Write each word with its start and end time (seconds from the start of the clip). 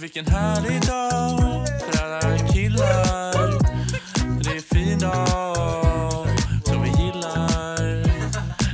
Vilken 0.00 0.26
härlig 0.26 0.80
dag 0.82 1.66
för 1.92 2.04
alla 2.04 2.38
killar. 2.38 3.58
Det 4.42 4.50
är 4.50 4.54
en 4.56 4.62
fin 4.62 4.98
dag 4.98 6.26
som 6.64 6.82
vi 6.82 6.88
gillar. 6.88 7.76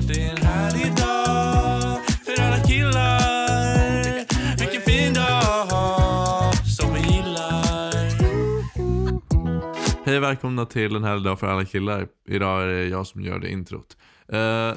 Det 0.09 0.23
är 0.27 0.31
en 0.31 0.43
härlig 0.47 0.97
dag 0.97 1.99
för 2.27 2.43
alla 2.43 2.59
killar. 2.65 4.27
Vilken 4.59 4.83
fin 4.83 5.15
dag 5.15 6.55
som 6.79 6.95
vi 6.95 7.01
gillar. 7.01 7.93
Hej 10.07 10.17
och 10.17 10.23
välkomna 10.23 10.67
till 10.67 10.97
en 10.97 11.05
härlig 11.05 11.25
dag 11.25 11.41
för 11.41 11.47
alla 11.47 11.65
killar. 11.65 12.07
Idag 12.29 12.63
är 12.63 12.67
det 12.67 12.85
jag 12.85 13.07
som 13.07 13.21
gör 13.21 13.39
det 13.39 13.51
introt. 13.51 13.97
Eh, 14.29 14.37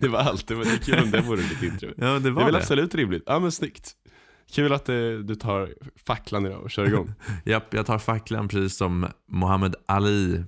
det 0.00 0.08
var 0.08 0.18
allt, 0.18 0.46
det 0.48 0.54
var 0.54 0.64
det 0.64 0.84
kul 0.84 1.02
om 1.02 1.10
det 1.10 1.20
vore 1.20 1.42
ditt 1.42 1.62
intro. 1.62 1.88
ja, 1.96 2.06
det 2.06 2.18
Det 2.20 2.30
var 2.30 2.40
är 2.42 2.44
väl 2.44 2.54
det. 2.54 2.60
absolut 2.60 2.94
rimligt. 2.94 3.22
Ja 3.26 3.38
men 3.38 3.52
snyggt. 3.52 3.92
Kul 4.54 4.72
att 4.72 4.88
eh, 4.88 4.94
du 5.24 5.34
tar 5.34 5.74
facklan 6.06 6.46
idag 6.46 6.62
och 6.62 6.70
kör 6.70 6.86
igång. 6.86 7.12
Japp, 7.44 7.74
jag 7.74 7.86
tar 7.86 7.98
facklan 7.98 8.48
precis 8.48 8.76
som 8.76 9.06
Muhammad 9.28 9.74
Ali. 9.86 10.44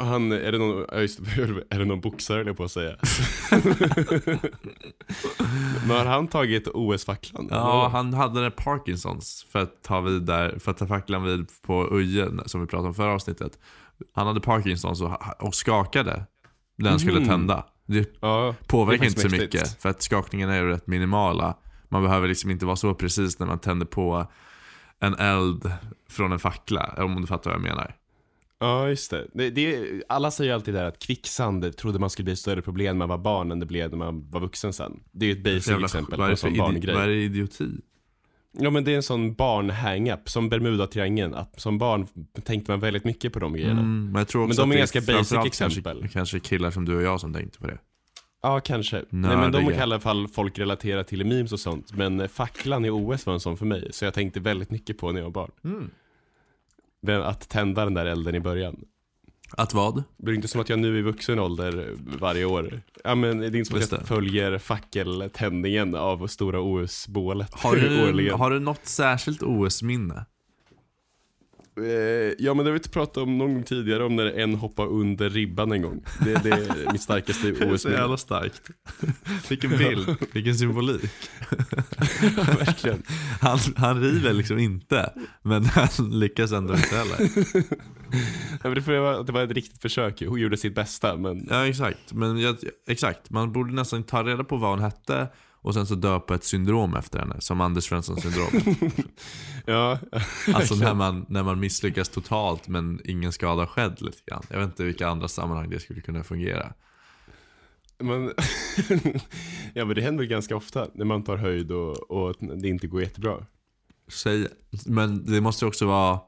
Han, 0.00 0.32
är 0.32 0.52
det 0.52 0.58
någon, 0.58 1.00
just, 1.00 1.20
är 1.70 1.78
det 1.78 1.84
någon 1.84 2.00
boxare 2.00 2.42
jag 2.46 2.56
på 2.56 2.64
att 2.64 2.70
säga. 2.70 2.96
men 5.88 5.96
har 5.96 6.04
han 6.04 6.28
tagit 6.28 6.68
OS-facklan? 6.68 7.48
Ja, 7.50 7.88
han 7.92 8.14
hade 8.14 8.44
det 8.44 8.50
Parkinsons 8.50 9.46
för 9.52 9.58
att 9.58 9.82
ta 9.82 10.00
vid 10.00 10.22
där, 10.22 10.58
för 10.58 10.70
att 10.70 10.76
ta 10.78 10.86
facklan 10.86 11.24
vid 11.24 11.46
på 11.66 11.88
Uje 11.98 12.28
som 12.46 12.60
vi 12.60 12.66
pratade 12.66 12.88
om 12.88 12.94
förra 12.94 13.12
avsnittet. 13.12 13.58
Han 14.14 14.26
hade 14.26 14.40
Parkinsons 14.40 15.02
och, 15.02 15.12
och 15.38 15.54
skakade 15.54 16.26
när 16.76 16.90
han 16.90 16.98
skulle 16.98 17.20
Mhm. 17.20 17.28
tända. 17.28 17.66
Det 17.86 18.14
ja, 18.20 18.54
påverkar 18.66 19.00
Det 19.00 19.06
inte 19.08 19.20
så 19.20 19.28
mycket 19.28 19.82
för 19.82 19.88
att 19.88 20.02
skakningarna 20.02 20.54
är 20.54 20.64
rätt 20.64 20.86
minimala. 20.86 21.56
Man 21.94 22.02
behöver 22.02 22.28
liksom 22.28 22.50
inte 22.50 22.66
vara 22.66 22.76
så 22.76 22.94
precis 22.94 23.38
när 23.38 23.46
man 23.46 23.58
tänder 23.58 23.86
på 23.86 24.26
en 25.00 25.14
eld 25.14 25.72
från 26.08 26.32
en 26.32 26.38
fackla, 26.38 26.94
om 26.98 27.20
du 27.20 27.26
fattar 27.26 27.50
vad 27.50 27.58
jag 27.60 27.62
menar. 27.62 27.94
ja 28.60 28.88
just 28.88 29.10
det. 29.10 29.26
det, 29.34 29.50
det 29.50 30.02
alla 30.08 30.30
säger 30.30 30.54
alltid 30.54 30.74
där 30.74 30.84
att 30.84 30.98
kvicksand 30.98 31.76
trodde 31.76 31.98
man 31.98 32.10
skulle 32.10 32.24
bli 32.24 32.32
ett 32.32 32.38
större 32.38 32.62
problem 32.62 32.98
när 32.98 33.06
man 33.06 33.18
var 33.18 33.24
barn 33.24 33.52
än 33.52 33.60
det 33.60 33.66
blev 33.66 33.90
när 33.90 33.96
man 33.98 34.30
var 34.30 34.40
vuxen 34.40 34.72
sen. 34.72 35.00
Det 35.12 35.26
är 35.26 35.30
ju 35.30 35.32
ett 35.36 35.44
basic 35.44 35.68
Jävla- 35.68 35.84
exempel 35.84 36.16
på 36.18 36.22
en 36.24 36.30
det 36.30 36.36
sån 36.36 36.56
barngrej. 36.56 36.94
vad 36.94 37.04
är 37.04 37.08
det 37.08 37.14
idioti? 37.24 37.68
Ja 38.58 38.70
men 38.70 38.84
det 38.84 38.92
är 38.92 38.96
en 38.96 39.02
sån 39.02 39.34
barn-hang-up, 39.34 40.28
som 40.28 40.50
Bermuda-triangeln. 40.50 41.34
Att 41.34 41.60
som 41.60 41.78
barn 41.78 42.06
tänkte 42.44 42.70
man 42.70 42.80
väldigt 42.80 43.04
mycket 43.04 43.32
på 43.32 43.38
de 43.38 43.52
grejerna. 43.52 43.80
Mm, 43.80 44.04
men 44.04 44.14
jag 44.20 44.28
tror 44.28 44.46
Men 44.46 44.56
de 44.56 44.70
är 44.70 44.74
det 44.74 44.78
ganska 44.78 45.00
basic 45.00 45.32
exempel. 45.46 45.82
Kanske, 46.00 46.08
kanske 46.08 46.40
killar 46.40 46.70
som 46.70 46.84
du 46.84 46.96
och 46.96 47.02
jag 47.02 47.20
som 47.20 47.32
tänkte 47.34 47.58
på 47.58 47.66
det. 47.66 47.78
Ja, 48.44 48.60
kanske. 48.60 49.04
Nej 49.10 49.36
men 49.36 49.52
de 49.52 49.64
kan 49.64 49.72
i 49.72 49.80
alla 49.80 50.00
fall 50.00 50.28
folk 50.28 50.58
relatera 50.58 51.04
till 51.04 51.26
memes 51.26 51.52
och 51.52 51.60
sånt. 51.60 51.92
Men 51.96 52.20
eh, 52.20 52.28
facklan 52.28 52.84
i 52.84 52.90
OS 52.90 53.26
var 53.26 53.34
en 53.34 53.40
sån 53.40 53.56
för 53.56 53.66
mig. 53.66 53.88
Så 53.92 54.04
jag 54.04 54.14
tänkte 54.14 54.40
väldigt 54.40 54.70
mycket 54.70 54.98
på 54.98 55.12
när 55.12 55.20
jag 55.20 55.24
var 55.24 55.30
barn. 55.30 55.50
Mm. 55.64 57.22
Att 57.22 57.48
tända 57.48 57.84
den 57.84 57.94
där 57.94 58.06
elden 58.06 58.34
i 58.34 58.40
början. 58.40 58.84
Att 59.50 59.74
vad? 59.74 59.96
Det 59.96 60.24
blir 60.24 60.34
inte 60.34 60.48
som 60.48 60.60
att 60.60 60.68
jag 60.68 60.78
nu 60.78 60.98
i 60.98 61.02
vuxen 61.02 61.38
ålder 61.38 61.78
eh, 61.78 62.18
varje 62.20 62.44
år. 62.44 62.80
Ja 63.04 63.14
men 63.14 63.38
det 63.38 63.46
är 63.46 63.56
inte 63.56 63.70
som 63.70 63.78
att 63.78 63.92
jag 63.92 64.06
följer 64.06 64.58
fackeltändningen 64.58 65.94
av 65.94 66.26
stora 66.26 66.60
OS-bålet 66.60 67.54
Har 67.54 67.76
du, 67.76 68.08
årligen. 68.08 68.38
har 68.38 68.50
du 68.50 68.60
något 68.60 68.86
särskilt 68.86 69.42
OS-minne? 69.42 70.24
Eh, 71.76 72.34
Ja 72.38 72.54
men 72.54 72.64
det 72.64 72.70
har 72.70 72.72
vi 72.72 72.78
inte 72.78 72.88
pratat 72.88 73.16
om 73.16 73.38
någon 73.38 73.54
gång 73.54 73.62
tidigare 73.62 74.04
om 74.04 74.16
när 74.16 74.26
en 74.26 74.54
hoppade 74.54 74.88
under 74.88 75.30
ribban 75.30 75.72
en 75.72 75.82
gång. 75.82 76.04
Det, 76.24 76.42
det 76.42 76.50
är 76.50 76.92
mitt 76.92 77.02
starkaste 77.02 77.52
OS-minne. 77.52 78.18
starkt. 78.18 78.62
Vilken 79.48 79.70
bild, 79.70 80.16
vilken 80.32 80.54
symbolik. 80.54 81.10
Verkligen. 82.58 83.02
Han, 83.40 83.58
han 83.76 84.00
river 84.00 84.32
liksom 84.32 84.58
inte, 84.58 85.12
men 85.42 85.64
han 85.64 85.88
lyckas 86.20 86.52
ändå 86.52 86.74
inte 86.74 86.96
heller. 86.96 87.30
Ja, 88.62 88.70
det, 88.70 88.80
vara- 89.00 89.22
det 89.22 89.32
var 89.32 89.42
ett 89.42 89.50
riktigt 89.50 89.82
försök, 89.82 90.22
hon 90.26 90.40
gjorde 90.40 90.56
sitt 90.56 90.74
bästa 90.74 91.16
men 91.16 91.46
Ja 91.50 91.66
exakt, 91.66 92.12
men 92.12 92.38
jag, 92.38 92.56
exakt. 92.86 93.30
Man 93.30 93.52
borde 93.52 93.72
nästan 93.72 94.02
ta 94.02 94.22
reda 94.22 94.44
på 94.44 94.56
vad 94.56 94.70
hon 94.70 94.80
hette 94.80 95.28
och 95.64 95.74
sen 95.74 95.86
så 95.86 95.94
döpa 95.94 96.34
ett 96.34 96.44
syndrom 96.44 96.94
efter 96.96 97.18
henne, 97.18 97.36
som 97.38 97.60
Anders 97.60 97.84
Svensson 97.84 98.20
syndrom. 98.20 98.48
ja. 99.66 99.98
Alltså 100.54 100.74
när 100.74 100.94
man, 100.94 101.26
när 101.28 101.42
man 101.42 101.60
misslyckas 101.60 102.08
totalt 102.08 102.68
men 102.68 103.00
ingen 103.04 103.32
skada 103.32 103.66
skedd 103.66 104.02
lite 104.02 104.18
grann. 104.26 104.42
Jag 104.50 104.58
vet 104.58 104.66
inte 104.66 104.84
vilka 104.84 105.08
andra 105.08 105.28
sammanhang 105.28 105.70
det 105.70 105.80
skulle 105.80 106.00
kunna 106.00 106.24
fungera. 106.24 106.72
Men, 107.98 108.24
ja 109.74 109.84
men 109.84 109.94
det 109.94 110.02
händer 110.02 110.24
ganska 110.24 110.56
ofta 110.56 110.86
när 110.94 111.04
man 111.04 111.24
tar 111.24 111.36
höjd 111.36 111.72
och, 111.72 112.10
och 112.10 112.34
det 112.40 112.68
inte 112.68 112.86
går 112.86 113.02
jättebra. 113.02 113.46
Säg, 114.08 114.48
men 114.86 115.24
det 115.24 115.40
måste 115.40 115.66
också 115.66 115.86
vara, 115.86 116.20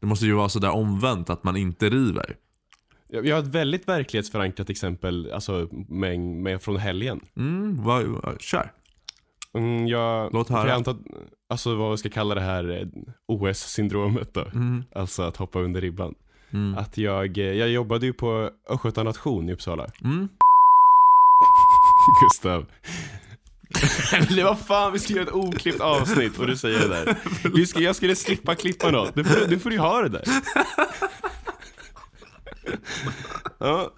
det 0.00 0.06
måste 0.06 0.26
ju 0.26 0.32
vara 0.32 0.48
sådär 0.48 0.70
omvänt 0.70 1.30
att 1.30 1.44
man 1.44 1.56
inte 1.56 1.90
river. 1.90 2.36
Jag, 3.08 3.26
jag 3.26 3.36
har 3.36 3.42
ett 3.42 3.48
väldigt 3.48 3.88
verklighetsförankrat 3.88 4.70
exempel, 4.70 5.32
alltså 5.32 5.68
med, 5.88 6.20
med 6.20 6.62
från 6.62 6.76
helgen. 6.76 7.20
Mm, 7.36 7.82
vad, 7.82 8.04
vad- 8.06 8.40
kör. 8.40 8.72
Mm, 9.54 9.86
jag, 9.88 10.32
Låt 10.32 10.48
höra. 10.48 10.68
Jag 10.68 10.76
antar, 10.76 10.96
alltså 11.50 11.74
vad 11.74 11.90
vi 11.90 11.96
ska 11.96 12.08
kalla 12.08 12.34
det 12.34 12.40
här 12.40 12.80
eh, 12.80 12.86
OS-syndromet 13.28 14.34
då. 14.34 14.40
Mm, 14.40 14.84
Alltså 14.94 15.22
att 15.22 15.36
hoppa 15.36 15.58
under 15.58 15.80
ribban. 15.80 16.14
mm, 16.52 16.78
Att 16.78 16.98
jag, 16.98 17.38
eh, 17.38 17.44
jag 17.44 17.68
jobbade 17.68 18.06
ju 18.06 18.12
på 18.12 18.50
Östgöta 18.70 19.02
nation 19.02 19.48
i 19.48 19.52
Uppsala. 19.52 19.86
mm. 20.04 20.28
Gustav. 22.22 22.66
Eller 24.28 24.44
vad 24.44 24.58
fan, 24.58 24.92
vi 24.92 24.98
ska 24.98 25.12
göra 25.14 25.22
ett 25.24 25.32
oklippt 25.32 25.80
avsnitt 25.80 26.38
och 26.38 26.46
du 26.46 26.56
säger 26.56 26.78
det 26.78 26.88
där. 26.88 27.16
Vi 27.54 27.66
ska, 27.66 27.80
jag 27.80 27.96
skulle 27.96 28.16
slippa 28.16 28.54
klippa 28.54 28.90
något, 28.90 29.16
nu 29.16 29.24
får, 29.24 29.40
du- 29.40 29.46
nu 29.46 29.58
får 29.58 29.70
du 29.70 29.78
ha 29.78 30.02
det 30.02 30.08
där. 30.08 30.22
Ja, 33.58 33.90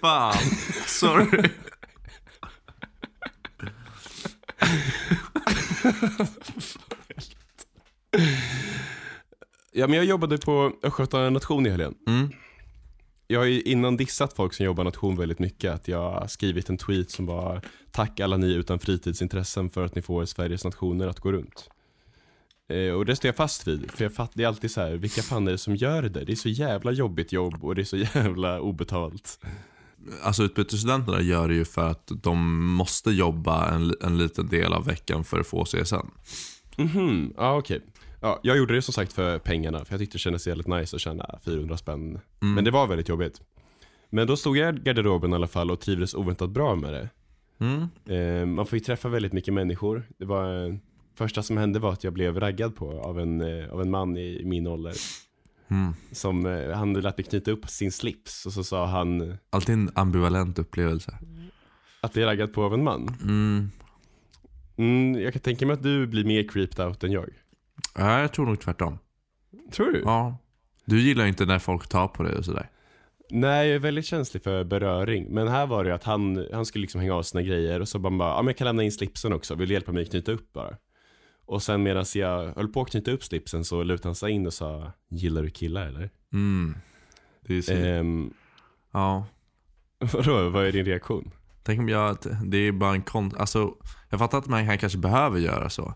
Fan, 0.00 0.34
sorry. 0.86 1.50
ja 9.72 9.86
men 9.86 9.96
jag 9.96 10.04
jobbade 10.04 10.38
på 10.38 10.72
Östgöta 10.82 11.30
nation 11.30 11.66
i 11.66 11.70
helgen. 11.70 11.94
Mm. 12.06 12.28
Jag 13.26 13.40
har 13.40 13.46
ju 13.46 13.60
innan 13.60 13.96
dissat 13.96 14.32
folk 14.32 14.54
som 14.54 14.66
jobbar 14.66 14.84
nation 14.84 15.16
väldigt 15.16 15.38
mycket. 15.38 15.74
Att 15.74 15.88
jag 15.88 16.10
har 16.10 16.26
skrivit 16.26 16.68
en 16.68 16.78
tweet 16.78 17.10
som 17.10 17.26
var 17.26 17.60
Tack 17.90 18.20
alla 18.20 18.36
ni 18.36 18.52
utan 18.54 18.78
fritidsintressen 18.78 19.70
för 19.70 19.84
att 19.84 19.94
ni 19.94 20.02
får 20.02 20.24
Sveriges 20.24 20.64
nationer 20.64 21.06
att 21.06 21.20
gå 21.20 21.32
runt. 21.32 21.70
Eh, 22.68 22.92
och 22.94 23.04
det 23.04 23.16
står 23.16 23.28
jag 23.28 23.36
fast 23.36 23.68
vid. 23.68 23.90
För 23.90 24.04
jag 24.04 24.14
fatt, 24.14 24.30
det 24.34 24.42
är 24.42 24.48
alltid 24.48 24.70
så 24.70 24.80
här, 24.80 24.92
vilka 24.92 25.22
fan 25.22 25.48
är 25.48 25.52
det 25.52 25.58
som 25.58 25.76
gör 25.76 26.02
det? 26.02 26.24
Det 26.24 26.32
är 26.32 26.36
så 26.36 26.48
jävla 26.48 26.92
jobbigt 26.92 27.32
jobb 27.32 27.64
och 27.64 27.74
det 27.74 27.82
är 27.82 27.84
så 27.84 27.96
jävla 28.14 28.60
obetalt. 28.60 29.38
Alltså 30.22 30.42
utbytesstudenterna 30.42 31.20
gör 31.20 31.48
det 31.48 31.54
ju 31.54 31.64
för 31.64 31.88
att 31.88 32.10
de 32.22 32.66
måste 32.66 33.10
jobba 33.10 33.68
en, 33.70 33.94
en 34.00 34.18
liten 34.18 34.46
del 34.46 34.72
av 34.72 34.84
veckan 34.84 35.24
för 35.24 35.40
att 35.40 35.46
få 35.46 35.64
CSN. 35.64 35.94
Mhm, 36.76 37.34
ja 37.36 37.56
okej. 37.56 37.80
Ja, 38.20 38.40
jag 38.42 38.56
gjorde 38.56 38.74
det 38.74 38.82
som 38.82 38.94
sagt 38.94 39.12
för 39.12 39.38
pengarna, 39.38 39.84
för 39.84 39.92
jag 39.92 40.00
tyckte 40.00 40.14
det 40.14 40.20
kändes 40.20 40.46
jävligt 40.46 40.66
nice 40.66 40.96
att 40.96 41.02
tjäna 41.02 41.38
400 41.44 41.76
spänn. 41.76 42.00
Mm. 42.00 42.54
Men 42.54 42.64
det 42.64 42.70
var 42.70 42.86
väldigt 42.86 43.08
jobbigt. 43.08 43.40
Men 44.10 44.26
då 44.26 44.36
stod 44.36 44.56
jag 44.56 44.78
i 44.78 44.80
garderoben 44.80 45.32
i 45.32 45.34
alla 45.34 45.46
fall 45.46 45.70
och 45.70 45.80
trivdes 45.80 46.14
oväntat 46.14 46.50
bra 46.50 46.74
med 46.74 46.92
det. 46.92 47.08
Mm. 47.58 47.88
Eh, 48.06 48.46
man 48.46 48.66
får 48.66 48.78
ju 48.78 48.84
träffa 48.84 49.08
väldigt 49.08 49.32
mycket 49.32 49.54
människor. 49.54 50.02
Det 50.18 50.24
var, 50.24 50.66
eh, 50.66 50.74
första 51.14 51.42
som 51.42 51.56
hände 51.56 51.78
var 51.78 51.92
att 51.92 52.04
jag 52.04 52.12
blev 52.12 52.40
raggad 52.40 52.76
på 52.76 53.00
av 53.00 53.20
en, 53.20 53.40
eh, 53.40 53.72
av 53.72 53.80
en 53.82 53.90
man 53.90 54.16
i 54.16 54.42
min 54.44 54.66
ålder. 54.66 54.94
Mm. 55.68 55.92
Som, 56.12 56.46
eh, 56.46 56.70
han 56.70 56.92
lät 56.92 57.18
mig 57.18 57.24
knyta 57.24 57.50
upp 57.50 57.68
sin 57.68 57.92
slips 57.92 58.46
och 58.46 58.52
så 58.52 58.64
sa 58.64 58.86
han 58.86 59.36
Alltid 59.50 59.72
en 59.74 59.90
ambivalent 59.94 60.58
upplevelse. 60.58 61.18
att 62.00 62.12
bli 62.12 62.24
raggad 62.24 62.52
på 62.52 62.62
av 62.64 62.74
en 62.74 62.84
man. 62.84 63.16
Mm. 63.22 63.70
Mm, 64.76 65.22
jag 65.22 65.32
kan 65.32 65.42
tänka 65.42 65.66
mig 65.66 65.74
att 65.74 65.82
du 65.82 66.06
blir 66.06 66.24
mer 66.24 66.48
creeped 66.48 66.86
out 66.86 67.04
än 67.04 67.12
jag. 67.12 67.28
Ja, 67.94 68.20
jag 68.20 68.32
tror 68.32 68.46
nog 68.46 68.60
tvärtom. 68.60 68.98
Tror 69.72 69.92
du? 69.92 70.02
Ja. 70.04 70.36
Du 70.84 71.00
gillar 71.00 71.26
inte 71.26 71.44
när 71.46 71.58
folk 71.58 71.88
tar 71.88 72.08
på 72.08 72.22
dig 72.22 72.36
och 72.36 72.44
sådär. 72.44 72.70
Nej, 73.30 73.66
jag 73.68 73.74
är 73.74 73.78
väldigt 73.78 74.06
känslig 74.06 74.42
för 74.42 74.64
beröring. 74.64 75.26
Men 75.30 75.48
här 75.48 75.66
var 75.66 75.84
det 75.84 75.94
att 75.94 76.04
han, 76.04 76.46
han 76.52 76.66
skulle 76.66 76.80
liksom 76.82 77.00
hänga 77.00 77.14
av 77.14 77.22
sina 77.22 77.42
grejer 77.42 77.80
och 77.80 77.88
så 77.88 77.98
bara, 77.98 78.16
bara 78.16 78.28
ja 78.30 78.42
men 78.42 78.46
jag 78.46 78.56
kan 78.56 78.64
lämna 78.64 78.82
in 78.82 78.92
slipsen 78.92 79.32
också, 79.32 79.54
vill 79.54 79.68
du 79.68 79.74
hjälpa 79.74 79.92
mig 79.92 80.02
att 80.02 80.10
knyta 80.10 80.32
upp 80.32 80.52
bara? 80.52 80.76
Och 81.46 81.62
sen 81.62 81.82
medan 81.82 82.04
jag 82.14 82.52
höll 82.54 82.68
på 82.68 82.82
att 82.82 82.90
knyta 82.90 83.10
upp 83.10 83.24
slipsen 83.24 83.64
så 83.64 83.82
lutade 83.82 84.08
han 84.08 84.14
sig 84.14 84.32
in 84.32 84.46
och 84.46 84.52
sa, 84.52 84.92
gillar 85.08 85.42
du 85.42 85.50
killar 85.50 85.86
eller? 85.86 86.10
Mm. 86.32 86.74
Det 87.40 87.54
är 87.56 87.62
så, 87.62 87.72
Ehm, 87.72 88.32
ja. 88.92 89.26
vadå, 90.12 90.48
vad 90.48 90.66
är 90.66 90.72
din 90.72 90.84
reaktion? 90.84 91.30
Tänk 91.62 91.80
om 91.80 91.88
jag, 91.88 92.18
det 92.44 92.56
är 92.56 92.72
bara 92.72 92.92
en 92.94 93.02
kon... 93.02 93.32
Alltså, 93.36 93.74
jag 94.10 94.18
fattar 94.18 94.38
att 94.38 94.46
man 94.46 94.78
kanske 94.78 94.98
behöver 94.98 95.40
göra 95.40 95.70
så. 95.70 95.94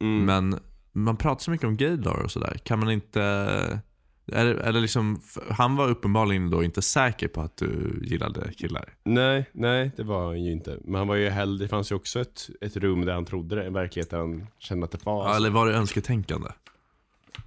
Mm. 0.00 0.24
Men 0.24 0.60
man 0.92 1.16
pratar 1.16 1.40
så 1.40 1.50
mycket 1.50 1.66
om 1.66 1.76
gaydar 1.76 2.22
och 2.22 2.30
sådär. 2.30 2.60
Kan 2.64 2.78
man 2.78 2.90
inte... 2.90 3.80
Det 4.30 4.80
liksom, 4.80 5.20
han 5.50 5.76
var 5.76 5.88
uppenbarligen 5.88 6.50
då 6.50 6.64
inte 6.64 6.82
säker 6.82 7.28
på 7.28 7.40
att 7.40 7.56
du 7.56 8.00
gillade 8.02 8.52
killar. 8.52 8.84
Nej, 9.04 9.50
nej 9.52 9.90
det 9.96 10.02
var 10.02 10.26
han 10.26 10.44
ju 10.44 10.52
inte. 10.52 10.78
Men 10.84 10.94
han 10.94 11.08
var 11.08 11.14
ju 11.14 11.28
hellre, 11.28 11.64
det 11.64 11.68
fanns 11.68 11.92
ju 11.92 11.96
också 11.96 12.20
ett, 12.20 12.50
ett 12.60 12.76
rum 12.76 13.04
där 13.04 13.12
han 13.14 13.24
trodde 13.24 13.56
det, 13.56 13.66
en 13.66 13.72
verklighet 13.72 14.10
där 14.10 14.18
han 14.18 14.46
kände 14.58 14.84
att 14.84 14.90
det 14.90 15.06
var. 15.06 15.28
Ja, 15.28 15.36
eller 15.36 15.50
var 15.50 15.66
det 15.66 15.76
önsketänkande? 15.76 16.48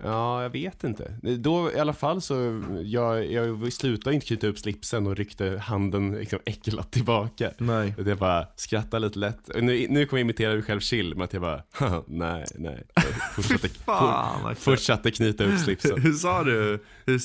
Ja, 0.04 0.42
jag 0.44 0.50
vet 0.50 0.84
inte. 0.84 1.14
Då 1.40 1.72
i 1.72 1.80
alla 1.80 1.94
fall 1.94 2.22
så, 2.22 2.64
jag, 2.84 3.32
jag 3.32 3.74
slutade 3.74 4.16
inte 4.16 4.28
knyta 4.28 4.48
upp 4.48 4.60
slipsen 4.60 5.08
och 5.08 5.16
ryckte 5.16 5.58
handen 5.66 6.12
liksom 6.12 6.40
äcklat 6.46 6.92
tillbaka. 6.92 7.52
Nej. 7.58 7.94
Jag 8.06 8.18
bara 8.18 8.48
skrattade 8.56 9.06
lite 9.06 9.20
lätt. 9.20 9.50
Nu, 9.56 9.88
nu 9.90 10.06
kommer 10.06 10.20
jag 10.20 10.26
imitera 10.26 10.54
mig 10.54 10.64
själv 10.64 10.80
chill 10.80 11.16
med 11.16 11.24
att 11.24 11.34
jag 11.34 11.42
bara, 11.42 11.62
"Haha, 11.72 12.04
nej, 12.08 12.46
nej. 12.56 12.84
Jag 12.96 13.04
Fortsatte, 13.36 13.70
Fan, 13.86 14.56
fortsatte 14.56 15.12
knyta 15.12 15.44
upp 15.44 15.60
slipsen. 15.60 16.02
Hur 16.02 16.14
sa 16.14 16.44
du? 16.44 16.80
Hur, 17.06 17.20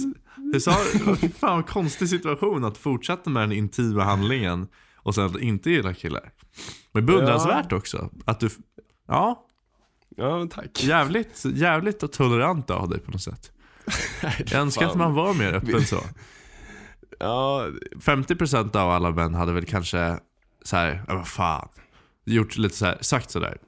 hur 0.52 0.58
sa 0.60 0.76
du? 1.20 1.28
Fan 1.28 1.56
vad 1.56 1.66
konstig 1.66 2.08
situation 2.08 2.64
att 2.64 2.78
fortsätta 2.78 3.30
med 3.30 3.42
den 3.42 3.52
intima 3.52 4.04
handlingen 4.04 4.68
och 4.96 5.14
sen 5.14 5.24
att 5.26 5.40
inte 5.40 5.70
gilla 5.70 5.94
killar. 5.94 6.32
Men 6.92 7.06
beundransvärt 7.06 7.72
också. 7.72 8.10
Att 8.24 8.40
du, 8.40 8.48
ja, 9.08 9.44
Ja, 10.18 10.46
tack. 10.50 10.84
jävligt, 10.84 11.44
jävligt 11.44 12.02
och 12.02 12.12
tolerant 12.12 12.70
av 12.70 12.88
dig 12.88 13.00
på 13.00 13.10
något 13.10 13.22
sätt. 13.22 13.52
Jag 14.38 14.60
önskar 14.60 14.86
att 14.86 14.96
man 14.96 15.14
var 15.14 15.34
mer 15.34 15.52
öppen 15.52 15.86
så. 15.86 16.00
Ja, 17.18 17.66
50% 17.96 18.76
av 18.76 18.90
alla 18.90 19.10
män 19.10 19.34
hade 19.34 19.52
väl 19.52 19.64
kanske 19.64 20.18
så 20.64 20.76
här, 20.76 21.04
ja, 21.08 21.14
vad 21.14 21.28
fan. 21.28 21.68
Gjort 22.24 22.56
lite 22.56 22.76
så 22.76 22.86
här, 22.86 22.98
sagt 23.00 23.30
sådär. 23.30 23.58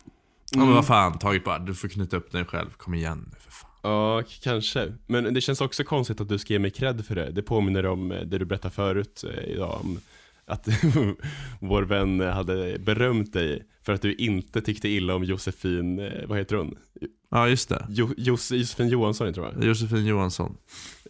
Ja 0.52 0.58
men 0.64 0.74
vad 0.74 0.86
fan, 0.86 1.18
tagit 1.18 1.44
bara, 1.44 1.58
du 1.58 1.74
får 1.74 1.88
knyta 1.88 2.16
upp 2.16 2.32
dig 2.32 2.44
själv, 2.44 2.70
kom 2.76 2.94
igen 2.94 3.28
nu 3.32 3.36
för 3.40 3.50
fan. 3.52 3.70
Ja, 3.82 4.22
kanske. 4.42 4.92
Men 5.06 5.34
det 5.34 5.40
känns 5.40 5.60
också 5.60 5.84
konstigt 5.84 6.20
att 6.20 6.28
du 6.28 6.38
ska 6.38 6.52
ge 6.52 6.58
mig 6.58 6.70
cred 6.70 7.06
för 7.06 7.14
det. 7.14 7.30
Det 7.30 7.42
påminner 7.42 7.86
om 7.86 8.12
eh, 8.12 8.20
det 8.20 8.38
du 8.38 8.44
berättade 8.44 8.74
förut 8.74 9.24
eh, 9.24 9.44
idag 9.44 9.80
om 9.80 10.00
att 10.50 10.68
vår 11.60 11.82
vän 11.82 12.20
hade 12.20 12.78
berömt 12.78 13.32
dig 13.32 13.62
för 13.82 13.92
att 13.92 14.02
du 14.02 14.14
inte 14.14 14.60
tyckte 14.60 14.88
illa 14.88 15.14
om 15.14 15.24
Josefin, 15.24 15.98
eh, 15.98 16.26
vad 16.28 16.38
heter 16.38 16.56
hon? 16.56 16.74
Ja 17.30 17.48
just 17.48 17.68
det. 17.68 17.86
Jo, 17.88 18.14
Jos, 18.16 18.52
Josefin 18.52 18.88
Johansson 18.88 19.32
tror 19.32 19.46
jag. 19.54 19.64
Josefin 19.64 20.04
Johansson. 20.06 20.56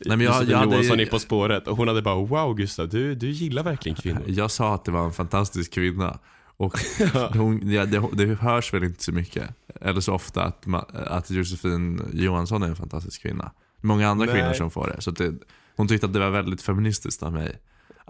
Nej, 0.07 0.17
men 0.17 0.27
jag- 0.27 0.33
Josefin 0.35 0.51
jag 0.51 0.59
hade- 0.59 0.71
Johansson 0.73 1.01
är 1.01 1.07
På 1.07 1.19
spåret 1.19 1.69
och 1.69 1.77
hon 1.77 1.89
hade 1.89 2.03
bara 2.03 2.25
wow 2.25 2.55
Gustav, 2.55 2.89
du, 2.89 3.15
du 3.15 3.31
gillar 3.31 3.63
verkligen 3.63 3.97
kvinnor. 3.97 4.23
Jag 4.27 4.51
sa 4.51 4.75
att 4.75 4.85
det 4.85 4.91
var 4.93 5.05
en 5.05 5.13
fantastisk 5.13 5.73
kvinna. 5.75 6.19
Och 6.57 6.75
hon, 7.35 7.71
ja, 7.73 7.85
det, 7.87 8.03
det 8.13 8.25
hörs 8.35 8.75
väl 8.75 8.85
inte 8.85 9.05
så 9.05 9.13
mycket, 9.13 9.51
eller 9.81 10.01
så 10.01 10.15
ofta, 10.15 10.43
att, 10.45 10.67
ma- 10.67 11.07
att 11.09 11.31
Josefin 11.31 12.03
Johansson 12.13 12.63
är 12.63 12.67
en 12.67 12.77
fantastisk 12.77 13.23
kvinna. 13.23 13.53
Många 13.81 14.09
andra 14.09 14.27
Nej. 14.27 14.35
kvinnor 14.35 14.53
som 14.53 14.71
får 14.71 14.87
det. 14.97 15.01
Så 15.03 15.11
det, 15.11 15.35
hon 15.77 15.89
tyckte 15.89 16.07
att 16.07 16.13
det 16.13 16.19
var 16.19 16.31
väldigt 16.31 16.63
feministiskt 16.63 17.23
av 17.23 17.33
mig. 17.33 17.57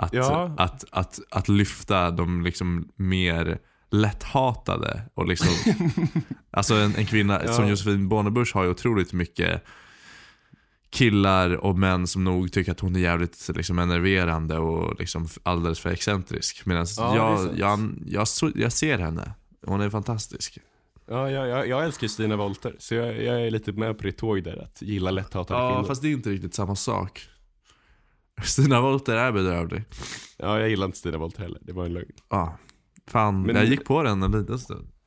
Att, 0.02 0.12
Ja. 0.12 0.54
att, 0.58 0.84
att, 0.92 1.20
att 1.30 1.48
lyfta 1.48 2.10
de 2.10 2.42
liksom 2.44 2.88
mer 2.96 3.58
lätthatade. 3.90 5.02
Och 5.14 5.26
liksom, 5.28 5.72
alltså 6.50 6.74
en, 6.74 6.94
en 6.96 7.06
kvinna 7.06 7.40
Ja. 7.46 7.52
som 7.52 7.68
Josefin 7.68 8.08
Bornebusch 8.08 8.54
har 8.54 8.64
ju 8.64 8.70
otroligt 8.70 9.12
mycket 9.12 9.62
killar 10.90 11.50
och 11.56 11.78
män 11.78 12.06
som 12.06 12.24
nog 12.24 12.52
tycker 12.52 12.72
att 12.72 12.80
hon 12.80 12.96
är 12.96 13.00
jävligt 13.00 13.50
liksom, 13.54 13.78
enerverande 13.78 14.58
och 14.58 14.98
liksom 14.98 15.28
alldeles 15.42 15.80
för 15.80 15.90
excentrisk. 15.90 16.66
Medan 16.66 16.86
Ja, 16.96 17.16
jag, 17.16 17.58
jag, 17.58 17.92
jag, 18.06 18.26
jag 18.54 18.72
ser 18.72 18.98
henne. 18.98 19.32
Hon 19.66 19.80
är 19.80 19.90
fantastisk. 19.90 20.58
Ja, 21.08 21.30
jag, 21.30 21.48
jag, 21.48 21.68
jag 21.68 21.84
älskar 21.84 22.08
Stina 22.08 22.36
Wolter, 22.36 22.74
så 22.78 22.94
jag, 22.94 23.22
jag 23.22 23.46
är 23.46 23.50
lite 23.50 23.72
med 23.72 23.98
på 23.98 24.04
ditt 24.04 24.18
tåg 24.18 24.42
där, 24.42 24.62
att 24.62 24.82
gilla 24.82 25.10
lätthatade 25.10 25.60
Ja, 25.60 25.70
kvinnor. 25.72 25.86
fast 25.88 26.02
det 26.02 26.08
är 26.08 26.12
inte 26.12 26.30
riktigt 26.30 26.54
samma 26.54 26.76
sak. 26.76 27.20
Stina 28.42 28.80
Wolter 28.80 29.16
är 29.16 29.32
bedrövlig. 29.32 29.84
Ja, 30.36 30.58
jag 30.60 30.68
gillar 30.70 30.86
inte 30.86 30.98
Stina 30.98 31.18
Wolter 31.18 31.42
heller, 31.42 31.58
det 31.62 31.72
var 31.72 31.84
en 31.84 31.92
lögn. 31.92 32.12
Ja. 32.30 32.58
Fan, 33.06 33.42
Men- 33.42 33.56
jag 33.56 33.64
gick 33.64 33.84
på 33.84 34.02
den 34.02 34.22
en 34.22 34.32
liten 34.32 34.58
stund. 34.58 34.88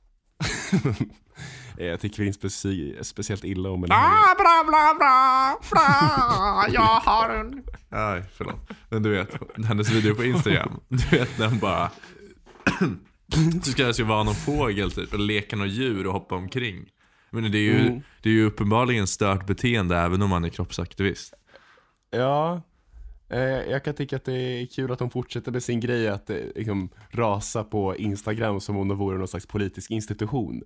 Jag 1.77 1.99
tycker 1.99 2.23
inte 2.23 2.39
speci 2.39 2.97
speciellt 3.01 3.43
illa 3.43 3.69
om 3.69 3.83
henne. 3.83 3.95
Ah, 3.95 4.35
bra, 4.37 4.63
bra, 4.67 4.95
bra, 4.99 5.59
bra, 5.71 6.65
jag 6.73 6.81
har 6.81 7.29
en... 7.29 7.63
Nej, 7.89 8.23
förlåt. 8.37 8.69
Men 8.89 9.03
du 9.03 9.09
vet, 9.09 9.35
hennes 9.65 9.89
video 9.91 10.15
på 10.15 10.23
Instagram. 10.23 10.79
Du 10.87 11.17
vet 11.17 11.37
den 11.37 11.59
bara... 11.59 11.91
Så 13.63 13.71
ska 13.71 13.91
ju 13.91 14.03
vara 14.03 14.23
någon 14.23 14.35
fågel 14.35 14.91
typ, 14.91 15.13
och 15.13 15.19
leka 15.19 15.55
något 15.55 15.69
djur 15.69 16.07
och 16.07 16.13
hoppa 16.13 16.35
omkring. 16.35 16.85
Men 17.29 17.51
det 17.51 17.57
är 17.57 17.61
ju, 17.61 17.79
Mm. 17.87 18.01
det 18.21 18.29
är 18.29 18.33
ju 18.33 18.45
uppenbarligen 18.45 19.07
stört 19.07 19.47
beteende 19.47 19.97
även 19.97 20.21
om 20.21 20.29
man 20.29 20.43
är 20.45 20.49
kroppsaktivist. 20.49 21.33
Ja, 22.11 22.61
jag 23.69 23.83
kan 23.83 23.93
tycka 23.93 24.15
att 24.15 24.25
det 24.25 24.33
är 24.33 24.65
kul 24.65 24.91
att 24.91 24.99
de 24.99 25.09
fortsätter 25.09 25.51
med 25.51 25.63
sin 25.63 25.79
grej 25.79 26.07
att 26.07 26.29
eh, 26.29 26.37
liksom, 26.55 26.89
rasa 27.09 27.63
på 27.63 27.95
Instagram 27.95 28.59
som 28.59 28.77
om 28.77 28.87
de 28.87 28.97
vore 28.97 29.17
någon 29.17 29.27
slags 29.27 29.45
politisk 29.45 29.91
institution. 29.91 30.61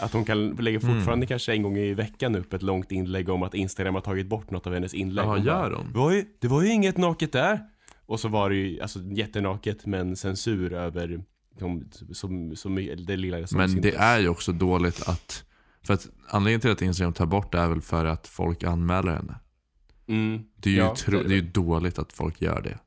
Att 0.00 0.12
hon 0.12 0.24
kan 0.24 0.48
lägga 0.48 0.80
fortfarande 0.80 1.26
kanske 1.26 1.52
en 1.52 1.62
gång 1.62 1.76
i 1.76 1.94
veckan 1.94 2.36
upp 2.36 2.52
ett 2.52 2.62
långt 2.62 2.92
inlägg 2.92 3.28
om 3.28 3.42
att 3.42 3.54
Instagram 3.54 3.94
har 3.94 4.02
tagit 4.02 4.26
bort 4.26 4.50
något 4.50 4.66
av 4.66 4.74
hennes 4.74 4.94
inlägg. 4.94 5.24
Ja, 5.24 5.28
Hon 5.28 5.44
gör 5.44 5.70
hon? 5.70 5.92
Det 5.92 5.98
var, 5.98 6.10
ju, 6.10 6.24
det 6.40 6.48
var 6.48 6.62
ju 6.62 6.72
inget 6.72 6.96
naket 6.96 7.32
där. 7.32 7.60
Och 8.06 8.20
så 8.20 8.28
var 8.28 8.50
det 8.50 8.56
ju 8.56 8.80
alltså, 8.80 8.98
jättenaket 8.98 9.86
men 9.86 10.16
censur 10.16 10.72
över 10.72 11.24
de, 11.58 11.84
som, 12.12 12.56
som, 12.56 12.74
det 13.06 13.16
lilla 13.16 13.46
som 13.46 13.58
Men 13.58 13.66
det 13.66 13.72
syntes. 13.82 14.00
är 14.00 14.18
ju 14.18 14.28
också 14.28 14.52
dåligt 14.52 15.08
att... 15.08 15.44
För 15.86 15.94
att 15.94 16.08
anledningen 16.28 16.60
till 16.60 16.70
att 16.70 16.82
Instagram 16.82 17.12
tar 17.12 17.26
bort 17.26 17.52
det 17.52 17.58
är 17.58 17.68
väl 17.68 17.80
för 17.80 18.04
att 18.04 18.26
folk 18.26 18.64
anmäler 18.64 19.12
henne. 19.12 19.34
Mm, 20.10 20.44
Det 20.56 20.70
är 20.70 20.74
ju, 20.74 20.78
ja, 20.78 20.94
tro, 20.96 21.18
är 21.18 21.24
det 21.24 21.34
är 21.34 21.36
ju 21.36 21.50
dåligt 21.50 21.98
att 21.98 22.12
folk 22.12 22.42
gör 22.42 22.60
det. 22.62 22.78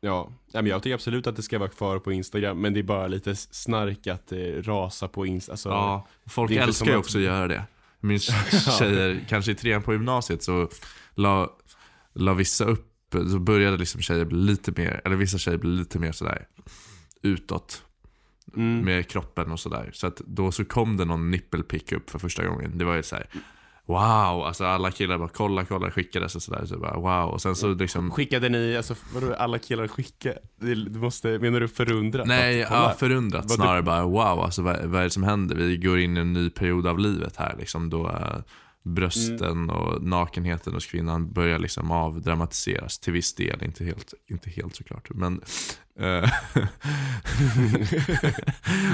Ja, 0.00 0.30
men 0.52 0.66
jag 0.66 0.82
tycker 0.82 0.94
absolut 0.94 1.26
att 1.26 1.36
det 1.36 1.42
ska 1.42 1.58
vara 1.58 1.68
kvar 1.68 1.98
på 1.98 2.12
Instagram, 2.12 2.60
men 2.60 2.74
det 2.74 2.80
är 2.80 2.84
bara 2.84 3.06
lite 3.06 3.36
snark 3.36 4.06
att 4.06 4.32
eh, 4.32 4.38
rasa 4.38 5.08
på 5.08 5.26
Instagram. 5.26 5.52
Alltså, 5.52 5.68
Ja, 5.68 6.08
folk 6.26 6.50
det 6.50 6.58
är 6.58 6.62
älskar 6.62 6.90
ju 6.90 6.96
också 6.96 7.18
att 7.18 7.24
göra 7.24 7.48
det. 7.48 7.64
Min 8.00 8.18
tjejer, 8.78 9.24
kanske 9.28 9.52
i 9.52 9.54
trean 9.54 9.82
på 9.82 9.92
gymnasiet 9.92 10.42
så 10.42 10.68
la, 11.14 11.50
la 12.12 12.34
vissa 12.34 12.64
upp, 12.64 12.90
så 13.12 13.38
började 13.38 13.76
liksom 13.76 14.00
tjejer 14.00 14.24
bli 14.24 14.38
lite 14.38 14.72
mer, 14.76 15.00
eller 15.04 15.16
vissa 15.16 15.38
tjejer 15.38 15.58
bli 15.58 15.70
lite 15.70 15.98
mer 15.98 16.12
sådär 16.12 16.46
utåt 17.22 17.82
mm, 18.56 18.84
med 18.84 19.08
kroppen 19.08 19.52
och 19.52 19.60
sådär. 19.60 19.90
Så 19.92 20.06
att 20.06 20.16
då 20.16 20.52
så 20.52 20.64
kom 20.64 20.96
det 20.96 21.04
någon 21.04 21.30
nippelpick 21.30 21.92
upp 21.92 22.10
för 22.10 22.18
första 22.18 22.46
gången. 22.46 22.78
Det 22.78 22.84
var 22.84 22.94
ju 22.94 23.02
såhär 23.02 23.26
Wow, 23.86 24.44
alltså 24.46 24.64
alla 24.64 24.90
killar 24.90 25.18
bara 25.18 25.28
kolla, 25.28 25.64
kolla, 25.64 25.90
skickades 25.90 26.34
och 26.36 26.42
sådär. 26.42 26.64
Så 26.66 26.78
bara, 26.78 26.96
wow, 26.96 27.30
och 27.34 27.42
sen 27.42 27.56
så 27.56 27.74
liksom 27.74 28.10
Skickade 28.10 28.48
ni, 28.48 28.76
alltså 28.76 28.94
vadå 29.14 29.34
alla 29.34 29.58
killar 29.58 29.88
skicka? 29.88 30.32
Det- 30.60 30.74
Du 30.74 30.98
måste, 30.98 31.38
menar 31.38 31.60
du 31.60 31.68
förundrat? 31.68 32.26
Nej, 32.26 32.62
Att, 32.62 32.70
ja, 32.70 32.94
förundrat 32.98 33.50
snarare 33.50 33.82
bara 33.82 34.04
wow, 34.04 34.16
alltså, 34.40 34.62
vad, 34.62 34.84
vad 34.84 35.00
är 35.00 35.04
det 35.04 35.10
som 35.10 35.22
händer? 35.22 35.56
Vi 35.56 35.76
går 35.76 35.98
in 35.98 36.16
i 36.16 36.20
en 36.20 36.32
ny 36.32 36.50
period 36.50 36.86
av 36.86 36.98
livet 36.98 37.36
här 37.36 37.54
liksom 37.58 37.90
då 37.90 38.08
eh, 38.08 38.36
brösten 38.84 39.50
Mm. 39.50 39.70
och 39.70 40.02
nakenheten 40.02 40.74
hos 40.74 40.86
kvinnan 40.86 41.32
börjar 41.32 41.58
liksom 41.58 41.90
avdramatiseras 41.90 42.98
till 42.98 43.12
viss 43.12 43.34
del, 43.34 43.62
inte 43.64 43.84
helt, 43.84 44.14
inte 44.30 44.50
helt 44.50 44.76
såklart. 44.76 45.08
Men, 45.14 45.40
eh, 46.00 46.30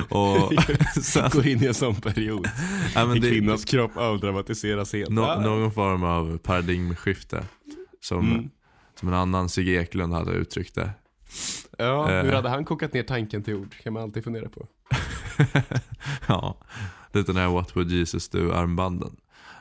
och 0.09 0.53
sen, 1.03 1.31
Går 1.33 1.47
in 1.47 1.63
i 1.63 1.67
en 1.67 1.75
sån 1.75 1.95
period. 1.95 2.49
ja, 2.95 3.07
men 3.07 3.21
kvinnans 3.21 3.65
kropp 3.65 3.97
avdramatiseras 3.97 4.93
helt. 4.93 5.11
nå, 5.11 5.25
Ah. 5.25 5.41
någon 5.41 5.73
form 5.73 6.03
av 6.03 6.39
paradigmskifte 6.39 7.45
som, 8.01 8.33
Mm. 8.33 8.51
som 9.01 9.09
en 9.09 9.15
annan 9.15 9.49
Sigge 9.49 9.81
Eklund 9.83 10.13
hade 10.15 10.33
uttryckt 10.33 10.75
det. 10.75 10.91
Ja, 11.79 12.11
Eh. 12.13 12.25
hur 12.25 12.33
hade 12.33 12.49
han 12.49 12.65
kokat 12.65 12.93
ner 12.93 13.03
tanken 13.03 13.43
till 13.43 13.55
ord? 13.55 13.75
Kan 13.83 13.93
man 13.93 14.03
alltid 14.03 14.25
fundera 14.25 14.49
på. 14.49 14.67
ja, 16.29 16.59
lite 17.13 17.33
den 17.33 17.43
här 17.43 17.49
What 17.49 17.77
would 17.77 17.91
Jesus 17.91 18.29
do 18.29 18.53
armbanden. 18.53 19.17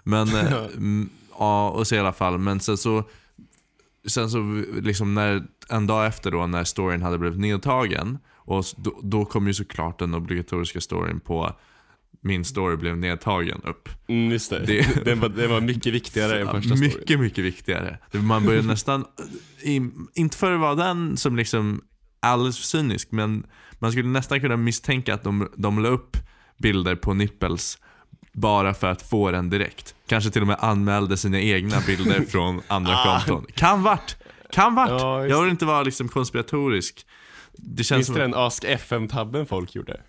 Men, 0.09 0.27
eh, 0.35 1.07
ja, 1.39 1.69
och 1.69 1.87
så 1.87 1.95
i 1.95 1.99
alla 1.99 2.13
fall, 2.13 2.37
men 2.37 2.59
sen 2.59 2.77
så, 2.77 3.03
sen 4.07 4.29
så 4.29 4.63
liksom 4.81 5.13
när, 5.13 5.43
en 5.69 5.87
dag 5.87 6.07
efter 6.07 6.31
då 6.31 6.47
när 6.47 6.63
storyn 6.63 7.01
hade 7.01 7.17
blivit 7.17 7.39
nedtagen, 7.39 8.17
och 8.35 8.65
då, 8.77 8.99
då 9.03 9.25
kom 9.25 9.47
ju 9.47 9.53
såklart 9.53 9.99
den 9.99 10.13
obligatoriska 10.13 10.81
storyn 10.81 11.19
på 11.19 11.55
min 12.21 12.45
story 12.45 12.75
blev 12.77 12.97
nedtagen 12.97 13.61
upp. 13.63 13.89
Mm, 14.07 14.31
just 14.31 14.49
det. 14.49 14.65
Det- 14.65 15.01
Den, 15.05 15.19
var, 15.19 15.29
den 15.29 15.49
var 15.49 15.61
mycket 15.61 15.93
viktigare 15.93 16.41
än 16.41 16.47
första 16.51 16.75
storyn. 16.75 16.79
mycket, 16.97 17.19
mycket 17.19 17.43
viktigare. 17.43 17.97
Man 18.11 18.45
började 18.45 18.67
nästan, 18.67 19.05
i, 19.63 19.81
inte 20.13 20.37
för 20.37 20.51
att 20.51 20.59
vara 20.59 20.75
den 20.75 21.17
som 21.17 21.35
liksom 21.35 21.81
alldeles 22.19 22.57
för 22.57 22.65
cynisk, 22.65 23.11
men 23.11 23.43
man 23.79 23.91
skulle 23.91 24.09
nästan 24.09 24.41
kunna 24.41 24.57
misstänka 24.57 25.13
att 25.13 25.23
de, 25.23 25.49
de 25.57 25.79
la 25.83 25.89
upp 25.89 26.17
bilder 26.57 26.95
på 26.95 27.13
nipples 27.13 27.77
bara 28.33 28.73
för 28.73 28.87
att 28.87 29.01
få 29.01 29.31
den 29.31 29.49
direkt. 29.49 29.95
Kanske 30.07 30.29
till 30.29 30.41
och 30.41 30.47
med 30.47 30.57
anmälde 30.59 31.17
sina 31.17 31.39
egna 31.39 31.77
bilder 31.87 32.21
från 32.29 32.61
andra 32.67 32.93
Ah. 32.93 33.19
konton. 33.25 33.45
Kan 33.55 33.83
vart! 33.83 34.15
Kan 34.51 34.75
vart! 34.75 34.89
Ja, 34.89 35.25
Jag 35.27 35.41
vill 35.41 35.51
inte 35.51 35.65
vara 35.65 35.83
liksom 35.83 36.07
konspiratorisk. 36.09 37.05
Det 37.53 37.83
känns 37.83 37.97
Minns 37.97 38.05
som... 38.07 38.15
du 38.15 38.21
den 38.21 38.33
Ask 38.35 38.63
FM-tabben 38.63 39.45
folk 39.45 39.75
gjorde? 39.75 40.01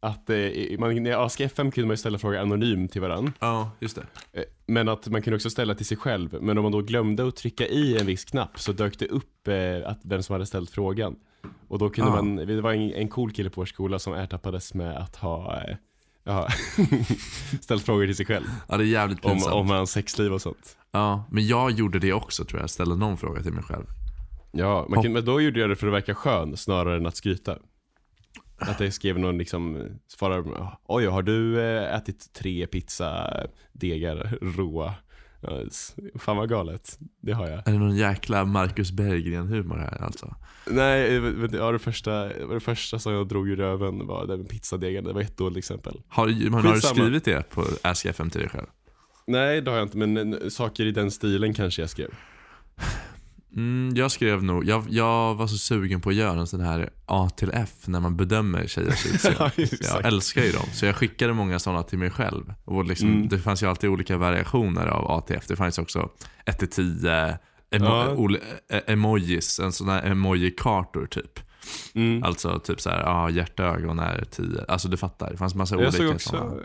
att 0.00 0.30
eh, 0.30 0.36
man, 0.78 1.06
i 1.06 1.12
Ask 1.12 1.40
FM 1.40 1.70
kunde 1.70 1.86
man 1.86 1.92
ju 1.92 1.96
ställa 1.96 2.18
frågor 2.18 2.38
anonymt 2.38 2.92
till 2.92 3.00
varandra. 3.00 3.32
Ja, 3.38 3.70
just 3.80 3.96
det. 3.96 4.38
Eh, 4.40 4.44
Men 4.66 4.88
att 4.88 5.06
man 5.08 5.22
kunde 5.22 5.34
också 5.36 5.50
ställa 5.50 5.74
till 5.74 5.86
sig 5.86 5.96
själv. 5.96 6.36
Men 6.42 6.58
om 6.58 6.62
man 6.62 6.72
då 6.72 6.80
glömde 6.80 7.28
att 7.28 7.36
trycka 7.36 7.66
i 7.66 7.98
en 8.00 8.06
viss 8.06 8.24
knapp 8.24 8.60
så 8.60 8.72
dök 8.72 8.98
det 8.98 9.06
upp 9.06 9.48
eh, 9.48 9.90
att 9.90 10.00
vem 10.04 10.22
som 10.22 10.32
hade 10.32 10.46
ställt 10.46 10.70
frågan. 10.70 11.16
Och 11.68 11.78
då 11.78 11.90
kunde 11.90 12.10
Ah. 12.10 12.14
man, 12.14 12.36
det 12.36 12.60
var 12.60 12.72
en, 12.72 12.92
en 12.94 13.08
cool 13.08 13.32
kille 13.32 13.50
på 13.50 13.60
vår 13.60 13.66
skola 13.66 13.98
som 13.98 14.12
ertappades 14.14 14.74
med 14.74 14.96
att 14.96 15.16
ha 15.16 15.56
eh, 15.56 15.76
ja, 16.28 16.48
ställt 17.60 17.82
frågor 17.82 18.06
till 18.06 18.16
sig 18.16 18.26
själv. 18.26 18.46
Ja, 18.68 18.76
det 18.76 18.84
är 18.84 18.86
jävligt 18.86 19.24
Om, 19.24 19.32
pinsamt. 19.32 19.54
om 19.54 19.70
hans 19.70 19.90
sexliv 19.90 20.32
och 20.32 20.42
sånt. 20.42 20.76
Ja, 20.92 21.24
men 21.30 21.46
jag 21.46 21.70
gjorde 21.70 21.98
det 21.98 22.12
också 22.12 22.44
tror 22.44 22.60
jag. 22.60 22.70
Ställde 22.70 22.96
någon 22.96 23.16
fråga 23.16 23.42
till 23.42 23.52
mig 23.52 23.62
själv. 23.62 23.86
Ja, 24.52 24.86
man 24.90 25.02
kan, 25.02 25.12
men 25.12 25.24
då 25.24 25.40
gjorde 25.40 25.60
jag 25.60 25.70
det 25.70 25.76
för 25.76 25.86
att 25.86 25.92
verka 25.92 26.14
skön 26.14 26.56
snarare 26.56 26.96
än 26.96 27.06
att 27.06 27.16
skryta. 27.16 27.58
Att 28.58 28.80
jag 28.80 28.92
skrev 28.92 29.18
någon 29.18 29.38
liksom, 29.38 29.86
svarar, 30.08 30.44
oj 30.84 31.06
har 31.06 31.22
du 31.22 31.60
eh, 31.60 31.94
ätit 31.94 32.32
tre 32.32 32.66
pizzadegar 32.66 34.38
råa? 34.56 34.94
Ja, 35.40 35.62
Fan 36.18 36.36
vad 36.36 36.48
galet, 36.48 36.98
det 37.20 37.32
har 37.32 37.48
jag. 37.48 37.68
Är 37.68 37.72
det 37.72 37.78
någon 37.78 37.96
jäkla 37.96 38.44
Marcus 38.44 38.92
Berggren-humor 38.92 39.76
här 39.76 40.02
alltså? 40.02 40.34
Nej, 40.66 41.16
eh, 41.16 41.22
du, 41.22 41.56
ja, 41.56 41.72
det, 41.72 41.78
första, 41.78 42.24
det 42.24 42.60
första 42.60 42.98
som 42.98 43.12
jag 43.12 43.28
drog 43.28 43.48
ur 43.48 43.56
röven 43.56 44.06
var 44.06 44.26
det 44.26 44.36
med 44.36 44.48
pizzadegar, 44.48 45.02
det 45.02 45.12
var 45.12 45.20
ett 45.20 45.36
dåligt 45.36 45.58
exempel. 45.58 46.02
Har, 46.08 46.50
men 46.50 46.54
har 46.54 46.74
du 46.74 46.80
skrivit 46.80 47.24
det 47.24 47.50
på 47.50 47.64
Ask 47.82 48.06
FM 48.06 48.30
till 48.30 48.40
dig 48.40 48.50
själv? 48.50 48.66
Nej, 49.26 49.60
det 49.60 49.70
har 49.70 49.78
jag 49.78 49.86
inte, 49.86 49.96
men 49.96 50.34
eh, 50.34 50.48
saker 50.48 50.86
i 50.86 50.92
den 50.92 51.10
stilen 51.10 51.54
kanske 51.54 51.82
jag 51.82 51.90
skrev. 51.90 52.10
Mm, 53.56 53.96
jag 53.96 54.10
skrev 54.10 54.42
nog, 54.44 54.64
jag, 54.68 54.84
jag 54.88 55.34
var 55.34 55.46
så 55.46 55.58
sugen 55.58 56.00
på 56.00 56.08
att 56.08 56.14
göra 56.14 56.40
en 56.40 56.46
sån 56.46 56.60
här 56.60 56.90
A 57.06 57.30
till 57.36 57.50
F 57.54 57.70
när 57.84 58.00
man 58.00 58.16
bedömer 58.16 58.66
tjejers 58.66 59.06
utseende. 59.12 59.50
Ja, 59.56 59.64
jag 59.80 60.04
älskar 60.06 60.42
ju 60.42 60.52
dem, 60.52 60.66
så 60.72 60.86
jag 60.86 60.96
skickade 60.96 61.32
många 61.32 61.58
sådana 61.58 61.82
till 61.82 61.98
mig 61.98 62.10
själv. 62.10 62.54
Och 62.64 62.84
liksom, 62.84 63.08
Mm. 63.08 63.28
Det 63.28 63.38
fanns 63.38 63.62
ju 63.62 63.66
alltid 63.66 63.90
olika 63.90 64.16
variationer 64.16 64.86
av 64.86 65.10
A 65.10 65.20
till 65.26 65.36
F. 65.36 65.44
Det 65.48 65.56
fanns 65.56 65.78
också 65.78 66.08
1 66.46 66.58
till 66.58 66.70
10, 66.70 67.38
emo, 67.70 67.84
Ja. 67.86 68.36
e- 68.76 68.82
emojis, 68.86 69.60
en 69.60 69.72
sån 69.72 69.88
här 69.88 70.02
emoji-kartor 70.02 71.06
typ. 71.06 71.40
Mm. 71.94 72.22
Alltså 72.22 72.58
typ 72.58 72.80
såhär, 72.80 73.00
ja 73.00 73.30
hjärtögon 73.30 73.98
är 73.98 74.24
10. 74.30 74.64
Alltså 74.68 74.88
du 74.88 74.96
fattar, 74.96 75.30
det 75.30 75.36
fanns 75.36 75.54
massa 75.54 75.80
Jag 75.80 75.92
såg 75.94 76.00
olika 76.00 76.14
också, 76.14 76.28
sådana. 76.28 76.56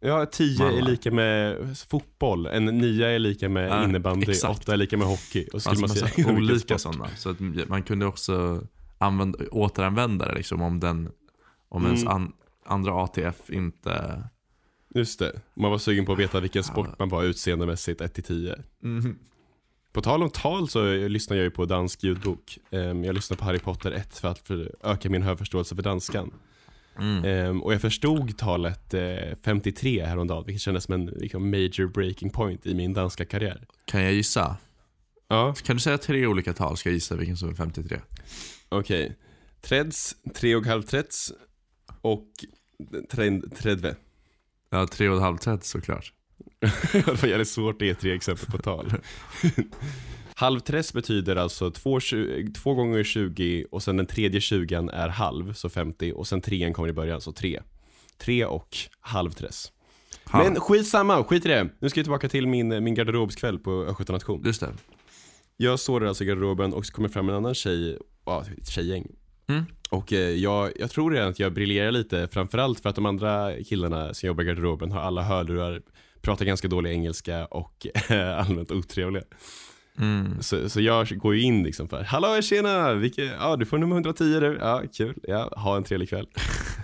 ja 0.00 0.26
10 0.26 0.66
är 0.66 0.82
lika 0.82 1.10
med 1.10 1.56
fotboll, 1.88 2.46
en 2.46 2.64
9 2.64 3.06
är 3.06 3.18
lika 3.18 3.48
med 3.48 3.68
Ja, 3.70 3.84
innebandy, 3.84 4.30
exakt. 4.30 4.60
8 4.62 4.72
är 4.72 4.76
lika 4.76 4.96
med 4.96 5.06
hockey. 5.06 5.48
Och 5.52 5.62
så 5.62 5.70
Alltså 5.70 5.86
man 5.86 5.90
massa 6.02 6.30
olika 6.36 6.78
sådana. 6.78 7.08
Så 7.16 7.30
att 7.30 7.40
man 7.68 7.82
kunde 7.82 8.06
också 8.06 8.62
använda, 8.98 9.38
återanvända 9.50 10.26
det 10.28 10.34
liksom 10.34 10.62
om 10.62 10.80
den, 10.80 11.10
om 11.68 11.84
ens 11.86 12.02
Mm. 12.02 12.14
an, 12.14 12.32
andra 12.66 12.92
ATF 13.04 13.50
inte... 13.50 14.22
Just 14.94 15.18
det, 15.18 15.40
man 15.54 15.70
var 15.70 15.78
sugen 15.78 16.06
på 16.06 16.12
att 16.12 16.18
veta 16.18 16.40
vilken 16.40 16.64
sport 16.64 16.98
man 16.98 17.08
var 17.08 17.22
utseendemässigt 17.22 18.00
1-10. 18.00 18.62
På 19.92 20.00
tal 20.02 20.22
om 20.22 20.30
tal 20.30 20.68
så 20.68 20.92
lyssnar 21.08 21.36
jag 21.36 21.44
ju 21.44 21.50
på 21.50 21.64
dansk 21.64 22.04
ljudbok. 22.04 22.58
Ehm, 22.70 23.04
Jag 23.04 23.14
lyssnar 23.14 23.36
på 23.36 23.44
Harry 23.44 23.58
Potter 23.58 23.92
1 23.92 24.18
för 24.18 24.28
att 24.28 24.50
öka 24.84 25.10
min 25.10 25.22
hörförståelse 25.22 25.74
för 25.76 25.82
danskan. 25.82 26.32
Mm. 26.98 27.24
Ehm, 27.24 27.62
Och 27.62 27.74
jag 27.74 27.80
förstod 27.80 28.38
talet 28.38 28.94
eh, 28.94 29.36
53 29.44 30.04
häromdagen, 30.04 30.44
vilket 30.46 30.62
kändes 30.62 30.84
som 30.84 30.94
en 30.94 31.06
liksom, 31.06 31.50
major 31.50 31.86
breaking 31.86 32.30
point 32.30 32.66
i 32.66 32.74
min 32.74 32.92
danska 32.94 33.24
karriär. 33.24 33.66
Kan 33.84 34.02
jag 34.02 34.12
gissa? 34.12 34.56
Ja, 35.28 35.54
Kan 35.54 35.76
du 35.76 35.80
säga 35.80 35.98
tre 35.98 36.26
olika 36.26 36.52
tal? 36.52 36.76
Ska 36.76 36.88
jag 36.88 36.94
gissa 36.94 37.16
vilken 37.16 37.36
som 37.36 37.48
är 37.48 37.54
53? 37.54 38.00
okej. 38.68 39.16
Treds, 39.60 40.16
tre 40.34 40.56
och 40.56 40.64
halv 40.66 40.82
treds 40.82 41.32
och 42.00 42.26
tred, 43.10 43.56
tredve. 43.56 43.94
Ja, 44.70 44.86
tre 44.86 45.08
och 45.08 45.16
ett 45.16 45.22
halvt 45.22 45.46
rätt 45.46 45.64
såklart. 45.64 46.12
Det 46.92 47.22
var 47.22 47.28
jävligt 47.28 47.48
svårt 47.48 47.82
att 47.82 47.88
ge 47.88 47.94
tre 47.94 48.14
exempel 48.14 48.46
på 48.50 48.58
tal. 48.58 48.92
Halvträss 50.34 50.92
betyder 50.92 51.36
alltså 51.36 51.70
två, 51.70 52.74
gånger 52.74 53.04
20 53.04 53.66
och 53.70 53.82
sen 53.82 53.96
den 53.96 54.06
tredje 54.06 54.40
20 54.40 54.88
är 54.92 55.08
halv, 55.08 55.52
så 55.52 55.68
50 55.68 56.12
och 56.12 56.26
sen 56.26 56.40
trean 56.40 56.72
kommer 56.72 56.88
i 56.88 56.92
början, 56.92 57.20
så 57.20 57.32
tre. 57.32 57.60
Tre 58.18 58.44
och 58.44 58.76
halvträss. 59.00 59.72
Halv. 60.24 60.52
Men 60.52 60.60
skitsamma, 60.60 61.24
skit 61.24 61.46
i 61.46 61.48
det. 61.48 61.68
Nu 61.78 61.88
ska 61.88 62.00
jag 62.00 62.04
tillbaka 62.04 62.28
till 62.28 62.46
min, 62.46 62.84
min 62.84 62.94
garderobskväll 62.94 63.58
på 63.58 63.70
Östgöta 63.70 64.12
nation. 64.12 64.42
Just 64.44 64.60
det. 64.60 64.72
Jag 65.56 65.80
står 65.80 66.00
där 66.00 66.06
alltså 66.06 66.24
i 66.24 66.26
garderoben 66.26 66.72
och 66.72 66.86
så 66.86 66.92
kommer 66.92 67.08
fram 67.08 67.28
en 67.28 67.34
annan 67.34 67.54
tjej, 67.54 67.98
ja, 68.26 68.44
ett 68.58 68.68
tjejgäng. 68.68 69.06
Mm. 69.48 69.64
Och 69.90 70.12
eh, 70.12 70.30
jag, 70.30 70.72
jag 70.76 70.90
tror 70.90 71.10
redan 71.10 71.28
att 71.28 71.38
jag 71.38 71.52
briljerar 71.52 71.90
lite, 71.92 72.28
framförallt 72.28 72.80
för 72.80 72.88
att 72.88 72.94
de 72.94 73.06
andra 73.06 73.52
killarna 73.68 74.14
som 74.14 74.26
jobbar 74.26 74.42
i 74.42 74.46
garderoben 74.46 74.92
har 74.92 75.00
alla 75.00 75.22
hörlurar, 75.22 75.82
pratar 76.22 76.44
ganska 76.44 76.68
dålig 76.68 76.90
engelska 76.92 77.44
och 77.46 77.86
allmänt 78.36 78.70
otrevliga. 78.70 79.22
Mm. 79.98 80.42
Så, 80.42 80.68
så 80.68 80.80
jag 80.80 81.08
går 81.08 81.34
ju 81.34 81.42
in 81.42 81.62
liksom 81.62 81.88
för, 81.88 82.02
hallå 82.02 82.42
tjena, 82.42 82.94
vilket, 82.94 83.32
ja 83.40 83.56
du 83.56 83.66
får 83.66 83.78
nummer 83.78 83.96
110 83.96 84.40
du, 84.40 84.58
ja 84.60 84.82
kul, 84.96 85.14
ja 85.22 85.52
ha 85.56 85.76
en 85.76 85.84
trevlig 85.84 86.08
kväll. 86.08 86.26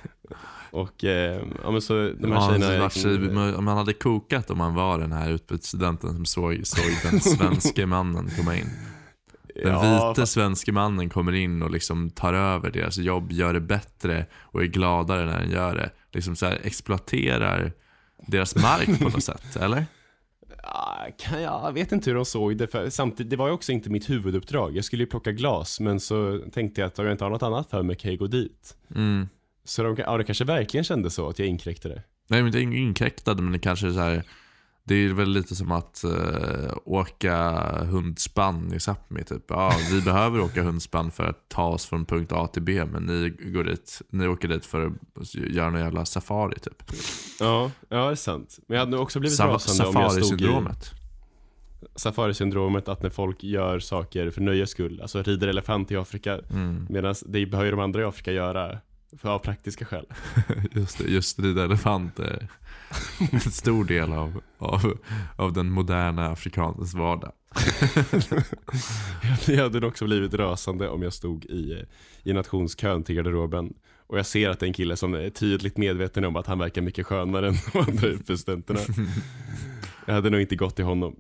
och 0.70 1.04
eh, 1.04 1.42
ja 1.62 1.70
men 1.70 1.82
så 1.82 1.94
de 1.94 2.32
här 2.32 2.52
Ja, 2.52 2.58
tjejerna, 2.58 2.84
liksom, 2.84 3.34
man- 3.34 3.64
man 3.64 3.76
hade 3.76 3.92
kokat 3.92 4.50
om 4.50 4.58
man 4.58 4.74
var 4.74 4.98
den 4.98 5.12
här 5.12 5.30
utbytesstudenten 5.30 6.14
som 6.14 6.24
såg, 6.24 6.60
såg 6.66 7.10
den 7.10 7.20
svenske 7.36 7.86
mannen 7.86 8.30
komma 8.36 8.56
in. 8.56 8.70
Den 9.62 9.72
ja, 9.72 10.08
vite 10.14 10.26
svenske 10.26 10.72
mannen 10.72 11.08
kommer 11.08 11.32
in 11.32 11.62
och 11.62 11.70
liksom 11.70 12.10
tar 12.10 12.34
över 12.34 12.70
deras 12.70 12.98
jobb, 12.98 13.32
gör 13.32 13.54
det 13.54 13.60
bättre 13.60 14.26
och 14.34 14.62
är 14.62 14.66
gladare 14.66 15.26
när 15.26 15.40
den 15.40 15.50
gör 15.50 15.74
det. 15.74 15.90
Liksom 16.12 16.36
så 16.36 16.46
här 16.46 16.60
exploaterar 16.64 17.72
deras 18.26 18.56
mark 18.56 18.98
på 18.98 19.08
något 19.08 19.24
sätt, 19.24 19.56
eller? 19.56 19.86
Jag, 21.32 21.72
vet 21.72 21.92
inte 21.92 22.10
hur 22.10 22.14
de 22.14 22.24
såg 22.24 22.56
det, 22.56 22.66
för 22.66 22.90
samtidigt, 22.90 23.30
det 23.30 23.36
var 23.36 23.46
ju 23.46 23.52
också 23.52 23.72
inte 23.72 23.90
mitt 23.90 24.10
huvuduppdrag. 24.10 24.76
Jag 24.76 24.84
skulle 24.84 25.02
ju 25.02 25.06
plocka 25.06 25.32
glas, 25.32 25.80
men 25.80 26.00
så 26.00 26.44
tänkte 26.52 26.80
jag 26.80 26.88
att 26.88 26.98
om 26.98 27.04
jag 27.04 27.14
inte 27.14 27.24
har 27.24 27.30
något 27.30 27.42
annat 27.42 27.70
för 27.70 27.82
mig 27.82 27.96
kan 27.96 28.10
jag 28.10 28.18
gå 28.18 28.26
dit. 28.26 28.76
Mm. 28.94 29.28
Så 29.64 29.82
de, 29.82 29.96
ja, 29.98 30.16
det 30.16 30.24
kanske 30.24 30.44
verkligen 30.44 30.84
kände 30.84 31.10
så, 31.10 31.28
att 31.28 31.38
jag 31.38 31.48
inkräktade. 31.48 32.02
Nej 32.28 32.42
men 32.42 32.54
är 32.54 32.58
inkräktade 32.60 33.42
men 33.42 33.52
det 33.52 33.58
kanske 33.58 33.86
är 33.86 33.90
så 33.90 33.98
här. 34.00 34.22
Det 34.88 34.94
är 34.94 35.12
väl 35.12 35.28
lite 35.30 35.54
som 35.56 35.72
att 35.72 36.04
eh, 36.04 36.72
åka 36.84 37.52
hundspann 37.84 38.72
i 38.74 38.78
Sápmi 38.78 39.24
typ. 39.24 39.44
Ja, 39.48 39.72
vi 39.90 40.00
behöver 40.00 40.40
åka 40.40 40.62
hundspann 40.62 41.10
för 41.10 41.24
att 41.24 41.48
ta 41.48 41.66
oss 41.68 41.86
från 41.86 42.04
punkt 42.04 42.32
A 42.32 42.46
till 42.46 42.62
B 42.62 42.84
men 42.84 43.02
ni, 43.06 43.30
går 43.52 43.64
dit, 43.64 44.02
ni 44.10 44.26
åker 44.28 44.48
dit 44.48 44.66
för 44.66 44.92
att 45.20 45.34
göra 45.34 45.70
någon 45.70 45.80
jävla 45.80 46.04
safari 46.04 46.58
typ. 46.58 46.82
Ja, 47.40 47.70
ja 47.88 47.96
det 48.06 48.10
är 48.10 48.14
sant. 48.14 48.58
Men 48.66 48.74
jag 48.74 48.80
hade 48.80 48.90
nog 48.92 49.00
också 49.02 49.20
blivit 49.20 49.36
Sa- 49.36 49.46
rasande 49.46 49.88
om 49.88 50.02
jag 50.02 50.12
stod 50.12 50.40
i 50.40 50.44
Safari-syndromet. 51.94 52.88
att 52.88 53.02
när 53.02 53.10
folk 53.10 53.44
gör 53.44 53.78
saker 53.78 54.30
för 54.30 54.40
nöjes 54.40 54.70
skull, 54.70 55.00
alltså 55.02 55.22
rider 55.22 55.48
elefant 55.48 55.90
i 55.90 55.96
Afrika, 55.96 56.40
Mm. 56.50 56.86
medan 56.90 57.14
det 57.26 57.46
behöver 57.46 57.70
de 57.70 57.80
andra 57.80 58.00
i 58.00 58.04
Afrika 58.04 58.32
göra, 58.32 58.78
för 59.18 59.28
av 59.28 59.38
praktiska 59.38 59.84
skäl. 59.84 60.06
Just 60.72 60.98
det, 60.98 61.04
just 61.04 61.38
rida 61.38 61.64
elefant 61.64 62.18
är 62.18 62.48
en 63.32 63.40
stor 63.40 63.84
del 63.84 64.12
av, 64.12 64.40
av, 64.58 64.98
av 65.36 65.52
den 65.52 65.70
moderna 65.70 66.26
afrikanens 66.26 66.94
vardag. 66.94 67.32
Jag 69.46 69.62
hade 69.62 69.80
nog 69.80 69.88
också 69.88 70.04
blivit 70.04 70.34
rasande 70.34 70.88
om 70.88 71.02
jag 71.02 71.12
stod 71.12 71.44
i, 71.44 71.84
i 72.22 72.32
nationskön 72.32 73.02
till 73.02 73.14
garderoben 73.14 73.74
och 74.06 74.18
jag 74.18 74.26
ser 74.26 74.50
att 74.50 74.60
det 74.60 74.66
är 74.66 74.68
en 74.68 74.72
kille 74.74 74.96
som 74.96 75.14
är 75.14 75.30
tydligt 75.30 75.76
medveten 75.76 76.24
om 76.24 76.36
att 76.36 76.46
han 76.46 76.58
verkar 76.58 76.82
mycket 76.82 77.06
skönare 77.06 77.48
än 77.48 77.54
de 77.72 77.78
andra 77.78 78.06
utbytesstudenterna. 78.06 78.80
Jag 80.06 80.14
hade 80.14 80.30
nog 80.30 80.40
inte 80.40 80.56
gått 80.56 80.76
till 80.76 80.84
honom. 80.84 81.16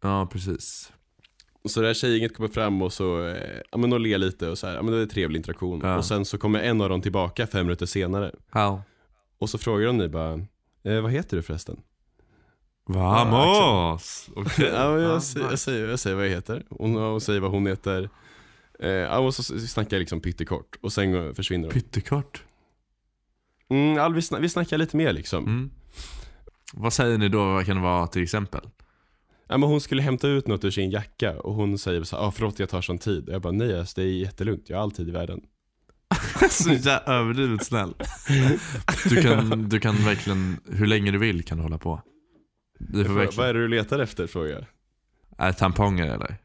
Ja, 0.00 0.28
precis. 0.32 0.92
Så 1.68 1.80
det 1.80 1.86
här 1.86 1.94
tjejgänget 1.94 2.36
kommer 2.36 2.48
fram 2.48 2.82
och 2.82 2.92
så, 2.92 3.26
eh, 3.26 3.60
ja 3.70 3.78
men 3.78 3.90
de 3.90 4.00
ler 4.02 4.18
lite 4.18 4.48
och 4.48 4.58
så 4.58 4.66
här, 4.66 4.74
ja 4.74 4.82
men 4.82 4.92
det 4.92 4.98
är 4.98 5.02
en 5.02 5.08
trevlig 5.08 5.38
interaktion. 5.38 5.80
Ja. 5.84 5.96
Och 5.96 6.04
sen 6.04 6.24
så 6.24 6.38
kommer 6.38 6.60
en 6.60 6.80
av 6.80 6.88
dem 6.88 7.02
tillbaka 7.02 7.46
fem 7.46 7.66
minuter 7.66 7.86
senare. 7.86 8.32
How? 8.50 8.80
Och 9.38 9.50
så 9.50 9.58
frågar 9.58 9.86
de 9.86 9.96
mig 9.96 10.08
bara, 10.08 10.32
eh, 10.84 11.00
vad 11.00 11.12
heter 11.12 11.36
du 11.36 11.42
förresten? 11.42 11.80
Vamos! 12.86 14.30
Ja, 14.36 14.42
men 14.90 15.02
jag, 15.02 15.12
Ja, 15.14 15.20
säger, 15.20 15.50
jag, 15.50 15.58
säger, 15.58 15.88
jag 15.88 15.98
säger 15.98 16.16
vad 16.16 16.24
jag 16.24 16.30
heter. 16.30 16.62
Hon, 16.70 16.94
hon 16.94 17.20
säger 17.20 17.40
vad 17.40 17.50
hon 17.50 17.66
heter. 17.66 18.10
Eh, 18.80 18.90
ja, 18.90 19.18
och 19.18 19.34
så 19.34 19.42
snackar 19.42 19.96
jag 19.96 20.00
liksom 20.00 20.20
pyttekort 20.20 20.76
och 20.80 20.92
sen 20.92 21.34
försvinner 21.34 21.68
de. 21.68 21.74
Pyttekort. 21.74 22.44
Mm, 23.70 23.96
ja, 23.96 24.08
vi, 24.08 24.22
snack, 24.22 24.42
vi 24.42 24.48
snackar 24.48 24.78
lite 24.78 24.96
mer 24.96 25.12
liksom. 25.12 25.44
Mm. 25.44 25.70
Vad 26.72 26.92
säger 26.92 27.18
ni 27.18 27.28
då, 27.28 27.44
vad 27.44 27.66
kan 27.66 27.76
det 27.76 27.82
vara 27.82 28.06
till 28.06 28.22
exempel? 28.22 28.60
Ja, 29.48 29.58
men 29.58 29.68
hon 29.68 29.80
skulle 29.80 30.02
hämta 30.02 30.28
ut 30.28 30.46
något 30.46 30.64
ur 30.64 30.70
sin 30.70 30.90
jacka 30.90 31.40
och 31.40 31.54
hon 31.54 31.78
säger 31.78 32.02
så 32.02 32.16
här, 32.16 32.22
ah, 32.22 32.30
förlåt 32.30 32.58
jag 32.58 32.68
tar 32.68 32.80
sån 32.82 32.98
tid. 32.98 33.28
Och 33.28 33.34
jag 33.34 33.42
bara, 33.42 33.52
nej 33.52 33.78
alltså, 33.78 34.00
det 34.00 34.06
är 34.06 34.12
jättelugnt, 34.12 34.64
jag 34.68 34.76
har 34.76 34.82
all 34.82 34.90
tid 34.92 35.08
i 35.08 35.12
världen. 35.12 35.40
Så 36.50 36.70
jävla 36.72 36.98
överdrivet 37.00 37.64
snäll. 37.64 37.94
Du 39.08 39.22
kan, 39.22 39.68
du 39.68 39.80
kan 39.80 39.94
verkligen, 39.96 40.60
hur 40.70 40.86
länge 40.86 41.10
du 41.10 41.18
vill 41.18 41.42
kan 41.44 41.56
du 41.58 41.62
hålla 41.62 41.78
på. 41.78 42.02
Du 42.78 43.04
får 43.04 43.12
Vad 43.14 43.16
verkligen, 43.24 43.48
är 43.50 43.54
det 43.54 43.60
du 43.60 43.68
letar 43.68 43.98
efter 43.98 44.26
frågar 44.26 44.50
jag. 44.50 44.64
är 45.48 45.52
tamponger 45.52 46.06
eller? 46.06 46.36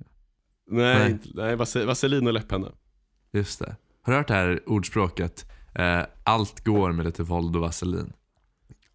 Nej, 0.71 0.99
Nej. 0.99 1.17
nej 1.33 1.55
vas- 1.55 1.75
vaselin 1.85 2.27
och 2.27 2.33
läpppenna. 2.33 2.71
Just 3.33 3.59
det. 3.59 3.75
Har 4.01 4.13
du 4.13 4.17
hört 4.17 4.27
det 4.27 4.33
här 4.33 4.69
ordspråket? 4.69 5.51
Eh, 5.75 6.01
allt 6.23 6.63
går 6.65 6.91
med 6.91 7.05
lite 7.05 7.23
våld 7.23 7.55
och 7.55 7.61
vaselin. 7.61 8.13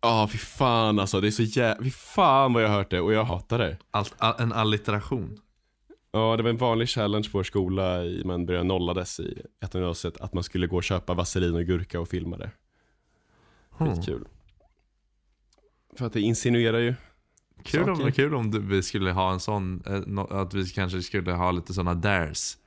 Ja, 0.00 0.28
fy 0.32 0.38
fan 0.38 0.98
alltså. 0.98 1.20
Det 1.20 1.26
är 1.26 1.30
så 1.30 1.42
jävla... 1.42 1.84
Fy 1.84 1.90
fan 1.90 2.52
vad 2.52 2.62
jag 2.62 2.68
har 2.68 2.76
hört 2.76 2.90
det 2.90 3.00
och 3.00 3.12
jag 3.12 3.24
hatar 3.24 3.58
det. 3.58 3.76
Allt, 3.90 4.14
all, 4.18 4.34
en 4.38 4.52
allitteration. 4.52 5.38
Ja, 6.12 6.36
det 6.36 6.42
var 6.42 6.50
en 6.50 6.56
vanlig 6.56 6.88
challenge 6.88 7.28
på 7.32 7.38
vår 7.38 7.42
skola 7.44 8.04
i 8.04 8.22
man 8.24 8.46
började 8.46 8.64
nollades 8.64 9.20
i 9.20 9.42
ettan 9.64 9.80
gymnasiet 9.80 10.16
att 10.20 10.32
man 10.34 10.42
skulle 10.44 10.66
gå 10.66 10.76
och 10.76 10.84
köpa 10.84 11.14
vaselin 11.14 11.54
och 11.54 11.64
gurka 11.64 12.00
och 12.00 12.08
filma 12.08 12.36
det. 12.36 12.50
Hmm. 13.78 13.94
Skitkul. 13.96 14.24
För 15.98 16.06
att 16.06 16.12
det 16.12 16.20
insinuerar 16.20 16.78
ju. 16.78 16.94
Kul 17.62 17.90
om, 17.90 18.12
kul 18.12 18.34
om 18.34 18.50
du, 18.50 18.60
vi 18.60 18.82
skulle 18.82 19.12
ha 19.12 19.32
en 19.32 19.40
sån, 19.40 19.82
eh, 19.86 20.38
att 20.40 20.54
vi 20.54 20.66
kanske 20.66 21.02
skulle 21.02 21.32
ha 21.32 21.50
lite 21.50 21.74
såna 21.74 21.94
dares. 21.94 22.58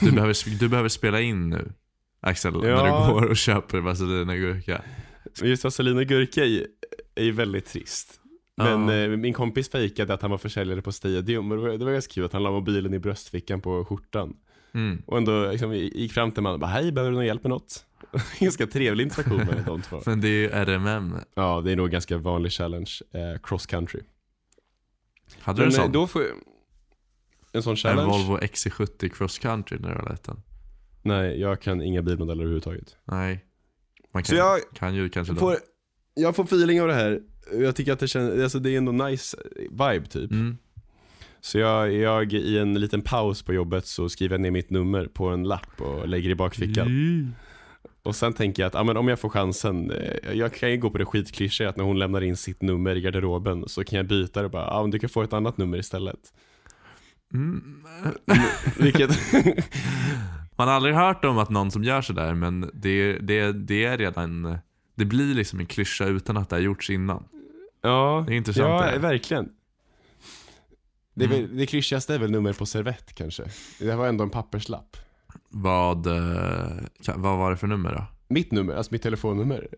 Du 0.00 0.12
behöver, 0.12 0.58
du 0.58 0.68
behöver 0.68 0.88
spela 0.88 1.20
in 1.20 1.50
nu, 1.50 1.72
Axel, 2.20 2.52
när 2.60 2.68
Ja. 2.68 3.06
du 3.06 3.12
går 3.12 3.24
och 3.30 3.36
köper 3.36 3.80
vaselin 3.80 4.28
och 4.28 4.36
gurka. 4.36 4.82
Men 5.40 5.48
just 5.50 5.64
vaselin 5.64 5.98
och 5.98 6.04
gurka 6.06 6.40
är 6.42 6.48
ju, 6.48 6.66
är 7.14 7.24
ju 7.24 7.32
väldigt 7.32 7.66
trist. 7.66 8.20
Men 8.56 8.88
Ja. 8.88 8.94
eh, 8.94 9.08
min 9.08 9.32
kompis 9.32 9.68
fejkade 9.70 10.14
att 10.14 10.22
han 10.22 10.30
var 10.30 10.38
försäljare 10.38 10.82
på 10.82 10.92
Stadium 10.92 11.50
och 11.52 11.56
det 11.56 11.62
var, 11.62 11.78
det 11.78 11.84
var 11.84 11.92
ganska 11.92 12.12
kul 12.12 12.24
att 12.24 12.32
han 12.32 12.42
la 12.42 12.50
mobilen 12.50 12.94
i 12.94 12.98
bröstfickan 12.98 13.60
på 13.60 13.84
skjortan. 13.84 14.36
Mm. 14.74 15.02
Och 15.06 15.18
ändå 15.18 15.50
liksom, 15.50 15.74
gick 15.74 16.12
fram 16.12 16.32
till 16.32 16.42
mannen 16.42 16.54
och 16.54 16.60
bara 16.60 16.70
hej, 16.70 16.92
behöver 16.92 17.10
du 17.10 17.16
någon 17.16 17.26
hjälp 17.26 17.42
med 17.42 17.50
något? 17.50 17.86
ganska 18.40 18.66
trevlig 18.66 19.04
interaktion 19.04 19.36
med 19.36 19.64
de 19.66 19.82
två. 19.82 20.00
Men 20.06 20.20
det 20.20 20.28
är 20.28 20.30
ju 20.32 20.48
RMM. 20.48 21.16
Ja, 21.34 21.60
det 21.64 21.72
är 21.72 21.76
nog 21.76 21.90
ganska 21.90 22.18
vanlig 22.18 22.52
challenge, 22.52 22.92
eh, 23.12 23.40
cross 23.42 23.66
country. 23.66 24.00
Hade 25.40 25.60
du 25.60 25.64
en 25.64 25.70
eh, 25.70 25.74
sån? 25.76 25.92
då 25.92 26.06
får. 26.06 26.22
En 27.52 27.62
sån 27.62 27.70
En 27.70 27.76
challenge? 27.76 28.08
Volvo 28.10 28.38
XC70 28.38 29.08
cross 29.08 29.38
country 29.38 29.78
när 29.78 29.88
du 29.88 29.94
var 30.02 30.10
liten? 30.10 30.42
Nej, 31.02 31.40
jag 31.40 31.60
kan 31.60 31.82
inga 31.82 32.02
bilmodeller 32.02 32.42
överhuvudtaget. 32.42 32.96
Nej. 33.04 33.44
Man 34.14 34.24
Så 34.24 34.32
kan, 34.32 34.38
jag 34.38 34.60
kan 34.74 34.94
ju 34.94 35.08
kanske 35.08 35.34
får, 35.34 35.56
jag 36.14 36.36
får 36.36 36.44
feeling 36.44 36.82
av 36.82 36.88
det 36.88 36.94
här. 36.94 37.20
Jag 37.52 37.76
tycker 37.76 37.92
att 37.92 37.98
det 37.98 38.08
känns, 38.08 38.42
alltså 38.42 38.58
det 38.58 38.70
är 38.70 38.78
ändå 38.78 38.92
nice 38.92 39.36
vibe 39.70 40.06
typ. 40.06 40.30
Mm. 40.30 40.56
Så 41.40 41.58
jag, 41.58 41.92
jag 41.92 42.32
i 42.32 42.58
en 42.58 42.80
liten 42.80 43.02
paus 43.02 43.42
på 43.42 43.52
jobbet 43.52 43.86
så 43.86 44.08
skriver 44.08 44.34
jag 44.34 44.40
ner 44.40 44.50
mitt 44.50 44.70
nummer 44.70 45.06
på 45.06 45.28
en 45.28 45.44
lapp 45.44 45.80
och 45.80 46.08
lägger 46.08 46.30
i 46.30 46.34
bakfickan. 46.34 46.86
Mm. 46.86 47.34
Och 48.02 48.16
sen 48.16 48.32
tänker 48.32 48.62
jag 48.62 48.66
att 48.68 48.74
ja, 48.74 48.84
men 48.84 48.96
om 48.96 49.08
jag 49.08 49.18
får 49.18 49.28
chansen, 49.28 49.90
eh, 49.90 50.32
jag 50.32 50.54
kan 50.54 50.70
ju 50.70 50.76
gå 50.76 50.90
på 50.90 50.98
det 50.98 51.04
skitklyschiga 51.04 51.68
att 51.68 51.76
när 51.76 51.84
hon 51.84 51.98
lämnar 51.98 52.20
in 52.20 52.36
sitt 52.36 52.62
nummer 52.62 52.96
i 52.96 53.00
garderoben 53.00 53.68
så 53.68 53.84
kan 53.84 53.96
jag 53.96 54.06
byta 54.06 54.40
det 54.40 54.46
och 54.46 54.50
bara, 54.50 54.82
men 54.82 54.90
du 54.90 54.98
kan 54.98 55.10
få 55.10 55.22
ett 55.22 55.32
annat 55.32 55.58
nummer 55.58 55.78
istället. 55.78 56.32
Mm. 57.34 57.84
Vilket, 58.78 59.10
Man 60.56 60.68
har 60.68 60.74
aldrig 60.74 60.94
hört 60.94 61.24
om 61.24 61.38
att 61.38 61.50
någon 61.50 61.70
som 61.70 61.84
gör 61.84 62.02
sådär 62.02 62.34
men 62.34 62.70
det, 62.74 63.18
det, 63.18 63.52
det 63.52 63.84
är 63.84 63.98
redan, 63.98 64.58
det 64.94 65.04
blir 65.04 65.34
liksom 65.34 65.60
en 65.60 65.66
klyscha 65.66 66.04
utan 66.04 66.36
att 66.36 66.48
det 66.50 66.56
har 66.56 66.60
gjorts 66.60 66.90
innan. 66.90 67.24
ja, 67.82 68.24
Det 68.26 68.32
är 68.32 68.36
intressant 68.36 68.68
ja 68.84 68.90
det 68.92 68.98
verkligen. 68.98 69.48
Det, 71.14 71.24
Mm. 71.24 71.56
det 71.56 71.66
klyschigaste 71.66 72.14
är 72.14 72.18
väl 72.18 72.30
nummer 72.30 72.52
på 72.52 72.66
servett 72.66 73.14
kanske. 73.14 73.44
Det 73.78 73.94
var 73.96 74.06
ändå 74.08 74.24
en 74.24 74.30
papperslapp. 74.30 74.96
Vad, 75.48 76.06
eh, 76.06 76.72
vad 77.16 77.38
var 77.38 77.50
det 77.50 77.56
för 77.56 77.66
nummer 77.66 77.92
då? 77.94 78.04
Mitt 78.28 78.52
nummer, 78.52 78.74
alltså 78.74 78.92
mitt 78.92 79.02
telefonnummer. 79.02 79.68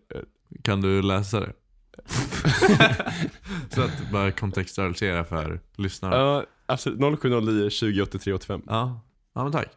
Kan 0.61 0.81
du 0.81 1.01
läsa 1.01 1.39
det? 1.39 1.53
Så 3.69 3.81
att 3.81 4.11
bara 4.11 4.31
kontextualisera 4.31 5.23
för 5.25 5.59
lyssnarna. 5.75 6.15
Ja, 6.15 6.43
absolut. 6.65 7.19
0709 7.21 7.69
20 7.69 8.01
83 8.01 8.33
85. 8.33 8.61
Ja, 8.67 8.99
ja 9.33 9.43
men 9.43 9.51
tack. 9.51 9.67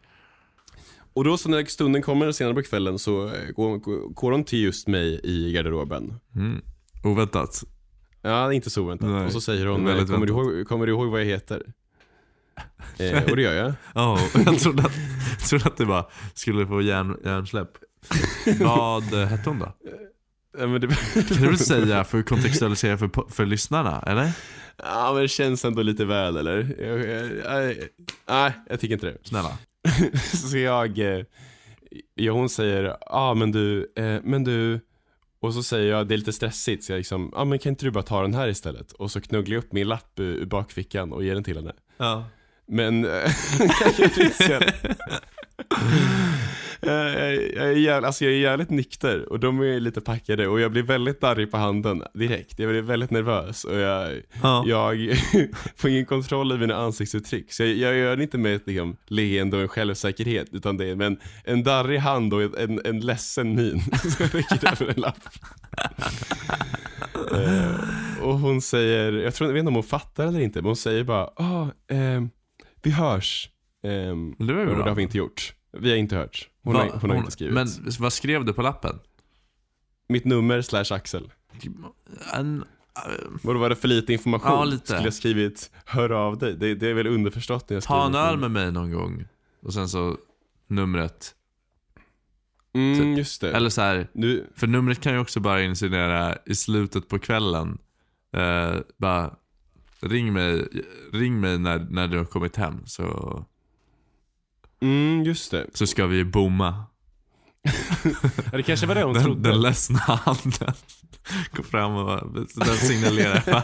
Och 1.12 1.24
då 1.24 1.36
så 1.38 1.48
när 1.48 1.64
stunden 1.64 2.02
kommer 2.02 2.32
senare 2.32 2.54
på 2.54 2.62
kvällen 2.62 2.98
så 2.98 3.26
eh, 3.26 3.50
går, 3.56 3.78
går, 4.12 4.32
hon 4.32 4.44
till 4.44 4.62
just 4.62 4.88
mig 4.88 5.20
i 5.24 5.52
garderoben. 5.52 6.14
Mm. 6.36 6.60
Oväntat. 7.04 7.64
Ja, 8.22 8.52
inte 8.52 8.70
så 8.70 8.82
oväntat. 8.82 9.08
Nej, 9.08 9.26
Och 9.26 9.32
så 9.32 9.40
säger 9.40 9.66
hon, 9.66 9.88
eh, 9.88 10.06
kommer 10.06 10.26
du, 10.26 10.32
ihåg, 10.32 10.68
kommer 10.68 10.86
du 10.86 10.92
ihåg 10.92 11.08
vad 11.08 11.20
jag 11.20 11.26
heter? 11.26 11.62
Eh, 12.98 13.30
och 13.30 13.36
det 13.36 13.42
gör 13.42 13.54
jag. 13.54 13.72
Ja, 13.94 14.18
jag 14.46 14.58
trodde 14.58 14.82
att, 14.82 14.92
jag 15.38 15.48
trodde 15.48 15.64
att 15.64 15.76
du 15.76 15.86
bara 15.86 16.06
skulle 16.34 16.66
få 16.66 16.82
hjärn, 16.82 17.16
hjärnsläpp. 17.24 17.68
Vad 18.60 19.12
eh, 19.12 19.26
hette 19.28 19.50
hon 19.50 19.58
då? 19.58 19.72
Ja, 20.58 20.66
men 20.66 20.80
det, 20.80 20.86
Kan 21.14 21.36
du 21.42 21.46
väl 21.46 21.58
säga 21.58 22.04
för 22.04 22.18
att 22.18 22.28
kontextualisera 22.28 22.98
för, 22.98 23.30
för 23.30 23.46
lyssnarna, 23.46 24.02
eller? 24.06 24.32
ja, 24.76 25.12
men 25.12 25.22
det 25.22 25.28
känns 25.28 25.64
ändå 25.64 25.82
lite 25.82 26.04
väl 26.04 26.36
eller? 26.36 26.76
Jag, 26.78 26.98
jag, 26.98 27.66
jag, 27.68 27.76
nej, 28.28 28.52
jag 28.68 28.80
tycker 28.80 28.94
inte 28.94 29.06
det. 29.06 29.18
Snälla. 29.22 29.58
så 30.50 30.58
jag, 30.58 30.98
eh, 30.98 31.24
ja, 32.14 32.32
hon 32.32 32.48
säger, 32.48 32.84
ja 32.84 32.98
ah, 33.06 33.34
men 33.34 33.52
du, 33.52 33.92
eh, 33.96 34.20
men 34.22 34.44
du, 34.44 34.80
och 35.40 35.54
så 35.54 35.62
säger 35.62 35.90
jag, 35.90 36.08
det 36.08 36.14
är 36.14 36.18
lite 36.18 36.32
stressigt, 36.32 36.84
så 36.84 36.92
jag 36.92 36.98
liksom, 36.98 37.30
ja 37.32 37.40
ah, 37.40 37.44
men 37.44 37.58
kan 37.58 37.70
inte 37.70 37.84
du 37.84 37.90
bara 37.90 38.04
ta 38.04 38.22
den 38.22 38.34
här 38.34 38.48
istället? 38.48 38.92
Och 38.92 39.10
så 39.10 39.20
knugglar 39.20 39.54
jag 39.54 39.64
upp 39.64 39.72
min 39.72 39.88
lapp 39.88 40.12
ur, 40.16 40.34
ur 40.36 40.46
bakfickan 40.46 41.12
och 41.12 41.24
ger 41.24 41.34
den 41.34 41.44
till 41.44 41.56
henne. 41.56 41.72
Ja. 41.96 42.24
Men, 42.66 43.04
eh, 43.04 43.10
jag 46.80 47.12
säga- 47.12 47.52
jag, 47.54 47.66
är 47.66 47.76
jävligt, 47.76 48.06
alltså 48.06 48.24
jag 48.24 48.32
är 48.34 48.38
jävligt 48.38 48.70
nykter 48.70 49.32
och 49.32 49.40
de 49.40 49.60
är 49.60 49.80
lite 49.80 50.00
packade 50.00 50.48
och 50.48 50.60
jag 50.60 50.72
blir 50.72 50.82
väldigt 50.82 51.20
darrig 51.20 51.50
på 51.50 51.56
handen 51.56 52.02
direkt. 52.14 52.58
Jag 52.58 52.70
blir 52.70 52.82
väldigt 52.82 53.10
nervös 53.10 53.64
och 53.64 53.76
jag, 53.78 54.12
Ja. 54.42 54.64
jag 54.66 54.96
får 55.76 55.90
ingen 55.90 56.06
kontroll 56.06 56.52
över 56.52 56.60
mina 56.60 56.76
ansiktsuttryck. 56.76 57.52
Så 57.52 57.62
jag, 57.62 57.70
jag 57.76 57.96
gör 57.96 58.16
det 58.16 58.22
inte 58.22 58.38
med 58.38 58.54
ett 58.56 58.66
liksom, 58.66 58.96
leende 59.06 59.56
och 59.56 59.62
en 59.62 59.68
självsäkerhet 59.68 60.48
utan 60.52 60.76
det 60.76 60.86
är 60.86 60.96
med 60.96 61.06
en, 61.06 61.18
en 61.44 61.62
darrig 61.62 61.98
hand 61.98 62.34
och 62.34 62.60
en, 62.60 62.80
en 62.84 63.00
ledsen 63.00 63.54
min. 63.56 63.80
Så 64.18 64.24
räcker 64.24 64.72
över 64.72 64.94
en 64.94 65.00
lapp. 65.00 65.22
Eh, 67.34 68.22
och 68.22 68.34
hon 68.38 68.62
säger, 68.62 69.12
jag, 69.12 69.34
tror, 69.34 69.48
jag 69.48 69.54
vet 69.54 69.60
inte 69.60 69.68
om 69.68 69.74
hon 69.74 69.82
fattar 69.84 70.26
eller 70.26 70.40
inte, 70.40 70.58
men 70.58 70.66
hon 70.66 70.76
säger 70.76 71.04
bara 71.04 71.24
ah, 71.24 71.68
ehm, 71.90 72.30
vi 72.82 72.90
hörs. 72.90 73.48
Men 73.82 74.46
det 74.46 74.52
var 74.54 74.60
ju 74.60 74.66
bra. 74.66 74.76
det 74.84 74.90
har 74.90 74.94
vi 74.96 75.02
inte 75.02 75.18
gjort. 75.18 75.52
Vi 75.72 75.90
har 75.90 75.96
inte 75.96 76.16
hört. 76.16 76.48
Hon, 76.62 76.74
Va- 76.74 76.80
har, 76.80 77.00
hon 77.00 77.10
har 77.10 77.16
inte 77.16 77.30
skrivit. 77.30 77.54
Men 77.54 77.68
vad 77.98 78.12
skrev 78.12 78.44
du 78.44 78.52
på 78.52 78.62
lappen? 78.62 78.98
Mitt 80.08 80.24
nummer 80.24 80.62
slash 80.62 80.84
Axel. 80.90 81.32
En, 82.34 82.64
Vad 83.42 83.56
var 83.56 83.68
det 83.68 83.76
för 83.76 83.88
lite 83.88 84.12
information? 84.12 84.50
Ja, 84.52 84.64
lite. 84.64 84.86
Skulle 84.86 85.04
jag 85.04 85.14
skrivit 85.14 85.70
hör 85.84 86.10
av 86.10 86.38
dig? 86.38 86.56
Det, 86.56 86.74
det 86.74 86.88
är 86.88 86.94
väl 86.94 87.06
underförstått 87.06 87.70
när 87.70 87.76
jag 87.76 87.82
skriver 87.82 88.00
ta 88.00 88.06
en 88.06 88.14
öl 88.14 88.38
med 88.38 88.50
mig 88.50 88.72
någon 88.72 88.92
gång. 88.92 89.24
Och 89.62 89.74
sen 89.74 89.88
så 89.88 90.16
numret. 90.66 91.34
Mm, 92.74 92.98
typ. 92.98 93.18
just 93.18 93.40
det. 93.40 93.52
Eller 93.52 93.70
så 93.70 93.80
här, 93.80 94.08
Nu, 94.12 94.46
för 94.56 94.66
numret 94.66 95.00
kan 95.00 95.12
ju 95.12 95.18
också 95.18 95.40
bara 95.40 95.62
insinuera 95.62 96.36
i 96.46 96.54
slutet 96.54 97.08
på 97.08 97.18
kvällen. 97.18 97.78
Eh, 98.32 98.74
bara 98.96 99.34
ring 100.00 100.32
mig, 100.32 100.68
ring 101.12 101.40
mig 101.40 101.58
när, 101.58 101.86
när 101.90 102.08
du 102.08 102.18
har 102.18 102.24
kommit 102.24 102.56
hem 102.56 102.86
så, 102.86 103.44
mm, 104.80 105.24
just 105.24 105.50
det. 105.50 105.66
så 105.74 105.86
ska 105.86 106.06
vi 106.06 106.24
bomma. 106.24 106.84
Ja, 108.52 108.56
det 108.56 108.62
kanske 108.62 108.86
var 108.86 108.94
det 108.94 109.02
hon 109.02 109.14
Den, 109.14 109.24
trodde. 109.24 109.50
den 109.50 109.60
ledsna 109.62 109.98
handen 109.98 110.74
går 111.52 111.62
fram 111.62 111.94
och 111.96 112.32
den 112.54 112.76
signalerar. 112.76 113.42
Va? 113.52 113.62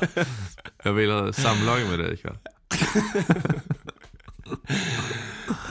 Jag 0.84 0.92
vill 0.92 1.10
ha 1.10 1.32
samlag 1.32 1.78
med 1.90 1.98
dig 1.98 2.14
ikväll. 2.14 2.36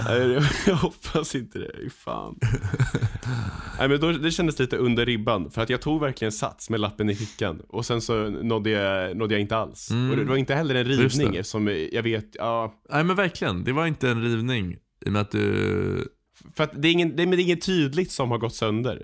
Nej, 0.08 0.40
jag, 0.68 0.76
hoppas 0.76 1.36
inte 1.36 1.60
det. 1.60 1.90
Fan. 1.90 2.40
Nej, 3.80 3.88
men 3.90 4.00
då, 4.00 4.12
det 4.12 4.32
kändes 4.32 4.60
lite 4.60 4.78
under 4.78 5.06
ribban. 5.06 5.52
För 5.52 5.62
att 5.62 5.70
jag 5.70 5.82
tog 5.82 6.02
verkligen 6.02 6.32
sats 6.32 6.70
med 6.70 6.80
lappen 6.80 7.10
i 7.10 7.16
fickan. 7.16 7.62
Och 7.70 7.86
sen 7.86 8.02
så 8.02 8.30
nådde 8.30 8.70
jag, 8.70 9.18
nådde 9.18 9.34
jag 9.34 9.42
inte 9.42 9.58
alls. 9.58 9.92
Mm. 9.92 10.12
Och 10.12 10.18
det 10.18 10.24
var 10.24 10.36
inte 10.36 10.56
heller 10.56 10.76
en 10.76 10.86
rivning 10.86 11.32
det. 11.32 11.38
eftersom 11.40 11.88
jag 11.92 12.04
vet, 12.04 12.26
ja. 12.34 12.74
Nej 12.90 13.04
men 13.04 13.16
verkligen, 13.16 13.64
det 13.64 13.72
var 13.72 13.88
inte 13.88 14.10
en 14.10 14.22
rivning. 14.24 14.78
I 15.06 15.10
och 15.10 15.14
med 15.14 15.22
att 15.22 15.32
du... 15.32 16.08
För 16.56 16.64
att 16.64 16.82
det 16.82 16.88
är, 16.88 16.92
ingen, 16.92 17.16
det, 17.16 17.24
är, 17.24 17.40
inget 17.40 17.66
tydligt 17.66 18.12
som 18.12 18.32
har 18.32 18.38
gått 18.38 18.56
sönder. 18.56 19.04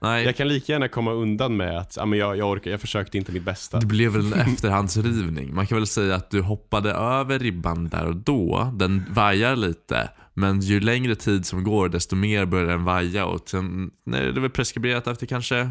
Nej, 0.00 0.24
Jag 0.24 0.36
kan 0.36 0.48
lika 0.48 0.72
gärna 0.72 0.88
komma 0.88 1.12
undan 1.12 1.56
med 1.56 1.78
att, 1.78 1.96
ja 1.96 2.06
men 2.06 2.18
jag, 2.18 2.36
jag 2.36 2.50
orkar, 2.50 2.70
jag 2.70 2.80
försökte 2.80 3.18
inte 3.18 3.32
mitt 3.32 3.42
bästa. 3.42 3.80
det 3.80 3.86
blev 3.86 4.12
väl 4.12 4.32
en 4.32 4.32
efterhandsrivning. 4.52 5.54
Man 5.54 5.66
kan 5.66 5.78
väl 5.78 5.86
säga 5.86 6.14
att 6.14 6.30
du 6.30 6.40
hoppade 6.40 6.90
över 6.92 7.38
ribban 7.38 7.88
där 7.88 8.06
och 8.06 8.16
då. 8.16 8.72
Den 8.74 9.04
vajar 9.10 9.56
lite. 9.56 10.10
Men 10.34 10.60
ju 10.60 10.80
längre 10.80 11.14
tid 11.14 11.46
som 11.46 11.64
går 11.64 11.88
desto 11.88 12.16
mer 12.16 12.44
börjar 12.44 12.66
den 12.66 12.84
vaja 12.84 13.26
och 13.26 13.48
sen 13.48 13.90
nej, 14.04 14.20
det 14.20 14.38
är 14.38 14.40
väl 14.40 14.50
preskriberat 14.50 15.06
efter 15.06 15.26
kanske 15.26 15.70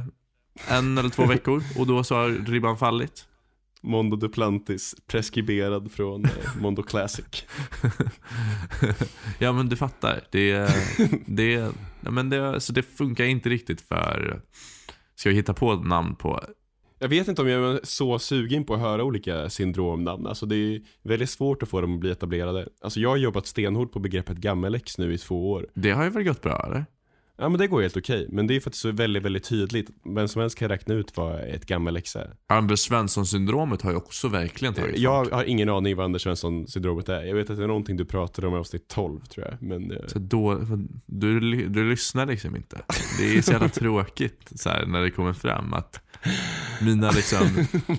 en 0.68 0.98
eller 0.98 1.10
två 1.10 1.26
veckor 1.26 1.64
och 1.78 1.88
då 1.88 2.04
så 2.04 2.16
har 2.16 2.30
ribban 2.30 2.78
fallit. 2.78 3.26
Mondo 3.86 4.18
Duplantis, 4.18 4.96
preskriberad 5.08 5.92
från 5.92 6.26
eh, 6.26 6.32
Mondo 6.62 6.84
Classic. 6.84 7.46
ja 9.40 9.52
men 9.52 9.70
du 9.70 9.76
fattar. 9.76 10.24
Det, 10.32 10.70
det, 11.26 11.52
ja, 12.02 12.12
men 12.12 12.30
det, 12.30 12.60
så 12.60 12.74
det 12.74 12.84
funkar 12.84 13.24
inte 13.24 13.50
riktigt 13.50 13.82
för... 13.82 14.42
Ska 15.16 15.30
vi 15.30 15.36
hitta 15.36 15.54
på 15.54 15.76
namn 15.76 16.16
på... 16.16 16.44
Jag 17.00 17.10
vet 17.10 17.28
inte 17.28 17.42
om 17.42 17.48
jag 17.48 17.76
är 17.76 17.80
så 17.84 18.20
sugen 18.20 18.66
på 18.66 18.74
att 18.74 18.80
höra 18.80 19.04
olika 19.04 19.50
syndromnamn. 19.50 20.28
Alltså 20.28 20.46
det 20.46 20.56
är 20.56 20.82
väldigt 21.04 21.30
svårt 21.30 21.64
att 21.64 21.70
få 21.70 21.82
dem 21.82 21.94
att 21.94 22.00
bli 22.00 22.12
etablerade. 22.12 22.68
Alltså 22.82 23.00
jag 23.00 23.10
har 23.10 23.18
jobbat 23.18 23.48
stenhårt 23.48 23.92
på 23.92 24.00
begreppet 24.00 24.38
gammelex 24.38 24.98
nu 24.98 25.14
i 25.14 25.18
två 25.18 25.52
år. 25.52 25.68
Det 25.74 25.92
har 25.92 26.04
ju 26.04 26.10
väl 26.10 26.24
gått 26.24 26.42
bra 26.42 26.66
eller? 26.68 26.86
Ja 27.38 27.50
men 27.50 27.60
det 27.60 27.68
går 27.68 27.82
helt 27.82 27.98
okej, 27.98 28.28
men 28.30 28.48
det 28.48 28.56
är 28.56 28.60
för 28.60 28.70
att 28.70 28.74
det 28.74 28.78
är 28.78 28.92
så 28.92 28.92
väldigt, 28.92 29.24
väldigt 29.24 29.44
tydligt. 29.44 29.90
Vem 30.16 30.28
som 30.28 30.42
helst 30.42 30.58
kan 30.58 30.70
räkna 30.70 30.94
ut 30.96 31.18
vad 31.18 31.40
ett 31.42 31.66
gammel 31.66 31.96
ex 31.98 32.16
är. 32.16 32.34
Anders 32.48 32.80
Svensson-syndromet 32.80 33.82
har 33.82 33.92
ju 33.92 33.98
också 33.98 34.28
verkligen 34.28 34.74
tagit. 34.74 34.98
Jag 34.98 35.26
har 35.26 35.44
ingen 35.44 35.70
aning 35.70 35.96
vad 35.96 36.06
Anders 36.06 36.22
Svensson-syndromet 36.24 37.10
är. 37.10 37.24
Jag 37.24 37.36
vet 37.36 37.50
att 37.50 37.58
det 37.58 37.64
är 37.64 37.68
någonting 37.68 37.98
du 37.98 38.06
pratade 38.06 38.48
om 38.48 38.54
i 38.54 38.58
avsnitt 38.58 38.88
12 38.88 39.22
tror 39.22 39.48
jag. 39.48 39.62
Men 39.70 39.92
eh, 39.92 39.98
Så 40.08 40.20
då, 40.20 40.62
du, 41.06 41.40
du 41.70 41.90
lyssnar 41.90 42.26
liksom 42.26 42.56
inte. 42.56 42.82
Det 43.20 43.38
är 43.38 43.42
så 43.42 43.52
jävla 43.52 43.70
tråkigt 43.70 44.52
så 44.56 44.70
här, 44.70 44.86
när 44.86 45.02
det 45.02 45.12
kommer 45.12 45.34
fram 45.34 45.74
att 45.74 46.00
mina, 46.82 47.12
liksom, 47.12 47.48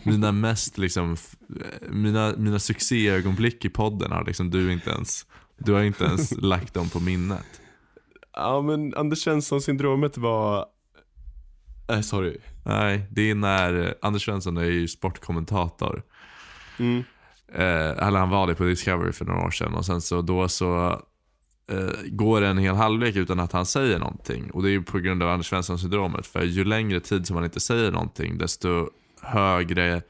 mina 0.02 0.32
mest 0.32 0.78
liksom, 0.78 1.12
f- 1.12 1.36
mina, 1.90 2.34
mina 2.36 2.58
succéögonblick 2.58 3.64
i 3.64 3.68
podden 3.68 4.12
har 4.12 4.24
liksom 4.24 4.50
du 4.50 4.72
inte 4.72 4.90
ens, 4.90 5.26
du 5.58 5.72
har 5.72 5.82
inte 5.82 6.04
ens 6.04 6.32
lagt 6.36 6.74
dem 6.74 6.88
på 6.88 7.00
minnet. 7.00 7.60
Ja 8.36 8.62
men 8.62 8.94
Anders 8.94 9.18
Svensson-syndromet 9.18 10.18
var... 10.18 10.66
Äh, 11.88 12.00
sorry. 12.00 12.38
Nej, 12.64 13.06
det 13.10 13.30
är 13.30 13.34
när 13.34 13.94
Anders 14.02 14.24
Svensson 14.24 14.56
är 14.56 14.64
ju 14.64 14.88
sportkommentator. 14.88 16.02
Mm. 16.78 17.04
Eh, 17.52 18.06
eller 18.06 18.18
han 18.18 18.30
var 18.30 18.46
det 18.46 18.54
på 18.54 18.64
Discovery 18.64 19.12
för 19.12 19.24
några 19.24 19.46
år 19.46 19.50
sedan 19.50 19.74
och 19.74 19.86
sen 19.86 20.00
så 20.00 20.22
då 20.22 20.48
så 20.48 20.88
eh, 21.70 21.90
går 22.06 22.40
det 22.40 22.48
en 22.48 22.58
hel 22.58 22.74
halvlek 22.74 23.16
utan 23.16 23.40
att 23.40 23.52
han 23.52 23.66
säger 23.66 23.98
någonting. 23.98 24.50
Och 24.50 24.62
det 24.62 24.68
är 24.68 24.72
ju 24.72 24.82
på 24.82 24.98
grund 24.98 25.22
av 25.22 25.28
Anders 25.28 25.48
Svensson-syndromet. 25.48 26.26
För 26.26 26.42
ju 26.42 26.64
längre 26.64 27.00
tid 27.00 27.26
som 27.26 27.36
han 27.36 27.44
inte 27.44 27.60
säger 27.60 27.90
någonting 27.92 28.38
desto 28.38 28.88
högre 29.22 30.02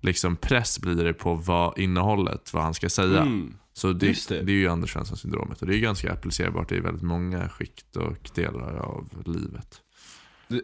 liksom, 0.00 0.36
press 0.36 0.80
blir 0.80 1.04
det 1.04 1.12
på 1.12 1.34
vad 1.34 1.78
innehållet, 1.78 2.54
vad 2.54 2.62
han 2.62 2.74
ska 2.74 2.88
säga. 2.88 3.20
Mm. 3.20 3.54
Så 3.72 3.92
det, 3.92 4.06
Just 4.06 4.28
det. 4.28 4.42
det. 4.42 4.52
är 4.52 4.56
ju 4.56 4.68
Anders 4.68 4.92
Svensson-syndromet 4.92 5.60
och 5.62 5.66
det 5.68 5.76
är 5.76 5.80
ganska 5.80 6.12
applicerbart 6.12 6.72
i 6.72 6.80
väldigt 6.80 7.02
många 7.02 7.48
skikt 7.48 7.96
och 7.96 8.30
delar 8.34 8.76
av 8.76 9.08
livet. 9.26 9.80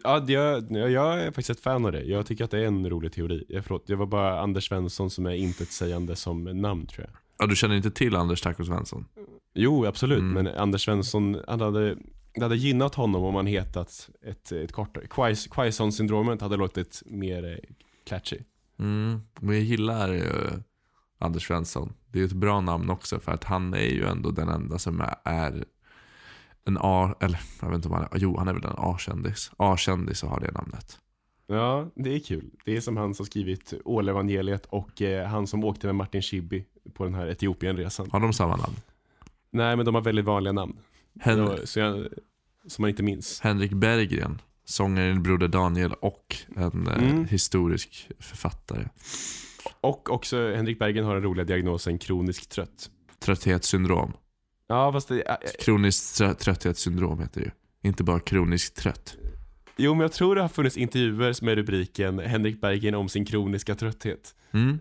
Ja, 0.04 0.24
jag, 0.28 0.64
jag 0.72 0.90
jag 0.90 1.20
är 1.20 1.26
faktiskt 1.26 1.50
ett 1.50 1.60
fan 1.60 1.86
av 1.86 1.92
det. 1.92 2.02
Jag 2.02 2.26
tycker 2.26 2.44
att 2.44 2.50
det 2.50 2.58
är 2.58 2.66
en 2.66 2.90
rolig 2.90 3.12
teori. 3.12 3.44
Jag, 3.48 3.64
förlåt, 3.64 3.86
det 3.86 3.96
var 3.96 4.06
bara 4.06 4.40
Anders 4.40 4.68
Svensson 4.68 5.10
som 5.10 5.26
är 5.26 5.30
intetsägande 5.34 6.16
som 6.16 6.44
namn 6.44 6.86
tror 6.86 7.06
jag. 7.06 7.16
Ja, 7.38 7.46
du 7.46 7.56
känner 7.56 7.74
inte 7.76 7.90
till 7.90 8.16
Anders 8.16 8.40
Taco 8.42 8.64
Svensson? 8.64 9.04
Jo, 9.54 9.86
absolut. 9.86 10.18
Mm. 10.18 10.32
Men 10.44 10.46
Anders 10.54 10.84
Svensson, 10.84 11.40
han 11.48 11.60
hade, 11.60 11.96
det 12.34 12.42
hade 12.42 12.56
gynnat 12.56 12.94
honom 12.94 13.24
om 13.24 13.34
han 13.34 13.46
hetat 13.46 14.10
ett, 14.26 14.52
ett 14.52 14.72
kortare. 14.72 15.04
Quais- 15.04 15.48
Quaison-syndromet 15.50 16.40
hade 16.40 16.56
låtit 16.56 17.02
mer 17.06 17.52
eh, 17.52 17.58
catchy. 18.04 18.38
Mm, 18.78 19.20
men 19.40 19.54
jag 19.54 19.64
gillar 19.64 20.12
ju 20.12 20.22
Anders 21.18 21.46
Svensson. 21.46 21.92
Det 22.12 22.20
är 22.20 22.24
ett 22.24 22.32
bra 22.32 22.60
namn 22.60 22.90
också 22.90 23.20
för 23.20 23.32
att 23.32 23.44
han 23.44 23.74
är 23.74 23.88
ju 23.94 24.04
ändå 24.06 24.30
den 24.30 24.48
enda 24.48 24.78
som 24.78 25.02
är, 25.24 25.64
en 26.64 26.78
A, 26.80 27.14
eller 27.20 27.40
jag 27.60 27.68
vet 27.68 27.76
inte 27.76 27.88
om 27.88 27.94
han 27.94 28.02
är, 28.02 28.08
jo 28.14 28.36
han 28.38 28.48
är 28.48 28.52
väl 28.52 28.64
en 28.64 28.74
A-kändis. 28.76 29.50
A-kändis 29.56 30.22
och 30.22 30.30
har 30.30 30.40
det 30.40 30.50
namnet. 30.52 30.98
Ja, 31.46 31.90
det 31.94 32.14
är 32.14 32.18
kul. 32.20 32.50
Det 32.64 32.76
är 32.76 32.80
som 32.80 32.96
han 32.96 33.14
som 33.14 33.26
skrivit 33.26 33.74
Ålevangeliet 33.84 34.66
och 34.66 35.02
eh, 35.02 35.26
han 35.28 35.46
som 35.46 35.64
åkte 35.64 35.86
med 35.86 35.94
Martin 35.94 36.22
Schibbye 36.22 36.64
på 36.94 37.04
den 37.04 37.14
här 37.14 37.26
Etiopienresan. 37.26 38.10
Har 38.10 38.20
de 38.20 38.32
samma 38.32 38.56
namn? 38.56 38.76
Nej, 39.50 39.76
men 39.76 39.86
de 39.86 39.94
har 39.94 40.02
väldigt 40.02 40.24
vanliga 40.24 40.52
namn. 40.52 40.76
Hen- 41.20 41.66
så 41.66 41.80
jag, 41.80 42.06
som 42.66 42.82
man 42.82 42.88
inte 42.90 43.02
minns. 43.02 43.40
Henrik 43.40 43.72
Berggren, 43.72 44.40
sångaren 44.64 45.22
Broder 45.22 45.48
Daniel 45.48 45.92
och 45.92 46.36
en 46.56 46.86
eh, 46.86 46.94
Mm. 47.10 47.24
historisk 47.24 48.10
författare. 48.18 48.88
Och 49.80 50.10
också 50.10 50.36
Henrik 50.54 50.78
Bergen 50.78 51.04
har 51.04 51.14
den 51.14 51.22
roliga 51.22 51.44
diagnosen 51.44 51.98
kronisk 51.98 52.48
trött. 52.48 52.90
Trötthetssyndrom. 53.20 54.12
Ja, 54.66 54.92
fast 54.92 55.08
det, 55.08 55.22
äh, 55.22 55.36
Kroniskt 55.60 56.20
trö- 56.20 56.34
trötthetssyndrom 56.34 57.20
heter 57.20 57.40
det 57.40 57.44
ju. 57.46 57.50
Inte 57.88 58.04
bara 58.04 58.20
kroniskt 58.20 58.76
trött. 58.76 59.16
Jo, 59.76 59.94
men 59.94 60.00
jag 60.00 60.12
tror 60.12 60.34
det 60.34 60.40
har 60.40 60.48
funnits 60.48 60.76
intervjuer 60.76 61.44
med 61.44 61.54
rubriken 61.54 62.18
Henrik 62.18 62.60
Bergen 62.60 62.94
om 62.94 63.08
sin 63.08 63.24
kroniska 63.24 63.74
trötthet. 63.74 64.34
Mm. 64.52 64.78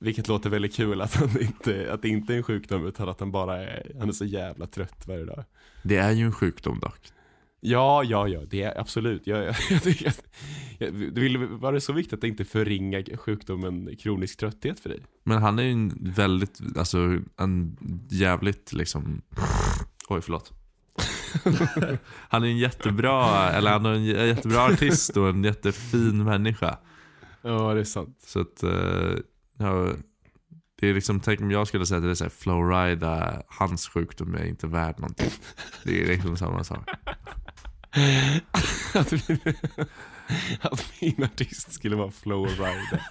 Vilket 0.00 0.28
låter 0.28 0.50
väldigt 0.50 0.74
kul 0.74 1.00
att, 1.00 1.14
han 1.14 1.40
inte, 1.40 1.92
att 1.92 2.02
det 2.02 2.08
inte 2.08 2.32
är 2.32 2.36
en 2.36 2.42
sjukdom 2.42 2.86
utan 2.86 3.08
att 3.08 3.20
han 3.20 3.32
bara 3.32 3.62
är, 3.62 3.92
han 3.98 4.08
är 4.08 4.12
så 4.12 4.24
jävla 4.24 4.66
trött 4.66 5.06
varje 5.06 5.24
dag. 5.24 5.44
Det 5.82 5.96
är 5.96 6.10
ju 6.12 6.24
en 6.24 6.32
sjukdom 6.32 6.80
dock. 6.80 7.00
Ja, 7.66 8.04
ja, 8.04 8.28
ja, 8.28 8.40
det 8.50 8.62
är 8.62 8.80
absolut. 8.80 9.26
Jag, 9.26 9.44
jag, 9.44 9.54
jag 10.00 10.12
jag, 10.78 10.94
det 10.94 11.20
vill 11.20 11.38
vara 11.38 11.72
det 11.72 11.80
så 11.80 11.92
viktigt 11.92 12.18
att 12.18 12.24
inte 12.24 12.44
förringa 12.44 13.02
sjukdomen 13.16 13.96
kronisk 13.96 14.38
trötthet 14.38 14.80
för 14.80 14.88
dig. 14.88 15.00
Men 15.22 15.42
han 15.42 15.58
är 15.58 15.62
ju 15.62 15.72
en 15.72 16.12
väldigt, 16.14 16.60
alltså 16.78 16.98
en 17.36 17.76
jävligt 18.10 18.72
liksom, 18.72 19.22
oj 20.08 20.20
förlåt. 20.20 20.52
han 22.28 22.42
är 22.44 22.48
en 22.48 22.58
jättebra, 22.58 23.50
eller 23.50 23.70
han 23.70 23.86
är 23.86 23.92
en 23.92 24.04
jättebra 24.04 24.64
artist 24.64 25.16
och 25.16 25.28
en 25.28 25.44
jättefin 25.44 26.24
människa. 26.24 26.78
Ja, 27.42 27.74
det 27.74 27.80
är 27.80 27.84
sant. 27.84 28.18
Så 28.26 28.40
att, 28.40 28.62
eh, 28.62 29.14
ja, 29.58 29.88
det 30.80 30.88
är 30.88 30.94
liksom, 30.94 31.20
tänk 31.20 31.40
om 31.40 31.50
jag 31.50 31.68
skulle 31.68 31.86
säga 31.86 31.98
att 31.98 32.04
det 32.04 32.10
är 32.10 32.14
så 32.14 32.24
här, 32.24 32.30
Flowrida, 32.30 33.42
hans 33.48 33.88
sjukdom 33.88 34.34
är 34.34 34.44
inte 34.44 34.66
värd 34.66 34.98
någonting. 34.98 35.30
Det 35.84 36.02
är 36.02 36.06
liksom 36.06 36.36
samma 36.36 36.64
sak. 36.64 36.90
Att, 38.94 39.12
min, 39.28 39.38
att 40.60 40.92
min 41.00 41.24
artist 41.24 41.72
skulle 41.72 41.96
vara 41.96 42.10
Flowrider. 42.10 43.02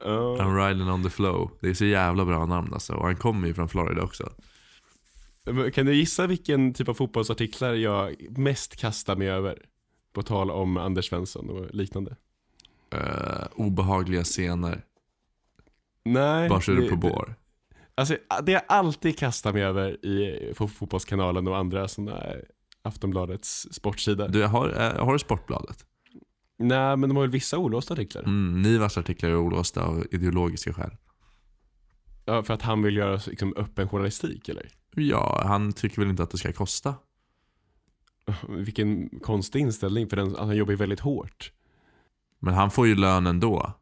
Ja. 0.00 0.36
I'm 0.40 0.68
riding 0.68 0.90
on 0.90 1.02
the 1.02 1.10
flow. 1.10 1.50
Det 1.60 1.68
är 1.68 1.74
så 1.74 1.84
jävla 1.84 2.24
bra 2.24 2.46
namn 2.46 2.72
alltså. 2.74 2.92
Och 2.94 3.04
han 3.06 3.16
kommer 3.16 3.48
ju 3.48 3.54
från 3.54 3.68
Florida 3.68 4.02
också. 4.02 4.32
Kan 5.74 5.86
du 5.86 5.94
gissa 5.94 6.26
vilken 6.26 6.74
typ 6.74 6.88
av 6.88 6.94
fotbollsartiklar 6.94 7.74
jag 7.74 8.16
mest 8.38 8.76
kastar 8.76 9.16
mig 9.16 9.28
över? 9.28 9.62
På 10.12 10.22
tal 10.22 10.50
om 10.50 10.76
Anders 10.76 11.08
Svensson 11.08 11.50
och 11.50 11.74
liknande. 11.74 12.16
Eh, 12.92 13.46
obehagliga 13.52 14.24
scener. 14.24 14.82
Nej. 16.04 16.50
Du 16.66 16.80
det- 16.80 16.88
på 16.88 16.96
bår? 16.96 17.34
Alltså, 18.00 18.16
det 18.42 18.52
jag 18.52 18.62
alltid 18.68 19.18
kastar 19.18 19.52
mig 19.52 19.62
över 19.62 20.06
i 20.06 20.52
Fo- 20.54 20.68
Fotbollskanalen 20.68 21.48
och 21.48 21.56
andra 21.56 21.88
sådana 21.88 22.16
här 22.20 22.44
Aftonbladets 22.82 23.66
sportsida. 23.72 24.28
Du, 24.28 24.44
har, 24.44 24.68
eh, 24.68 25.04
har 25.04 25.12
du 25.12 25.18
Sportbladet? 25.18 25.84
Nej, 26.58 26.96
men 26.96 27.08
de 27.08 27.16
har 27.16 27.22
väl 27.22 27.30
vissa 27.30 27.58
olåsta 27.58 27.94
artiklar. 27.94 28.22
Mm, 28.22 28.62
Nivas 28.62 28.98
artiklar 28.98 29.30
är 29.30 29.36
olåsta 29.36 29.82
av 29.84 30.04
ideologiska 30.10 30.72
skäl. 30.72 30.90
Ja, 32.24 32.42
för 32.42 32.54
att 32.54 32.62
han 32.62 32.82
vill 32.82 32.96
göra 32.96 33.20
liksom, 33.26 33.54
öppen 33.56 33.88
journalistik, 33.88 34.48
eller? 34.48 34.68
Ja, 34.94 35.42
han 35.46 35.72
tycker 35.72 36.00
väl 36.00 36.10
inte 36.10 36.22
att 36.22 36.30
det 36.30 36.38
ska 36.38 36.52
kosta. 36.52 36.94
Vilken 38.48 39.08
konstig 39.22 39.60
inställning, 39.60 40.08
för 40.08 40.16
den, 40.16 40.34
han 40.38 40.56
jobbar 40.56 40.70
ju 40.70 40.76
väldigt 40.76 41.00
hårt. 41.00 41.52
Men 42.38 42.54
han 42.54 42.70
får 42.70 42.86
ju 42.86 42.94
lön 42.94 43.26
ändå. 43.26 43.72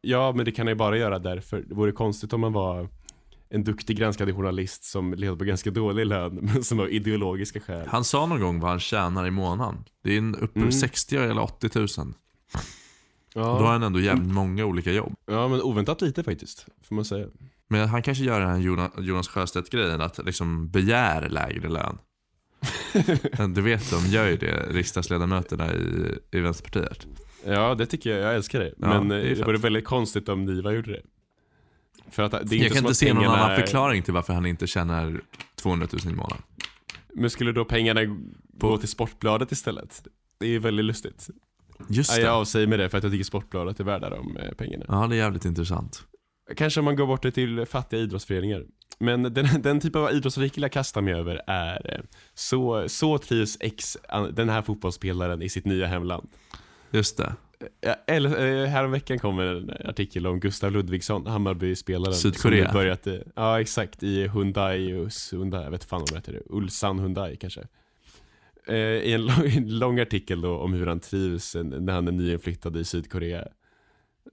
Ja, 0.00 0.32
men 0.36 0.44
det 0.44 0.52
kan 0.52 0.66
han 0.66 0.72
ju 0.72 0.78
bara 0.78 0.96
göra 0.98 1.18
därför. 1.18 1.62
Det 1.62 1.74
vore 1.74 1.92
konstigt 1.92 2.32
om 2.32 2.40
man 2.40 2.52
var 2.52 2.88
en 3.54 3.64
duktig 3.64 3.96
granskande 3.98 4.32
journalist 4.32 4.84
som 4.84 5.14
levde 5.14 5.36
på 5.38 5.44
ganska 5.44 5.70
dålig 5.70 6.06
lön, 6.06 6.34
men 6.42 6.64
som 6.64 6.78
har 6.78 6.88
ideologiska 6.88 7.60
skäl. 7.60 7.86
Han 7.88 8.04
sa 8.04 8.26
någon 8.26 8.40
gång 8.40 8.60
vad 8.60 8.70
han 8.70 8.80
tjänar 8.80 9.26
i 9.26 9.30
månaden. 9.30 9.84
Det 10.04 10.14
är 10.14 10.18
en 10.18 10.34
uppe 10.36 10.58
Mm. 10.60 10.72
60 10.72 11.16
eller 11.16 11.42
80 11.42 11.68
tusen. 11.68 12.14
Då 13.34 13.40
har 13.40 13.62
Ja, 13.64 13.72
han 13.72 13.82
ändå 13.82 14.00
jävligt 14.00 14.32
många 14.32 14.64
olika 14.64 14.92
jobb. 14.92 15.14
ja, 15.26 15.48
men 15.48 15.62
oväntat 15.62 16.00
lite 16.02 16.22
faktiskt, 16.22 16.66
får 16.88 16.94
man 16.94 17.04
säga. 17.04 17.26
Men 17.68 17.88
han 17.88 18.02
kanske 18.02 18.24
gör 18.24 18.40
den 18.40 18.48
här 18.50 18.58
Jonas, 19.02 19.28
Sjöstedt-grejen, 19.28 20.00
att 20.00 20.24
liksom 20.24 20.70
begär 20.70 21.28
lägre 21.28 21.68
lön. 21.68 21.98
Du 23.54 23.60
vet, 23.62 23.90
de 23.90 24.06
gör 24.06 24.28
ju 24.28 24.36
det, 24.36 24.66
riksdagsledamöterna 24.70 25.74
i, 25.74 26.18
i 26.32 26.40
Vänsterpartiet. 26.40 27.06
Ja, 27.46 27.74
det 27.74 27.86
tycker 27.86 28.10
jag. 28.10 28.20
Jag 28.20 28.34
älskar 28.34 28.60
det. 28.60 28.74
Ja, 28.78 28.88
men 29.02 29.08
det 29.08 29.20
eh, 29.22 29.36
det 29.38 29.44
vore 29.44 29.58
väldigt 29.58 29.84
konstigt 29.84 30.28
om 30.28 30.44
Niva 30.44 30.72
gjorde 30.72 30.92
det. 30.92 31.02
För 32.12 32.22
att 32.22 32.30
det 32.30 32.36
är 32.36 32.42
inte 32.42 32.56
Jag 32.56 32.72
kan 32.72 32.78
inte 32.78 32.94
se 32.94 33.12
någon 33.12 33.24
annan 33.24 33.56
förklaring 33.56 34.02
till 34.02 34.14
varför 34.14 34.32
han 34.32 34.46
inte 34.46 34.66
tjänar 34.66 35.20
200 35.54 35.88
000 35.92 36.12
i 36.12 36.16
månaden. 36.16 36.42
Men 37.14 37.30
skulle 37.30 37.52
då 37.52 37.64
pengarna 37.64 38.00
gå 38.54 38.78
till 38.78 38.88
Sportbladet 38.88 39.52
istället? 39.52 40.02
Det 40.40 40.46
är 40.46 40.58
väldigt 40.58 40.84
lustigt. 40.84 41.28
Just 41.88 42.16
det. 42.16 42.22
jag 42.22 42.34
avsäger 42.34 42.66
mig 42.66 42.78
det 42.78 42.88
för 42.88 42.98
att 42.98 43.04
jag 43.04 43.12
tycker 43.12 43.24
Sportbladet 43.24 43.80
är 43.80 43.84
värda 43.84 44.10
de 44.10 44.36
eh, 44.36 44.52
pengarna. 44.52 44.84
Ja, 44.88 45.06
det 45.06 45.14
är 45.14 45.18
jävligt 45.18 45.44
intressant. 45.44 46.02
Kanske 46.56 46.80
om 46.80 46.84
man 46.84 46.96
går 46.96 47.06
bort 47.06 47.22
det 47.22 47.30
till 47.30 47.66
fattiga 47.66 48.00
idrottsföreningar. 48.00 48.64
Men 48.98 49.22
den, 49.22 49.62
den 49.62 49.80
typ 49.80 49.96
av 49.96 50.12
idrottsartikel 50.12 50.62
jag 50.62 50.72
kastar 50.72 51.02
mig 51.02 51.14
över 51.14 51.40
är 51.46 51.94
eh, 51.94 52.04
så, 52.34 52.88
så 52.88 53.18
trivs 53.18 53.56
X, 53.60 53.96
den 54.32 54.48
här 54.48 54.62
fotbollsspelaren 54.62 55.42
i 55.42 55.48
sitt 55.48 55.64
nya 55.64 55.86
hemland. 55.86 56.28
Just 56.90 57.16
det. 57.16 57.34
Eller, 58.06 58.62
eh, 58.62 58.68
häromveckan 58.68 59.18
kom 59.18 59.38
en 59.38 59.70
artikel 59.84 60.26
om 60.26 60.40
Gustav 60.40 60.72
Ludvigsson, 60.72 61.26
Hammarby-spelaren. 61.26 62.14
Sydkorea. 62.14 62.72
Börjat, 62.72 63.06
ja 63.36 63.60
exakt, 63.60 64.02
i 64.02 64.28
Hyundai, 64.28 65.08
Hyundai, 65.32 65.62
jag 65.64 65.70
vet 65.70 65.84
fan 65.84 66.00
om 66.00 66.06
det 66.10 66.14
heter 66.16 66.42
Ulsan 66.50 66.98
Hyundai 66.98 67.36
kanske. 67.36 67.66
Eh, 68.68 68.76
I 68.76 69.12
en 69.12 69.26
lång, 69.26 69.46
en 69.56 69.78
lång 69.78 70.00
artikel 70.00 70.40
då 70.40 70.58
om 70.58 70.72
hur 70.72 70.86
han 70.86 71.00
trivs 71.00 71.54
när 71.54 71.92
han 71.92 72.08
är 72.08 72.12
nyinflyttad 72.12 72.76
i 72.76 72.84
Sydkorea. 72.84 73.48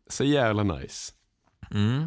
Så 0.09 0.23
jävla 0.23 0.63
nice. 0.63 1.13
Mm. 1.71 2.01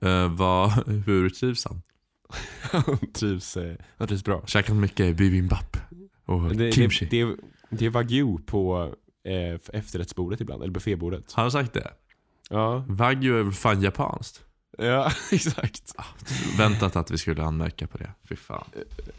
Eh, 0.00 0.34
vad, 0.36 0.70
hur 1.06 1.28
trivs 1.30 1.64
han? 1.64 1.82
Han 2.72 2.98
trivs, 3.12 3.56
eh, 3.56 3.76
han 3.98 4.08
trivs 4.08 4.24
bra. 4.24 4.42
Käkat 4.46 4.76
mycket 4.76 5.16
bibimbap 5.16 5.76
och 6.24 6.56
Det, 6.56 6.72
kimchi. 6.72 7.06
det, 7.10 7.24
det, 7.24 7.36
det 7.70 7.86
är 7.86 7.90
wagyu 7.90 8.38
på 8.46 8.94
eh, 9.26 9.58
efterrättsbordet 9.72 10.40
ibland, 10.40 10.62
eller 10.62 10.72
buffébordet. 10.72 11.32
Har 11.32 11.42
han 11.42 11.52
sagt 11.52 11.72
det? 11.72 11.92
Ja, 12.50 12.84
Wagyu 12.88 13.38
är 13.38 13.42
väl 13.42 13.52
fan 13.52 13.82
japanskt? 13.82 14.42
ja 14.78 15.10
exakt. 15.32 15.94
Väntat 16.58 16.96
att 16.96 17.10
vi 17.10 17.18
skulle 17.18 17.42
anmärka 17.42 17.86
på 17.86 17.98
det. 17.98 18.10
Fy 18.28 18.36
fan. 18.36 18.64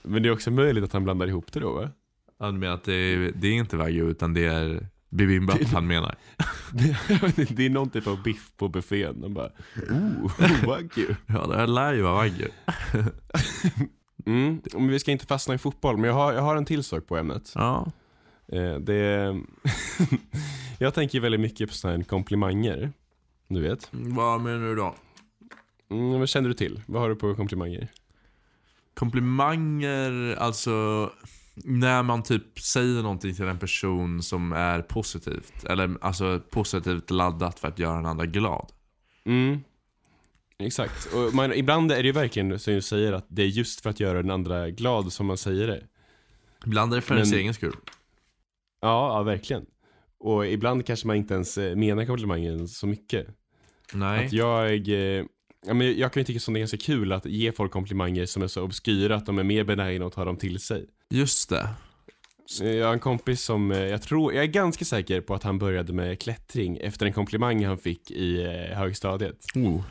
Men 0.02 0.24
det 0.24 0.30
är 0.30 0.34
också 0.34 0.52
möjligt 0.52 0.84
att 0.84 0.94
han 0.94 1.04
blandar 1.04 1.28
ihop 1.28 1.52
det 1.52 1.60
då 1.60 1.74
va? 1.74 1.90
Ja, 2.40 2.46
du 2.52 2.58
menar 2.58 2.74
att 2.74 2.84
det 2.84 2.94
är, 2.94 3.32
det 3.36 3.48
är 3.48 3.54
inte 3.54 3.78
wagyu 3.78 4.10
utan 4.10 4.34
det 4.34 4.46
är 4.46 4.88
bibimbap 5.10 5.64
han 5.64 5.88
menar? 5.88 6.16
Det, 7.36 7.56
det 7.56 7.66
är 7.66 7.70
någon 7.70 7.90
typ 7.90 8.08
av 8.08 8.24
biff 8.24 8.52
på 8.58 8.68
buffén. 8.70 9.22
De 9.22 9.34
bara, 9.34 9.52
oh, 9.90 10.66
wagyu. 10.66 11.16
Ja, 11.26 11.48
det 11.48 11.56
här 11.56 11.68
lär 11.68 11.94
ju 11.94 12.02
vara 12.02 12.14
wagyu. 12.14 12.48
Mm, 14.26 14.62
vi 14.90 15.00
ska 15.00 15.12
inte 15.12 15.26
fastna 15.26 15.54
i 15.54 15.58
fotboll, 15.58 15.98
men 15.98 16.04
jag 16.04 16.14
har, 16.14 16.34
jag 16.34 16.42
har 16.42 16.56
en 16.56 16.66
till 16.66 16.84
sak 16.84 17.08
på 17.08 17.18
ämnet. 17.18 17.52
Ja. 17.56 17.92
Eh, 18.52 18.76
det, 18.76 19.36
jag 20.80 20.94
tänker 20.94 21.20
väldigt 21.20 21.42
mycket 21.42 21.70
på 21.70 21.76
sådana 21.76 21.98
här 21.98 22.04
komplimanger. 22.04 22.92
Du 23.48 23.62
vet. 23.62 23.90
Vad 23.92 24.42
menar 24.42 24.68
du 24.68 24.76
då? 24.76 24.96
Mm, 25.90 26.20
vad 26.20 26.30
känner 26.30 26.50
du 26.50 26.56
till? 26.56 26.82
Vad 26.86 27.02
har 27.02 27.10
du 27.10 27.16
på 27.16 27.36
komplimanger? 27.36 27.88
Komplimanger, 28.94 30.36
alltså 30.40 31.10
när 31.56 32.04
man 32.04 32.24
typ 32.24 32.60
säger 32.60 33.04
någonting 33.04 33.36
till 33.36 33.46
en 33.46 33.60
person 33.60 34.24
som 34.24 34.52
är 34.52 34.82
positivt. 34.82 35.64
Eller 35.64 35.98
alltså 36.02 36.42
positivt 36.50 37.12
laddat 37.12 37.60
för 37.60 37.68
att 37.68 37.80
göra 37.80 37.98
en 37.98 38.06
annan 38.06 38.32
glad. 38.32 38.72
Mm. 39.26 39.60
Exakt. 40.60 41.14
Och 41.14 41.34
man, 41.34 41.54
ibland 41.54 41.92
är 41.92 41.98
det 41.98 42.08
ju 42.08 42.12
verkligen 42.12 42.60
som 42.60 42.74
du 42.74 42.82
säger 42.82 43.14
att 43.14 43.26
det 43.28 43.42
är 43.42 43.48
just 43.48 43.82
för 43.82 43.90
att 43.90 44.00
göra 44.00 44.22
den 44.22 44.32
andra 44.32 44.70
glad 44.70 45.14
som 45.14 45.26
man 45.26 45.38
säger 45.38 45.68
det. 45.68 45.84
Ibland 46.66 46.94
är 46.94 46.96
det 46.96 47.02
för 47.02 47.16
ens 47.16 47.34
egen 47.34 47.54
skull. 47.54 47.76
Ja, 48.82 49.18
ja 49.18 49.24
verkligen. 49.24 49.66
Och 50.20 50.48
ibland 50.48 50.86
kanske 50.86 51.08
man 51.08 51.16
inte 51.16 51.34
ens 51.34 51.58
eh, 51.58 51.76
menar 51.76 52.06
komplimangen 52.06 52.68
så 52.68 52.88
mycket. 52.88 53.28
Nej. 53.94 54.26
Att 54.26 54.34
jag, 54.34 54.90
eh, 54.90 55.26
ja, 55.66 55.74
men 55.74 55.98
jag 55.98 56.14
kan 56.14 56.22
ju 56.22 56.26
tycka 56.26 56.40
som 56.40 56.54
det 56.54 56.58
är 56.58 56.62
ganska 56.62 56.78
kul 56.78 57.12
att 57.12 57.26
ge 57.26 57.52
folk 57.52 57.72
komplimanger 57.72 58.26
som 58.26 58.44
är 58.44 58.48
så 58.48 58.64
obskyra 58.64 59.16
att 59.16 59.26
de 59.26 59.40
är 59.40 59.44
mer 59.44 59.64
benägna 59.64 60.06
att 60.06 60.14
ta 60.14 60.26
dem 60.26 60.38
till 60.38 60.60
sig. 60.60 60.86
Just 61.10 61.50
det. 61.50 61.70
Eh, 62.62 62.72
Jag 62.72 62.86
har 62.86 62.94
en 62.94 63.00
kompis 63.00 63.42
som, 63.42 63.72
jag 63.72 64.02
tror, 64.02 64.34
jag 64.34 64.44
är 64.44 64.48
ganska 64.48 64.86
säker 64.86 65.22
på 65.22 65.36
att 65.36 65.44
han 65.44 65.60
började 65.60 65.94
med 65.94 66.20
klättring 66.22 66.78
efter 66.78 67.06
en 67.06 67.14
komplimang 67.14 67.66
han 67.66 67.78
fick 67.78 68.12
i 68.12 68.44
högstadiet. 68.74 69.46
Oh. 69.56 69.82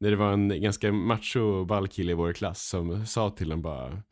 När 0.00 0.10
det 0.10 0.16
var 0.16 0.32
en 0.32 0.62
ganska 0.62 0.92
macho 0.92 1.64
ball 1.64 1.88
kille 1.88 2.12
i 2.12 2.14
vår 2.14 2.32
klass 2.32 2.68
som 2.68 3.06
sa 3.06 3.30
till 3.30 3.46
honom 3.50 3.62
bara 3.62 4.02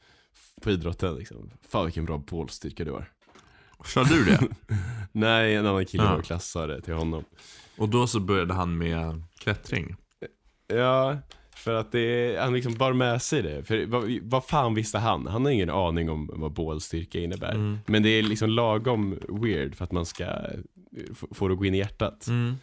på 0.62 0.70
idrotten 0.70 1.14
liksom, 1.16 1.50
Fan 1.68 1.84
vilken 1.84 2.04
bra 2.04 2.18
bålstyrka 2.18 2.84
du 2.84 2.90
har. 2.90 3.12
Sa 3.86 4.04
du 4.04 4.24
det? 4.24 4.40
Nej, 5.12 5.54
en 5.54 5.66
annan 5.66 5.86
kille 5.86 6.02
i 6.02 6.06
Ja. 6.06 6.14
vår 6.16 6.22
klass 6.22 6.50
sa 6.50 6.66
det 6.66 6.80
till 6.80 6.94
honom. 6.94 7.24
Och 7.76 7.88
då 7.88 8.06
så 8.06 8.20
började 8.20 8.54
han 8.54 8.78
med 8.78 9.22
klättring. 9.38 9.96
Ja, 10.68 11.18
för 11.56 11.74
att 11.74 11.92
det 11.92 12.00
är, 12.00 12.40
han 12.42 12.52
liksom 12.54 12.74
bar 12.74 12.92
med 12.92 13.22
sig 13.22 13.42
det. 13.42 13.64
För 13.64 13.86
vad, 13.86 14.18
vad 14.22 14.44
fan 14.44 14.74
visste 14.74 14.98
han? 14.98 15.26
Han 15.26 15.44
har 15.44 15.52
ingen 15.52 15.70
aning 15.70 16.10
om 16.10 16.30
vad 16.34 16.52
bålstyrka 16.52 17.18
innebär. 17.20 17.54
Mm. 17.54 17.78
Men 17.86 18.02
det 18.02 18.08
är 18.08 18.22
liksom 18.22 18.50
lagom 18.50 19.18
weird 19.28 19.74
för 19.74 19.84
att 19.84 19.92
man 19.92 20.06
ska 20.06 20.26
få- 21.32 21.48
det 21.48 21.52
att 21.54 21.58
gå 21.58 21.64
in 21.64 21.74
i 21.74 21.78
hjärtat. 21.78 22.26
Mm. 22.26 22.54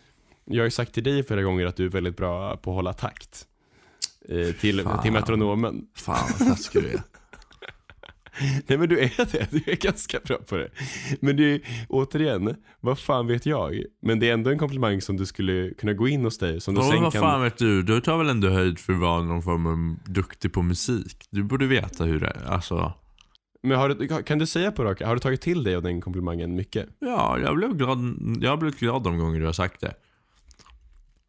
Jag 0.46 0.58
har 0.60 0.66
ju 0.66 0.72
sagt 0.72 0.94
till 0.94 1.04
dig 1.04 1.24
flera 1.24 1.42
gånger 1.44 1.66
att 1.66 1.76
du 1.76 1.86
är 1.86 1.90
väldigt 1.90 2.18
bra 2.18 2.58
på 2.58 2.72
att 2.72 2.76
hålla 2.76 2.94
takt. 2.94 3.48
Eh, 4.30 4.52
till, 4.56 4.82
Fan. 4.84 5.02
till 5.02 5.12
metronomen. 5.12 5.88
Fan 5.96 6.30
vad 6.40 6.48
taskig 6.50 6.84
du 6.84 6.90
är. 6.90 7.02
Nej 8.68 8.78
men 8.78 8.90
du 8.90 9.00
är 9.00 9.32
det, 9.32 9.48
du 9.52 9.72
är 9.72 9.76
ganska 9.76 10.20
bra 10.26 10.38
på 10.38 10.58
det. 10.58 10.70
Men 11.20 11.40
är 11.40 11.62
återigen, 11.90 12.56
vad 12.80 13.00
fan 13.00 13.28
vet 13.28 13.46
jag? 13.46 13.84
Men 14.02 14.20
det 14.20 14.30
är 14.30 14.34
ändå 14.34 14.50
en 14.50 14.58
komplimang 14.58 15.02
som 15.02 15.18
du 15.18 15.26
skulle 15.26 15.74
kunna 15.74 15.94
gå 15.94 16.08
in 16.08 16.24
hos 16.24 16.38
dig. 16.38 16.62
Som 16.62 16.74
du 16.74 16.80
Och 16.80 16.86
sen 16.86 17.04
vad 17.04 17.14
kan... 17.14 17.22
fan 17.22 17.42
vet 17.42 17.58
du? 17.58 17.84
Du 17.84 18.02
tar 18.02 18.18
väl 18.18 18.30
ändå 18.30 18.50
höjd 18.50 18.80
för 18.80 18.94
att 18.94 19.00
vara 19.00 19.24
någon 19.24 19.42
form 19.42 19.66
av 19.66 20.12
duktig 20.14 20.54
på 20.54 20.62
musik? 20.62 21.28
Du 21.30 21.44
borde 21.44 21.66
veta 21.66 22.04
hur 22.04 22.20
det 22.20 22.28
är. 22.28 22.46
Alltså, 22.46 22.94
Men 23.64 23.78
har 23.78 23.90
du, 23.90 24.24
kan 24.24 24.40
du 24.40 24.46
säga 24.46 24.72
på 24.72 24.84
rak 24.84 25.02
har 25.02 25.14
du 25.14 25.20
tagit 25.20 25.42
till 25.42 25.64
dig 25.64 25.76
av 25.76 25.82
den 25.82 26.02
komplimangen 26.02 26.56
mycket? 26.56 26.90
ja, 27.00 27.40
jag 27.40 27.56
blev 27.56 27.78
glad. 27.78 28.00
Jag 28.42 28.50
har 28.50 28.58
blivit 28.58 28.80
glad 28.80 29.04
de 29.04 29.18
gånger 29.18 29.40
du 29.40 29.46
har 29.46 29.54
sagt 29.54 29.82
det. 29.82 29.94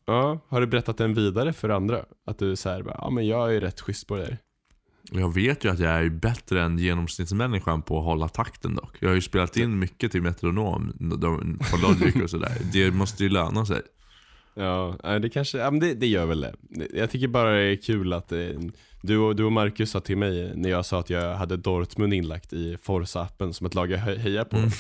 Ja, 0.07 0.39
har 0.49 0.61
du 0.61 0.67
berättat 0.67 0.97
den 0.97 1.15
vidare 1.15 1.53
för 1.53 1.69
andra? 1.69 2.05
Att 2.27 2.39
du 2.39 2.57
säger 2.57 2.85
ja 2.99 3.11
men 3.11 3.27
jag 3.27 3.57
är 3.57 3.61
rätt 3.61 3.81
schysst 3.81 4.07
på 4.07 4.17
det 4.17 4.23
där. 4.23 4.39
Jag 5.13 5.35
vet 5.35 5.65
ju 5.65 5.71
att 5.71 5.79
jag 5.79 5.93
är 5.93 6.09
bättre 6.09 6.63
än 6.63 6.79
genomsnittsmänniskan 6.79 7.83
på 7.83 7.99
att 7.99 8.05
hålla 8.05 8.29
takten 8.29 8.75
dock. 8.75 8.97
Jag 9.01 9.09
har 9.09 9.15
ju 9.15 9.21
spelat 9.21 9.57
in 9.57 9.79
mycket 9.79 10.13
till 10.13 10.23
metronom 10.23 10.93
på 11.71 11.77
Logic 11.83 12.23
och 12.23 12.31
sådär. 12.31 12.53
Det 12.73 12.91
måste 12.91 13.23
ju 13.23 13.29
löna 13.29 13.67
sig. 13.67 13.83
Ja, 14.55 14.97
det 15.23 15.29
kanske, 15.29 15.59
ja 15.59 15.71
men 15.71 15.81
det, 15.81 15.95
det 15.95 16.07
gör 16.07 16.27
väl 16.27 16.41
det. 16.41 16.55
Jag 16.95 17.11
tycker 17.11 17.29
bara 17.29 17.51
det 17.53 17.63
är 17.63 17.77
kul 17.77 18.13
att 18.13 18.33
eh, 18.33 18.39
du, 19.03 19.19
och, 19.19 19.37
du 19.37 19.45
och 19.45 19.53
Marcus 19.53 19.91
sa 19.91 20.01
till 20.01 20.17
mig 20.17 20.53
när 20.57 20.71
jag 20.71 20.87
sa 20.87 21.01
att 21.01 21.11
jag 21.11 21.35
hade 21.37 21.57
Dortmund 21.57 22.15
inlagt 22.15 22.53
i 22.53 22.77
Forza-appen 22.77 23.53
som 23.53 23.67
ett 23.67 23.75
lag 23.75 23.91
jag 23.91 23.99
he- 23.99 24.19
hejar 24.19 24.45
på. 24.45 24.57
Mm. 24.57 24.71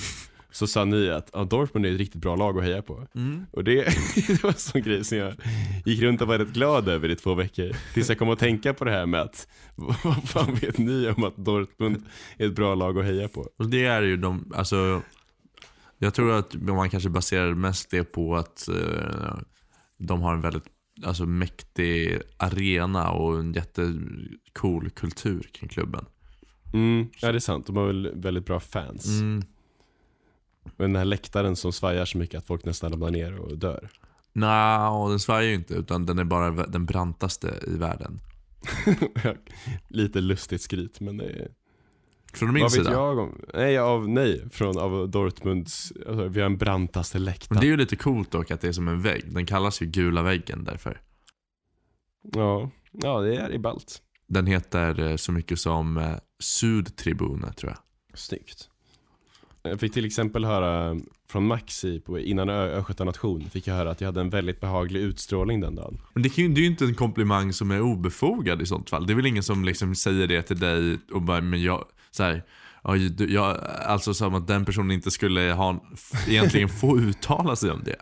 Så 0.54 0.66
sa 0.66 0.84
ni 0.84 1.10
att 1.10 1.30
ja, 1.32 1.44
Dortmund 1.44 1.86
är 1.86 1.92
ett 1.92 1.98
riktigt 1.98 2.20
bra 2.20 2.36
lag 2.36 2.58
att 2.58 2.64
heja 2.64 2.82
på. 2.82 3.06
Mm. 3.14 3.46
Och 3.50 3.64
det, 3.64 3.74
det 4.26 4.42
var 4.42 4.50
en 4.50 4.56
sån 4.56 4.82
grej 4.82 5.04
som 5.04 5.18
jag 5.18 5.34
gick 5.84 6.02
runt 6.02 6.20
och 6.20 6.28
var 6.28 6.38
rätt 6.38 6.52
glad 6.52 6.88
över 6.88 7.08
i 7.08 7.16
två 7.16 7.34
veckor. 7.34 7.76
Tills 7.94 8.08
jag 8.08 8.18
kom 8.18 8.30
att 8.30 8.38
tänka 8.38 8.74
på 8.74 8.84
det 8.84 8.90
här 8.90 9.06
med 9.06 9.20
att, 9.20 9.48
vad 9.74 10.28
fan 10.28 10.54
vet 10.54 10.78
ni 10.78 11.08
om 11.08 11.24
att 11.24 11.36
Dortmund 11.36 12.02
är 12.38 12.46
ett 12.46 12.54
bra 12.54 12.74
lag 12.74 12.98
att 12.98 13.04
heja 13.04 13.28
på? 13.28 13.48
Och 13.58 13.68
det 13.68 13.84
är 13.84 14.02
ju 14.02 14.16
de, 14.16 14.52
alltså 14.54 15.02
Jag 15.98 16.14
tror 16.14 16.32
att 16.32 16.54
man 16.54 16.90
kanske 16.90 17.08
baserar 17.08 17.54
mest 17.54 17.90
det 17.90 18.04
på 18.04 18.36
att 18.36 18.68
eh, 18.68 19.38
de 19.98 20.22
har 20.22 20.34
en 20.34 20.40
väldigt 20.40 20.66
alltså, 21.04 21.26
mäktig 21.26 22.20
arena 22.36 23.10
och 23.10 23.38
en 23.38 23.52
jättecool 23.52 24.90
kultur 24.90 25.48
kring 25.52 25.68
klubben. 25.68 26.04
Mm, 26.72 27.06
ja 27.20 27.32
det 27.32 27.38
är 27.38 27.40
sant, 27.40 27.66
de 27.66 27.76
har 27.76 27.86
väl 27.86 28.12
väldigt 28.14 28.46
bra 28.46 28.60
fans. 28.60 29.06
Mm. 29.06 29.42
Och 30.64 30.72
den 30.76 30.96
här 30.96 31.04
läktaren 31.04 31.56
som 31.56 31.72
svajar 31.72 32.04
så 32.04 32.18
mycket 32.18 32.38
att 32.38 32.46
folk 32.46 32.64
nästan 32.64 32.92
ramlar 32.92 33.10
ner 33.10 33.38
och 33.38 33.58
dör. 33.58 33.90
Nja, 34.32 35.08
den 35.08 35.20
svajar 35.20 35.42
ju 35.42 35.54
inte 35.54 35.74
utan 35.74 36.06
den 36.06 36.18
är 36.18 36.24
bara 36.24 36.50
den 36.50 36.86
brantaste 36.86 37.60
i 37.66 37.76
världen. 37.76 38.20
Lite 39.88 40.20
lustigt 40.20 40.62
skryt 40.62 41.00
men 41.00 41.16
det 41.16 41.24
är... 41.24 41.48
Från 42.32 42.52
min 42.52 42.62
Vad 42.62 42.72
vet 42.72 42.84
sida. 42.84 42.92
jag 42.92 43.18
om? 43.18 43.40
Nej, 43.54 43.78
av, 43.78 44.08
nej, 44.08 44.44
från 44.50 44.78
av 44.78 45.08
Dortmunds, 45.10 45.92
alltså, 46.06 46.28
vi 46.28 46.40
har 46.40 46.48
den 46.48 46.58
brantaste 46.58 47.18
Men 47.18 47.24
läktaren. 47.24 47.60
det 47.60 47.66
är 47.66 47.68
ju 47.68 47.76
lite 47.76 47.96
coolt 47.96 48.30
dock 48.30 48.50
att 48.50 48.60
det 48.60 48.68
är 48.68 48.72
som 48.72 48.88
en 48.88 49.02
vägg. 49.02 49.34
Den 49.34 49.46
kallas 49.46 49.82
ju 49.82 49.86
gula 49.86 50.22
väggen 50.22 50.64
därför. 50.64 51.00
Ja, 52.32 52.70
ja 52.92 53.20
det 53.20 53.36
är 53.36 53.52
i 53.52 53.58
ballt. 53.58 54.02
Den 54.26 54.46
heter 54.46 55.00
eh, 55.00 55.16
så 55.16 55.32
mycket 55.32 55.58
som 55.58 55.96
eh, 55.96 56.16
Sudtribune 56.38 57.52
tror 57.52 57.72
jag. 57.72 57.78
Snyggt. 58.18 58.68
Jag 59.68 59.80
fick 59.80 59.92
till 59.92 60.04
exempel 60.06 60.44
höra 60.44 61.00
från 61.30 61.46
Maxi 61.46 62.00
på, 62.00 62.18
innan 62.18 62.48
Ö- 62.48 62.70
Östgöta 62.78 63.04
nation, 63.04 63.44
fick 63.50 63.66
jag 63.66 63.74
höra 63.74 63.90
att 63.90 64.00
jag 64.00 64.08
hade 64.08 64.20
en 64.20 64.30
väldigt 64.30 64.60
behaglig 64.60 65.00
utstrålning 65.00 65.60
den 65.60 65.74
dagen. 65.74 66.00
Men 66.14 66.22
det, 66.22 66.28
kan 66.28 66.44
ju, 66.44 66.50
det 66.54 66.60
är 66.60 66.62
ju 66.62 66.68
inte 66.68 66.84
en 66.84 66.94
komplimang 66.94 67.52
som 67.52 67.70
är 67.70 67.80
obefogad 67.80 68.62
i 68.62 68.66
sånt 68.66 68.90
fall. 68.90 69.06
Det 69.06 69.12
är 69.12 69.14
väl 69.14 69.26
ingen 69.26 69.42
som 69.42 69.64
liksom 69.64 69.94
säger 69.94 70.26
det 70.26 70.42
till 70.42 70.58
dig 70.60 70.98
och 71.12 71.22
bara, 71.22 71.40
men 71.40 71.62
jag, 71.62 71.84
så 72.10 72.22
här, 72.22 72.42
jag, 73.28 73.58
alltså 73.86 74.14
som 74.14 74.34
att 74.34 74.46
den 74.46 74.64
personen 74.64 74.90
inte 74.90 75.10
skulle 75.10 75.40
ha, 75.52 75.84
egentligen 76.28 76.68
få 76.68 76.98
uttala 76.98 77.56
sig 77.56 77.70
om 77.70 77.82
det. 77.84 77.96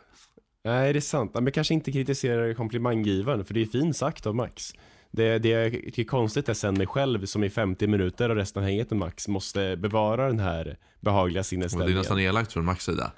Nej, 0.65 0.93
det 0.93 0.99
är 0.99 1.01
sant. 1.01 1.31
Men 1.35 1.53
kanske 1.53 1.75
inte 1.75 1.93
kritiserar 1.93 2.55
komplimanggivaren, 2.55 3.45
för 3.45 3.55
det 3.55 3.63
är 3.63 3.67
fint 3.67 3.97
sagt 3.97 4.27
av 4.27 4.35
Max. 4.35 4.73
Det, 5.15 5.39
det 5.39 5.49
jag 5.49 5.73
tycker 5.73 6.03
är 6.03 6.07
konstigt 6.07 6.49
är 6.49 6.55
sen 6.55 6.75
mig 6.75 6.87
själv 6.87 7.27
som 7.27 7.45
i 7.45 7.51
50 7.51 7.87
minuter 7.87 8.31
och 8.31 8.37
resten 8.37 8.63
av 8.63 8.69
hänget 8.69 8.91
med 8.91 8.99
Max 8.99 9.29
måste 9.29 9.77
bevara 9.77 10.27
den 10.27 10.39
här 10.39 10.79
behagliga 11.01 11.45
Och 11.85 11.87
det 11.87 11.93
är 11.93 11.97
nästan 11.97 12.21
elakt 12.21 12.53
från 12.53 12.65
Max 12.65 12.85
sida. 12.85 13.13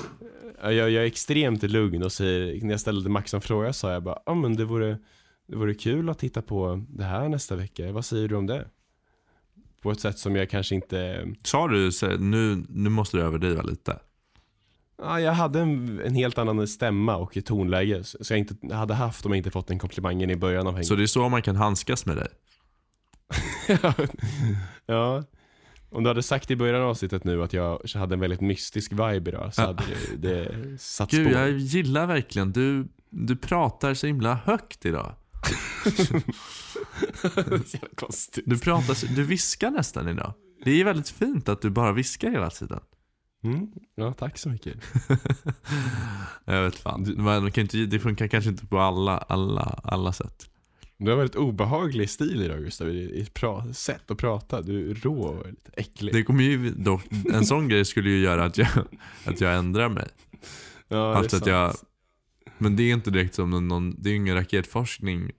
Ja, 0.62 0.72
Jag, 0.72 0.90
jag 0.90 1.02
är 1.02 1.07
extremt 1.07 1.62
lugn 1.62 2.02
och 2.02 2.12
säger, 2.12 2.64
när 2.64 2.70
jag 2.70 2.80
ställde 2.80 3.11
Max 3.11 3.35
en 3.35 3.40
fråga 3.40 3.72
sa 3.72 3.92
jag 3.92 4.02
bara, 4.02 4.18
ja 4.26 4.33
ah, 4.33 4.35
men 4.35 4.57
det 4.57 4.64
vore, 4.64 4.98
det 5.48 5.57
vore 5.57 5.74
kul 5.74 6.09
att 6.09 6.18
titta 6.18 6.42
på 6.42 6.85
det 6.88 7.04
här 7.04 7.28
nästa 7.28 7.57
vecka, 7.57 7.92
vad 7.92 8.04
säger 8.04 8.28
du 8.28 8.37
om 8.37 8.46
det? 8.46 8.68
På 9.83 9.90
ett 9.90 10.00
sätt 10.00 10.18
som 10.18 10.37
jag 10.37 10.50
kanske 10.50 10.74
inte, 10.74 11.28
Sa 11.42 11.68
du, 11.68 11.90
nu, 12.18 12.64
nu 12.68 12.90
måste 12.90 13.16
du 13.16 13.22
överdriva 13.22 13.62
lite. 13.62 13.98
Ja 14.98 15.20
jag 15.20 15.33
hade 15.33 15.61
en, 15.61 16.00
en 16.04 16.14
helt 16.14 16.38
annan 16.38 16.66
stämma 16.66 17.16
och 17.16 17.38
tonläge 17.44 18.04
så 18.04 18.33
jag 18.33 18.38
inte 18.38 18.74
hade 18.74 18.94
haft 18.94 19.26
om 19.26 19.33
jag 19.33 19.37
inte 19.37 19.50
fått 19.50 19.66
den 19.66 19.78
komplimangen 19.78 20.30
i 20.30 20.37
början 20.37 20.66
av 20.66 20.72
hänget. 20.72 20.87
Så 20.87 20.94
det 20.94 21.02
är 21.02 21.07
så 21.07 21.28
man 21.28 21.42
kan 21.42 21.57
handskas 21.57 22.07
med 22.07 22.16
dig. 22.16 22.28
ja. 24.87 25.22
Om 25.90 26.02
du 26.02 26.11
hade 26.11 26.22
sagt 26.22 26.50
i 26.50 26.57
början 26.57 26.83
av 26.83 26.88
avsnittet 26.88 27.24
nu 27.24 27.42
att 27.42 27.52
jag 27.52 27.80
hade 27.94 28.14
en 28.14 28.20
väldigt 28.20 28.40
mystisk 28.40 28.92
vibe 28.92 29.30
idag 29.30 29.54
så 29.54 29.62
Ja. 29.62 29.66
hade 29.66 29.83
det, 30.16 30.44
det 30.44 30.78
satt 30.78 31.11
Gud, 31.11 31.26
spår. 31.26 31.40
jag 31.40 31.50
gillar 31.50 32.07
verkligen, 32.07 32.52
du, 32.52 32.88
du 33.11 33.37
pratar 33.37 33.94
så 33.94 34.07
himla 34.07 34.35
högt 34.35 34.87
idag. 34.87 35.14
så 37.66 37.78
konstigt. 37.94 38.44
Du 38.46 38.59
pratar, 38.59 39.14
du 39.14 39.24
viskar 39.24 39.70
nästan 39.70 40.09
idag. 40.09 40.35
Det 40.64 40.70
är 40.80 40.85
väldigt 40.85 41.09
fint 41.09 41.48
att 41.48 41.62
du 41.62 41.70
bara 41.70 41.92
viskar 41.92 42.30
hela 42.30 42.50
tiden. 42.50 42.80
Mm. 43.44 43.68
Ja, 43.94 44.12
tack 44.12 44.38
så 44.38 44.48
mycket. 44.48 44.76
Jag 46.44 46.62
vet 46.62 46.74
fan. 46.74 47.14
Man 47.18 47.52
kan 47.52 47.62
inte, 47.62 47.76
det 47.76 47.98
funkar 48.00 48.28
kanske 48.28 48.50
inte 48.50 48.66
på 48.66 48.78
alla, 48.78 49.18
alla, 49.18 49.80
alla 49.85 50.12
sätt. 50.12 50.50
Du 50.96 51.11
har 51.11 51.18
väldigt 51.18 51.37
obehaglig 51.37 52.11
stil 52.11 52.42
idag 52.42 52.59
Gustav, 52.59 52.88
i 52.88 53.26
sätt 53.74 54.11
att 54.11 54.18
prata. 54.18 54.62
Du 54.62 54.90
är 54.90 54.94
rå 54.94 55.22
och 55.24 55.46
lite 55.46 55.70
äcklig. 55.76 56.14
Det 56.14 56.22
kommer 56.22 56.44
ju 56.44 56.70
dock, 56.70 57.02
en 57.33 57.44
sån 57.46 57.68
grej 57.68 57.85
skulle 57.85 58.11
ju 58.11 58.18
göra 58.18 58.44
att 58.44 58.59
jag, 58.59 58.68
att 59.24 59.40
jag 59.40 59.57
ändrar 59.57 59.88
mig. 59.88 60.09
ja, 60.88 60.96
det 60.96 61.02
är 61.02 61.14
Alltså 61.14 61.37
att 61.37 61.46
jag, 61.46 61.74
sant. 61.74 61.88
men 62.59 62.76
det 62.76 62.83
är 62.83 62.92
inte 62.94 63.11
direkt 63.11 63.35
som 63.35 63.68
någon- 63.68 64.02
det 64.02 64.11
är 64.11 64.14
ingen 64.14 64.35
raketforskning 64.35 65.30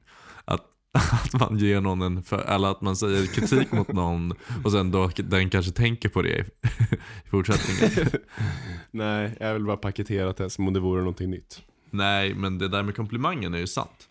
att, 0.46 0.62
att 1.12 1.34
man 1.34 1.58
ger 1.58 1.81
någon 1.81 2.01
en, 2.01 2.23
för, 2.23 2.38
eller 2.38 2.67
att 2.67 2.81
man 2.81 2.95
säger 2.95 3.25
kritik 3.25 3.71
mot 3.71 3.93
någon 3.93 4.34
och 4.63 4.71
sen 4.71 4.91
då 4.91 5.10
den 5.17 5.49
kanske 5.49 5.71
tänker 5.71 6.10
på 6.10 6.21
det 6.21 6.38
i, 6.38 6.43
fortsättningen. 7.29 8.10
Nej, 8.91 9.38
jag 9.39 9.53
vill 9.53 9.63
bara 9.63 9.77
paketera 9.77 10.34
det 10.34 10.49
som 10.49 10.67
om 10.67 10.73
det 10.73 10.79
vore 10.79 10.99
någonting 10.99 11.29
nytt. 11.29 11.62
Nej, 11.89 12.34
men 12.34 12.58
det 12.58 12.67
där 12.67 12.84
med 12.84 12.95
komplimangen 12.95 13.53
är 13.53 13.58
ju 13.58 13.67
sant. 13.67 14.10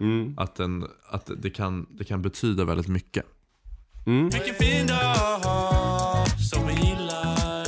Mm. 0.00 0.34
Att, 0.36 0.54
den, 0.54 0.86
att 1.10 1.30
det, 1.36 1.50
kan, 1.50 1.86
det 1.90 2.04
kan 2.04 2.22
betyda 2.22 2.64
väldigt 2.64 2.88
mycket. 2.88 3.24
Mm. 4.06 4.28
Vilken 4.28 4.54
fin 4.54 4.86
dag 4.86 6.28
som 6.50 6.66
vi 6.66 6.72
gillar. 6.72 7.66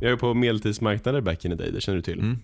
Jag 0.00 0.12
är 0.12 0.16
på 0.16 0.34
medeltidsmarknader 0.34 1.20
back 1.20 1.44
in 1.44 1.50
the 1.50 1.56
day, 1.56 1.70
det 1.70 1.80
känner 1.80 1.96
du 1.96 2.02
till. 2.02 2.18
Mm. 2.18 2.38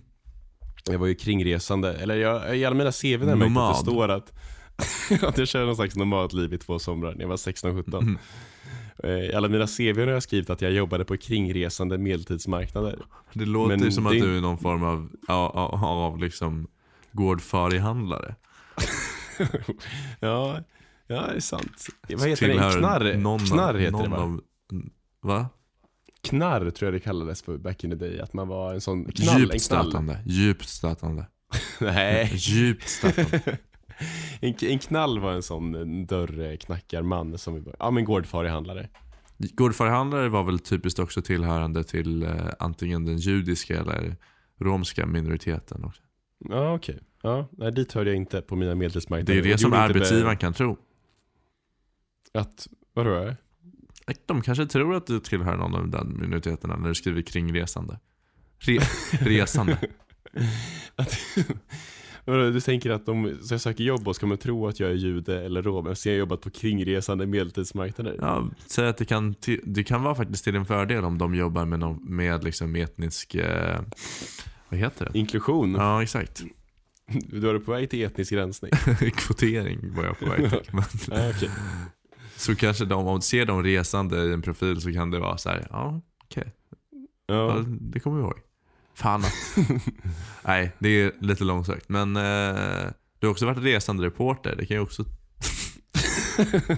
Jag 0.91 0.99
var 0.99 1.07
ju 1.07 1.15
kringresande, 1.15 1.93
eller 1.93 2.15
jag, 2.15 2.57
i 2.57 2.65
alla 2.65 2.75
mina 2.75 2.91
CV 2.91 3.07
där 3.07 3.17
märkte 3.17 3.33
att 3.33 3.39
Nomad. 3.39 3.73
det 3.75 3.79
står 3.79 4.09
att, 4.09 4.33
att 5.23 5.37
jag 5.37 5.47
kör 5.47 5.65
någon 5.65 5.75
slags 5.75 5.95
nomadliv 5.95 6.53
i 6.53 6.57
två 6.57 6.79
somrar 6.79 7.13
när 7.13 7.21
jag 7.21 7.27
var 7.27 7.35
16-17. 7.35 7.97
Mm. 8.01 8.17
Eh, 9.03 9.09
I 9.11 9.33
alla 9.33 9.47
mina 9.47 9.67
CV 9.67 9.99
har 9.99 10.07
jag 10.07 10.23
skrivit 10.23 10.49
att 10.49 10.61
jag 10.61 10.71
jobbade 10.71 11.05
på 11.05 11.17
kringresande 11.17 11.97
medeltidsmarknader. 11.97 12.99
Det 13.33 13.45
låter 13.45 13.77
Men 13.77 13.91
som 13.91 14.03
det- 14.03 14.09
att 14.09 14.15
du 14.21 14.37
är 14.37 14.41
någon 14.41 14.57
form 14.57 14.83
av, 14.83 15.09
av, 15.27 15.57
av, 15.57 15.83
av 15.83 16.19
liksom 16.19 16.67
gårdfarihandlare. 17.11 18.35
ja, 20.19 20.59
ja, 21.07 21.21
det 21.31 21.35
är 21.35 21.39
sant. 21.39 21.87
Vad 22.09 22.27
heter 22.29 22.47
Tillhör 22.47 22.69
det? 22.69 22.77
Knarr, 22.79 23.17
någon 23.17 23.39
knarr 23.39 23.73
heter 23.73 23.91
någon 23.91 24.01
det 24.09 24.09
va? 24.17 24.21
Av, 24.23 24.41
va? 25.21 25.49
Knarr 26.21 26.69
tror 26.69 26.87
jag 26.87 26.93
det 26.93 27.03
kallades 27.03 27.41
för 27.41 27.57
back 27.57 27.83
in 27.83 27.89
the 27.89 27.95
day, 27.95 28.19
att 28.19 28.33
man 28.33 28.47
var 28.47 28.73
en 28.73 28.81
sån 28.81 29.05
knall, 29.05 29.39
Djupt 29.39 29.61
stötande. 29.61 30.19
Djupt 30.25 30.69
stötande. 30.69 31.25
Nej, 31.81 32.31
Djupt 32.35 32.89
stötande. 32.89 33.41
en, 34.39 34.55
en 34.61 34.79
knall 34.79 35.19
var 35.19 35.33
en 35.33 35.43
sån 35.43 36.05
dörrknackarman 36.05 37.37
som, 37.37 37.65
ja 37.79 37.91
men 37.91 38.05
gårdfarihandlare. 38.05 38.89
Gårdfarihandlare 39.37 40.29
var 40.29 40.43
väl 40.43 40.59
typiskt 40.59 40.99
också 40.99 41.21
tillhörande 41.21 41.83
till 41.83 42.23
eh, 42.23 42.31
antingen 42.59 43.05
den 43.05 43.17
judiska 43.17 43.79
eller 43.79 44.15
romska 44.59 45.05
minoriteten. 45.05 45.83
Också. 45.83 46.01
Ja 46.39 46.73
okej. 46.75 46.99
Ja, 47.21 47.47
nej 47.51 47.71
dit 47.71 47.93
hörde 47.93 48.09
jag 48.09 48.17
inte 48.17 48.41
på 48.41 48.55
mina 48.55 48.75
medeltidsmarknader. 48.75 49.41
Det 49.41 49.49
är 49.49 49.51
det 49.51 49.57
som 49.57 49.73
arbetsgivaren 49.73 50.37
kan 50.37 50.53
tro. 50.53 50.77
Att, 52.33 52.67
vadå? 52.93 53.35
De 54.25 54.41
kanske 54.41 54.65
tror 54.65 54.95
att 54.95 55.07
du 55.07 55.19
tillhör 55.19 55.57
någon 55.57 55.75
av 55.75 55.89
den 55.89 56.17
minoriteterna 56.21 56.77
när 56.77 56.87
du 56.87 56.95
skriver. 56.95 57.23
Re, 58.59 58.79
resande. 59.19 59.77
Att, 60.95 61.17
vadå, 62.25 62.49
du 62.49 62.61
tänker 62.61 62.89
att 62.89 63.09
om 63.09 63.37
jag 63.49 63.61
söker 63.61 63.83
jobb 63.83 64.07
och 64.07 64.15
ska 64.15 64.25
man 64.25 64.37
tro 64.37 64.67
att 64.67 64.79
jag 64.79 64.89
är 64.89 64.93
jude 64.93 65.45
eller 65.45 65.61
rom 65.61 65.87
eftersom 65.87 66.11
jag 66.11 66.15
har 66.15 66.19
jobbat 66.19 66.41
på 66.41 66.49
kringresande 66.49 67.25
medeltidsmarknader? 67.25 68.17
Ja, 68.21 68.49
säg 68.65 68.87
att 68.87 68.97
det 68.97 69.05
kan, 69.05 69.35
det 69.63 69.83
kan 69.83 70.03
vara 70.03 70.15
faktiskt 70.15 70.43
till 70.43 70.53
din 70.53 70.65
fördel 70.65 71.03
om 71.03 71.17
de 71.17 71.35
jobbar 71.35 71.65
med, 71.65 71.79
någon, 71.79 72.15
med 72.15 72.43
liksom 72.43 72.75
etnisk... 72.75 73.35
Eh, 73.35 73.79
vad 74.69 74.79
heter 74.79 75.09
det? 75.11 75.19
Inklusion? 75.19 75.75
Ja, 75.75 76.03
exakt. 76.03 76.43
Du 77.07 77.49
är 77.49 77.59
på 77.59 77.71
väg 77.71 77.89
till 77.89 78.03
etnisk 78.03 78.31
rensning? 78.31 78.71
Kvotering 79.15 79.93
var 79.95 80.03
jag 80.03 80.19
på 80.19 80.25
väg 80.25 80.49
till. 80.49 80.59
Men, 80.71 80.83
ja, 81.07 81.29
okej. 81.29 81.49
Så 82.37 82.55
kanske 82.55 82.85
de, 82.85 83.07
om 83.07 83.15
du 83.15 83.21
ser 83.21 83.45
dem 83.45 83.63
resande 83.63 84.17
i 84.17 84.33
en 84.33 84.41
profil 84.41 84.81
så 84.81 84.93
kan 84.93 85.11
det 85.11 85.19
vara 85.19 85.37
så 85.37 85.49
här, 85.49 85.67
ja 85.69 86.01
okej, 86.23 86.53
ja. 87.27 87.35
ja. 87.35 87.63
det 87.67 87.99
kommer 87.99 88.17
vi 88.17 88.23
ihåg. 88.23 88.39
Fan. 88.93 89.23
Nej, 90.43 90.71
det 90.79 90.89
är 90.89 91.11
lite 91.19 91.43
långsökt. 91.43 91.89
Men 91.89 92.15
eh, 92.15 92.91
du 93.19 93.27
har 93.27 93.31
också 93.31 93.45
varit 93.45 93.57
resande 93.57 94.05
reporter, 94.05 94.55
det 94.57 94.65
kan 94.65 94.77
ju 94.77 94.83
också... 94.83 95.05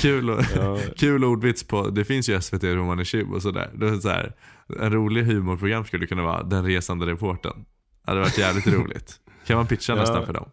kul, 0.00 0.30
och, 0.30 0.42
ja. 0.56 0.78
kul 0.96 1.24
ordvits 1.24 1.64
på, 1.64 1.88
det 1.88 2.04
finns 2.04 2.28
ju 2.28 2.40
SVT 2.40 2.64
Roman 2.64 3.04
Chib 3.04 3.32
och 3.32 3.42
sådär. 3.42 3.70
Det 3.74 3.88
är 3.88 4.00
så 4.00 4.08
här, 4.08 4.32
en 4.80 4.92
rolig 4.92 5.24
humorprogram 5.24 5.84
skulle 5.84 6.06
kunna 6.06 6.22
vara 6.22 6.42
Den 6.42 6.64
resande 6.64 7.06
reportern. 7.06 7.64
Det 8.04 8.10
hade 8.10 8.20
varit 8.20 8.38
jävligt 8.38 8.66
roligt. 8.78 9.14
Kan 9.46 9.56
man 9.56 9.66
pitcha 9.66 9.92
Ja. 9.92 10.00
nästan 10.00 10.26
för 10.26 10.32
dem. 10.32 10.50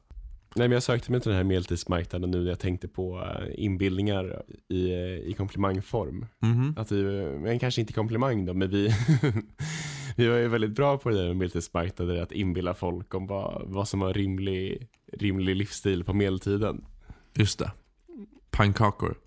Nej 0.58 0.68
men 0.68 0.72
jag 0.72 0.84
sökte 0.84 1.12
mig 1.12 1.22
till 1.22 1.30
den 1.30 1.38
här 1.38 1.44
medeltidsmarknaden 1.44 2.32
nu 2.32 2.40
när 2.40 2.50
jag 2.50 2.60
tänkte 2.60 2.88
på 2.88 3.18
uh, 3.18 3.48
inbildningar 3.56 4.44
i, 4.70 4.92
eh, 4.92 5.30
i 5.30 5.36
komplimangform. 5.38 6.26
Mhm. 6.40 6.74
Att 6.78 6.92
vi, 6.92 7.04
men 7.40 7.60
kanske 7.60 7.82
inte 7.82 7.94
komplimang 7.94 8.46
då, 8.46 8.54
men 8.54 8.70
vi, 8.70 8.90
vi 10.16 10.28
var 10.28 10.38
ju 10.38 10.48
väldigt 10.48 10.72
bra 10.72 10.98
på 10.98 11.10
det 11.10 11.18
där 11.18 11.28
med 11.28 11.38
medeltidsmarknader, 11.38 12.22
att 12.22 12.32
inbilla 12.32 12.74
folk 12.74 13.14
om 13.14 13.28
vad, 13.28 13.62
vad 13.66 13.88
som 13.88 14.00
var 14.00 14.14
rimlig, 14.14 14.88
rimlig 15.14 15.56
livsstil 15.56 16.04
på 16.04 16.14
medeltiden. 16.14 16.86
Just 17.34 17.60
det. 17.60 17.72
Pannkakor. 18.52 19.18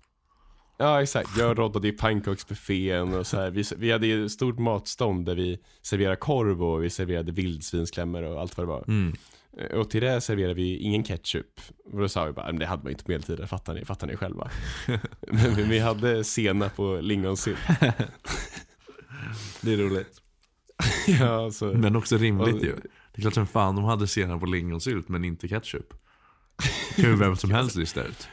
Ja 0.77 1.01
exakt, 1.01 1.37
jag 1.37 1.59
råddade 1.59 1.87
i 1.87 1.91
pannkaksbuffén 1.91 3.13
och 3.13 3.27
så 3.27 3.37
här. 3.37 3.51
Vi, 3.51 3.63
vi 3.77 3.91
hade 3.91 4.07
ett 4.07 4.31
stort 4.31 4.59
matstånd 4.59 5.25
där 5.25 5.35
vi 5.35 5.59
serverade 5.81 6.15
korv 6.15 6.63
och 6.63 6.83
vi 6.83 6.89
serverade 6.89 7.31
vildsvinsklämmor 7.31 8.23
och 8.23 8.41
allt 8.41 8.57
vad 8.57 8.67
det 8.67 8.71
var. 8.71 8.83
Mm. 8.87 9.13
Och 9.73 9.89
till 9.89 10.01
det 10.01 10.21
serverade 10.21 10.53
vi 10.53 10.77
ingen 10.77 11.03
ketchup. 11.03 11.61
Och 11.85 11.99
då 11.99 12.09
sa 12.09 12.25
vi 12.25 12.31
bara, 12.33 12.45
men 12.45 12.59
det 12.59 12.65
hade 12.65 12.83
man 12.83 12.91
inte 12.91 13.03
på 13.03 13.11
medeltiden, 13.11 13.47
fattar 13.47 13.73
ni, 13.73 13.85
fattar 13.85 14.07
ni 14.07 14.15
själva. 14.15 14.49
men 15.31 15.69
vi 15.69 15.79
hade 15.79 16.23
senap 16.23 16.79
och 16.79 17.03
lingonsylt. 17.03 17.59
Det 19.61 19.73
är 19.73 19.77
roligt. 19.77 20.21
ja, 21.19 21.51
så. 21.51 21.65
Men 21.65 21.95
också 21.95 22.17
rimligt 22.17 22.55
Och- 22.55 22.63
ju. 22.63 22.75
Det 23.13 23.19
är 23.19 23.21
klart 23.21 23.33
som 23.33 23.47
fan 23.47 23.75
de 23.75 23.85
hade 23.85 24.07
senap 24.07 24.41
och 24.41 24.47
lingonsylt 24.47 25.09
men 25.09 25.23
inte 25.25 25.47
ketchup. 25.47 25.93
Det 26.95 27.01
kan 27.01 27.11
ju 27.11 27.15
vem 27.17 27.35
som 27.35 27.51
helst 27.51 27.75
lista 27.75 28.03
ut. 28.03 28.27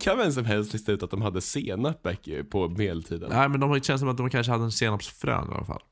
Kan 0.00 0.18
vem 0.18 0.32
som 0.32 0.44
helst 0.44 0.72
lista 0.72 0.92
ut 0.92 1.02
att 1.02 1.10
de 1.10 1.22
hade 1.22 1.40
senap 1.40 2.06
på 2.50 2.68
medeltiden? 2.68 3.28
Nej 3.32 3.48
men 3.48 3.60
de 3.60 3.72
det 3.72 3.84
känns 3.84 4.00
som 4.00 4.08
att 4.08 4.16
de 4.16 4.30
kanske 4.30 4.52
hade 4.52 4.64
en 4.64 4.72
senapsfrön 4.72 5.48
i 5.52 5.54
alla 5.54 5.64
fall. 5.64 5.82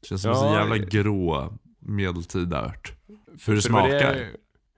Det 0.00 0.06
känns 0.08 0.22
som 0.22 0.30
en 0.30 0.36
så 0.36 0.44
Ja, 0.44 0.58
jävla 0.60 0.76
eh. 0.76 0.82
grå 0.82 1.58
medeltida 1.78 2.64
ört. 2.66 2.92
Det 3.32 3.38
För 3.38 3.52
var 3.52 3.60
smakar. 3.60 4.28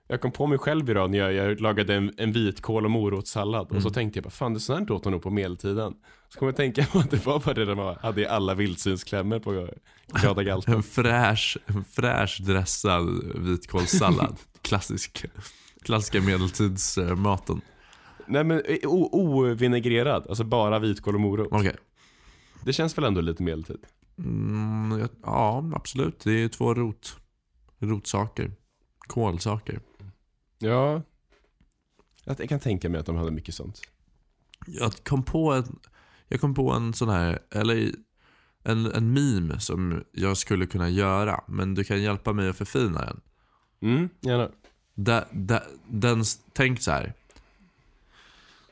jag 0.08 0.20
kom 0.20 0.32
på 0.32 0.46
mig 0.46 0.58
själv 0.58 0.90
idag 0.90 1.10
när 1.10 1.18
jag, 1.18 1.32
jag 1.32 1.60
lagade 1.60 1.94
en, 1.94 2.12
en 2.16 2.32
vitkål 2.32 2.84
och 2.84 2.90
morotssallad. 2.90 3.66
Och 3.66 3.82
så 3.82 3.88
Mm. 3.88 3.92
tänkte 3.92 4.16
jag 4.18 4.24
bara, 4.24 4.30
fan 4.30 4.54
det 4.54 4.60
sånt 4.60 4.88
här 4.88 4.96
åt 4.96 5.04
de 5.04 5.10
nog 5.12 5.22
på 5.22 5.30
medeltiden. 5.30 5.94
Så 6.28 6.38
kom 6.38 6.46
jag 6.48 6.56
tänka 6.56 6.84
på 6.84 6.98
att 6.98 7.10
det 7.10 7.26
var 7.26 7.40
bara 7.40 7.54
det 7.54 7.64
de 7.64 7.96
hade 8.00 8.20
i 8.20 8.26
alla 8.26 8.54
vildsvinsklämmor 8.54 9.38
på 9.38 9.68
glada 10.20 10.42
galten. 10.42 10.74
En 10.76 10.82
fräsch, 10.82 11.58
en 11.66 11.84
fräsch 11.84 12.40
dressad 12.42 13.08
vitkålssallad. 13.34 14.36
Klassisk. 14.62 15.24
Klassiska 15.82 16.20
medeltidsmaten. 16.20 17.60
Nej 18.26 18.44
men 18.44 18.62
eh, 18.64 18.76
o- 18.88 19.08
ovinägrerad, 19.12 20.26
alltså 20.28 20.44
bara 20.44 20.78
vitkål 20.78 21.14
och 21.14 21.20
morot. 21.20 21.48
Okej. 21.50 21.76
Det 22.64 22.72
känns 22.72 22.98
väl 22.98 23.04
ändå 23.04 23.20
lite 23.20 23.42
medeltid? 23.42 23.80
Mm, 24.18 25.00
ja, 25.00 25.08
ja, 25.22 25.70
absolut. 25.74 26.20
Det 26.24 26.32
är 26.44 26.48
två 26.48 26.74
rot, 26.74 27.16
rotsaker. 27.82 28.52
Kolsaker. 28.98 29.80
Ja. 30.58 31.02
Jag, 32.24 32.40
jag 32.40 32.48
kan 32.48 32.60
tänka 32.60 32.88
mig 32.88 33.00
att 33.00 33.06
de 33.06 33.16
hade 33.16 33.30
mycket 33.30 33.54
sånt. 33.54 33.80
Jag 34.66 34.92
kom 35.04 35.22
på 35.22 35.52
en, 35.52 35.78
jag 36.28 36.40
kom 36.40 36.54
på 36.54 36.70
en 36.72 36.94
sån 36.94 37.08
här, 37.08 37.38
eller 37.50 37.90
en, 38.62 38.86
en 38.92 39.12
meme 39.12 39.60
som 39.60 40.04
jag 40.12 40.36
skulle 40.36 40.66
kunna 40.66 40.88
göra. 40.88 41.44
Men 41.48 41.74
du 41.74 41.84
kan 41.84 42.02
hjälpa 42.02 42.32
mig 42.32 42.48
att 42.48 42.56
förfina 42.56 43.00
den. 43.04 43.20
Mm, 43.80 44.08
gärna. 44.20 44.50
Da, 44.94 45.24
da, 45.32 45.62
den, 45.88 46.24
tänk 46.52 46.82
så 46.82 46.90
här. 46.90 47.12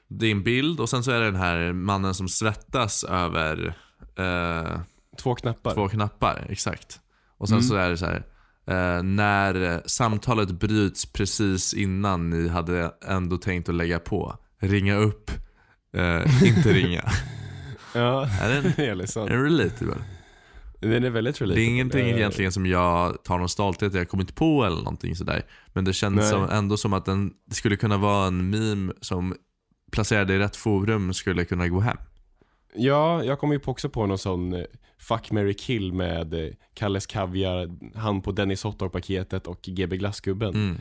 Det 0.08 0.26
är 0.26 0.30
en 0.30 0.42
bild 0.42 0.80
och 0.80 0.88
sen 0.88 1.04
så 1.04 1.11
är 1.11 1.18
det 1.20 1.24
den 1.26 1.36
här 1.36 1.72
mannen 1.72 2.14
som 2.14 2.28
svettas 2.28 3.04
över 3.04 3.74
eh, 4.16 4.80
Två 5.16 5.34
knappar. 5.34 5.74
två 5.74 5.88
knappar. 5.88 6.46
Exakt. 6.48 7.00
Och 7.36 7.48
sen 7.48 7.58
Mm. 7.58 7.68
så 7.68 7.74
är 7.74 7.90
det 7.90 7.96
så 7.96 8.06
här. 8.06 8.24
Eh, 8.70 9.02
när 9.02 9.72
eh, 9.74 9.80
samtalet 9.86 10.50
bryts 10.50 11.06
precis 11.12 11.74
innan 11.74 12.30
ni 12.30 12.48
hade 12.48 12.94
ändå 13.06 13.36
tänkt 13.36 13.68
att 13.68 13.74
lägga 13.74 13.98
på. 13.98 14.36
Ringa 14.60 14.96
upp, 14.96 15.30
eh, 15.96 16.44
inte 16.48 16.72
ringa. 16.72 17.04
Ja, 17.94 18.26
är 18.40 18.62
det 18.76 18.82
är 18.88 18.94
liksom. 18.94 19.26
är 19.26 19.30
den 19.30 19.42
relatable? 19.44 19.96
Den 20.80 21.04
är 21.04 21.10
väldigt 21.10 21.38
Det 21.38 21.44
relatable. 21.44 21.62
är 21.62 21.68
ingenting 21.68 22.08
Eh, 22.08 22.16
egentligen 22.16 22.52
som 22.52 22.66
jag 22.66 23.24
tar 23.24 23.38
någon 23.38 23.48
stolthet 23.48 23.94
jag 23.94 24.08
kommit 24.08 24.34
på 24.34 24.64
eller 24.64 24.76
någonting 24.76 25.16
sådär. 25.16 25.42
Men 25.72 25.84
det 25.84 25.92
känns 25.92 26.28
som, 26.28 26.48
ändå 26.50 26.76
som 26.76 26.92
att 26.92 27.04
den 27.04 27.32
det 27.46 27.54
skulle 27.54 27.76
kunna 27.76 27.96
vara 27.96 28.26
en 28.26 28.50
meme 28.50 28.92
som 29.00 29.34
placerad 29.92 30.30
i 30.30 30.38
rätt 30.38 30.56
forum 30.56 31.14
skulle 31.14 31.44
kunna 31.44 31.68
gå 31.68 31.80
hem. 31.80 31.96
Ja, 32.74 33.24
jag 33.24 33.38
kom 33.38 33.52
ju 33.52 33.60
också 33.64 33.88
på 33.88 34.06
någon 34.06 34.18
sån 34.18 34.52
eh, 34.52 34.64
Fuck, 34.98 35.30
Mary 35.30 35.54
kill 35.54 35.92
med 35.92 36.34
eh, 36.34 36.50
Kalles 36.74 37.06
Kaviar, 37.06 37.70
han 37.98 38.22
på 38.22 38.32
Dennis 38.32 38.64
Hotdog-paketet 38.64 39.46
och 39.46 39.62
GB 39.62 39.96
Glassgubben. 39.96 40.54
Mm. 40.54 40.76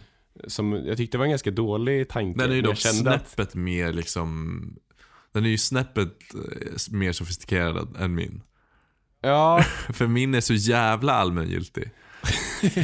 Som 0.47 0.73
jag 0.73 0.97
tyckte 0.97 1.17
var 1.17 1.25
en 1.25 1.31
ganska 1.31 1.51
dålig 1.51 2.09
tanke. 2.09 2.39
Den 2.39 2.51
är 2.51 2.55
ju 2.55 2.61
dock 2.61 2.77
kände 2.77 3.13
att- 3.13 3.27
snäppet 3.29 3.55
mer 3.55 3.93
liksom 3.93 4.59
Den 5.31 5.45
är 5.45 5.49
ju 5.49 5.57
snäppet 5.57 6.13
eh, 6.33 6.97
mer 6.97 7.11
sofistikerad 7.11 7.95
än 7.99 8.15
min. 8.15 8.41
Ja, 9.21 9.63
För 9.93 10.07
min 10.07 10.35
är 10.35 10.41
så 10.41 10.53
jävla 10.53 11.13
allmängiltig. 11.13 11.91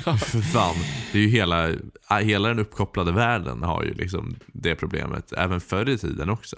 För 0.04 0.42
fan. 0.42 0.76
Det 1.12 1.18
är 1.18 1.22
ju 1.22 1.28
hela, 1.28 1.70
äh, 1.70 2.18
hela 2.24 2.48
den 2.50 2.60
uppkopplade 2.60 3.12
världen 3.12 3.64
har 3.64 3.84
ju 3.84 3.94
liksom 3.94 4.36
det 4.48 4.76
problemet. 4.76 5.34
Även 5.34 5.62
förr 5.62 5.90
i 5.90 5.98
tiden 5.98 6.30
också. 6.30 6.56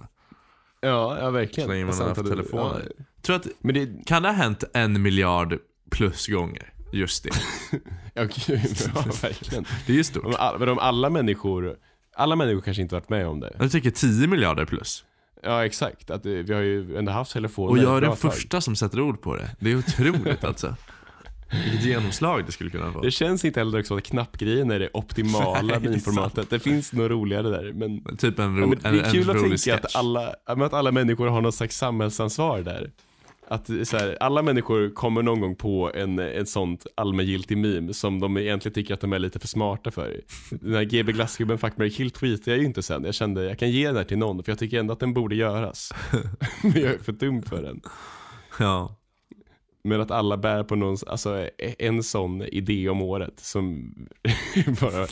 Ja, 0.88 1.18
ja 1.20 1.30
verkligen. 1.30 1.68
Så 1.68 1.74
länge 1.74 1.86
man 1.86 1.96
har 1.98 2.08
haft 2.08 2.18
att 2.20 2.26
du- 2.26 2.32
telefoner. 2.32 2.92
Ja. 2.98 3.04
Tror 3.22 3.36
att, 3.36 3.48
Men 3.60 3.74
det, 3.76 4.06
kan 4.06 4.24
det 4.24 4.30
ha 4.30 4.36
hänt 4.36 4.64
en 4.74 5.02
miljard 5.02 5.58
plus 5.92 6.28
gånger? 6.28 6.74
Just 6.94 7.24
det. 7.24 7.30
ja, 8.14 8.24
gud, 8.24 8.60
ja 8.96 9.04
verkligen. 9.22 9.66
Det 9.86 9.94
är 9.94 9.98
ju 9.98 10.04
stort. 10.04 10.26
Om, 10.26 10.56
men 10.60 10.70
om 10.70 10.80
alla 10.80 11.10
människor, 11.10 11.76
alla 12.16 12.36
människor 12.36 12.62
kanske 12.62 12.82
inte 12.82 12.96
varit 12.96 13.10
med 13.10 13.28
om 13.28 13.40
det. 13.40 13.56
Jag 13.60 13.72
tycker 13.72 13.92
10 13.92 14.28
miljarder 14.28 14.66
plus. 14.66 15.04
Ja 15.44 15.66
exakt, 15.66 16.10
att 16.12 16.26
eh, 16.26 16.32
vi 16.32 16.54
har 16.54 16.62
ju 16.62 16.98
ändå 16.98 17.12
haft 17.12 17.32
telefoner 17.34 17.72
Och 17.72 17.78
jag 17.78 17.98
är 17.98 18.02
den 18.02 18.16
första 18.16 18.62
som 18.62 18.76
sätter 18.76 19.02
ord 19.02 19.22
på 19.22 19.36
det. 19.36 19.56
Det 19.60 19.72
är 19.72 19.76
otroligt 19.78 20.44
alltså. 20.44 20.76
Vilket 21.52 21.86
genomslag 21.86 22.46
det 22.46 22.52
skulle 22.52 22.70
kunna 22.70 22.92
få. 22.92 23.02
Det 23.02 23.12
känns 23.12 23.46
inte 23.46 23.60
heller 23.60 23.80
också 23.80 23.98
att 23.98 24.04
knappgrejen 24.04 24.72
är 24.72 24.80
det 24.80 24.90
optimala 24.94 25.80
minformatet. 25.80 26.50
Det 26.50 26.60
finns 26.60 26.94
nog 26.94 27.12
roligare 27.12 27.50
där, 27.50 27.74
men 27.74 28.18
Typ 28.18 28.40
en, 28.40 28.58
Ja, 28.58 28.64
ro, 28.64 28.68
men 28.68 28.94
det 28.94 29.00
är 29.00 29.12
kul 29.12 29.30
att 29.30 29.36
rolig 29.36 29.62
tänka 29.62 29.78
sketch. 29.82 29.86
att 29.86 29.96
alla, 29.96 30.36
att 30.46 30.74
alla 30.74 30.92
människor 30.92 31.28
har 31.28 31.42
något 31.42 31.56
slags 31.56 31.78
samhällsansvar 31.78 32.62
där. 32.62 32.92
Att 33.50 33.66
så 33.84 33.98
här, 33.98 34.18
alla 34.20 34.42
människor 34.42 34.90
kommer 34.90 35.22
någon 35.22 35.42
gång 35.42 35.56
på 35.56 35.92
en, 35.96 36.20
en 36.20 36.46
sånt 36.46 36.86
allmängiltig 36.96 37.58
meme 37.58 37.94
som 37.94 38.20
de 38.20 38.38
egentligen 38.38 38.74
tycker 38.74 38.94
att 38.94 39.02
de 39.02 39.14
är 39.14 39.20
lite 39.20 39.40
för 39.40 39.48
smarta 39.48 39.92
för. 39.92 40.22
Den 40.50 40.74
här 40.74 40.84
GB 40.84 41.12
Glassgubben 41.12 41.58
Fuck, 41.58 41.78
Mary 41.78 41.90
Kill 41.90 42.12
tweetade 42.12 42.52
jag 42.52 42.60
ju 42.60 42.66
inte 42.66 42.84
sen. 42.84 43.04
Jag 43.04 43.16
kände 43.16 43.44
jag 43.44 43.60
kan 43.60 43.72
ge 43.72 43.88
den 43.88 43.96
här 43.96 44.04
till 44.04 44.18
någon 44.18 44.44
för 44.44 44.52
jag 44.52 44.60
tycker 44.60 44.80
ändå 44.80 44.94
att 44.94 45.00
den 45.00 45.14
borde 45.14 45.36
göras. 45.36 45.94
men 46.64 46.72
jag 46.72 46.92
är 46.94 46.98
för 46.98 47.12
dum 47.12 47.42
för 47.44 47.62
den. 47.62 47.82
Ja. 48.60 48.97
Men 49.88 50.02
att 50.02 50.12
alla 50.12 50.38
bär 50.38 50.64
på 50.64 50.76
någon, 50.76 50.98
alltså 51.08 51.50
en 51.80 52.04
sån 52.04 52.42
idé 52.42 52.90
om 52.90 53.02
året 53.02 53.40
som 53.40 53.94
bara, 54.82 55.08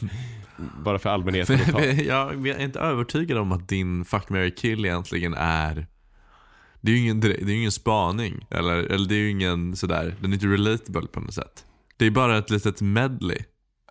bara 0.84 0.99
för 0.99 1.09
allmänheten 1.09 1.55
att 1.55 1.71
ta. 1.71 1.86
jag 1.86 2.47
är 2.47 2.61
inte 2.61 2.80
övertygad 2.80 3.38
om 3.38 3.51
att 3.51 3.67
din 3.67 4.05
Fuck, 4.05 4.30
marry, 4.30 4.55
kill 4.55 4.86
egentligen 4.86 5.34
är 5.34 5.88
det 6.86 6.91
är 6.91 6.95
ju 6.95 7.01
ingen, 7.01 7.19
det 7.19 7.41
är 7.41 7.49
ingen 7.49 7.71
spaning. 7.71 8.47
Eller, 8.49 8.78
eller 8.78 9.09
det 9.09 9.15
är 9.15 9.19
ju 9.19 9.30
ingen 9.30 9.76
sådär, 9.76 10.15
den 10.21 10.32
är 10.32 10.34
inte 10.34 10.47
relatable 10.47 11.07
på 11.07 11.19
något 11.19 11.34
sätt. 11.34 11.65
Det 11.97 12.05
är 12.05 12.11
bara 12.11 12.38
ett 12.38 12.49
litet 12.49 12.82
medley. 12.82 13.38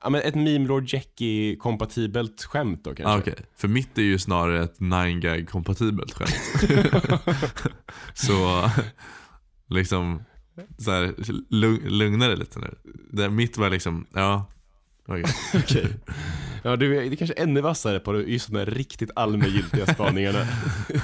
Ja 0.03 0.11
men 0.11 0.21
ett 0.21 0.35
meme 0.35 0.67
Lord 0.67 0.93
Jackie 0.93 1.57
kompatibelt 1.57 2.43
skämt 2.43 2.85
då 2.85 2.95
kanske. 2.95 3.13
Ah, 3.13 3.19
Okej, 3.19 3.47
för 3.57 3.69
mitt 3.69 3.99
är 3.99 4.03
ju 4.03 4.19
snarare 4.19 4.65
ett 4.65 4.79
9gag 4.79 5.47
kompatibelt 5.47 6.13
skämt. 6.13 6.63
så 8.15 8.71
liksom, 9.67 10.25
så 10.79 10.91
här, 10.91 11.15
lugn, 11.51 11.89
lugna 11.89 12.29
dig 12.29 12.37
lite 12.37 12.59
nu. 12.59 12.75
Där 13.11 13.29
mitt 13.31 13.57
var 13.59 13.71
liksom, 13.71 14.07
ja. 14.13 14.47
okej. 15.07 15.25
Okej. 15.55 15.97
Ja, 16.63 16.77
du 16.77 16.97
är, 16.97 17.01
det 17.01 17.15
är 17.15 17.17
kanske 17.17 17.35
ännu 17.35 17.61
vassare 17.61 18.01
på 18.01 18.21
just 18.21 18.49
de 18.51 18.55
där 18.59 18.67
riktigt 18.67 19.11
allmängiltiga 19.17 19.87
spaningarna. 19.87 20.47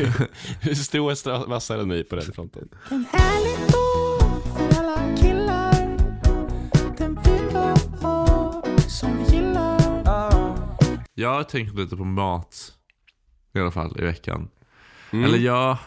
Du 0.62 0.74
står 0.74 1.14
stra- 1.14 1.48
vassare 1.48 1.82
än 1.82 1.88
mig 1.88 2.04
på 2.04 2.16
den 2.16 2.32
fronten. 2.32 2.68
En 2.90 3.04
härlig 3.12 3.70
dag 3.72 4.42
för 4.56 4.78
alla 4.78 5.16
killar 5.16 5.96
Den 6.98 7.22
fylla 7.24 7.72
år 8.08 8.88
som 8.88 9.18
vi 9.18 9.36
gillar 9.36 9.80
Jag 11.14 11.34
har 11.34 11.42
tänkt 11.42 11.74
lite 11.74 11.96
på 11.96 12.04
mat. 12.04 12.72
I 13.54 13.58
alla 13.58 13.70
fall 13.70 13.96
i 14.00 14.02
veckan. 14.02 14.48
Mm. 15.12 15.24
Eller 15.24 15.38
jag, 15.38 15.78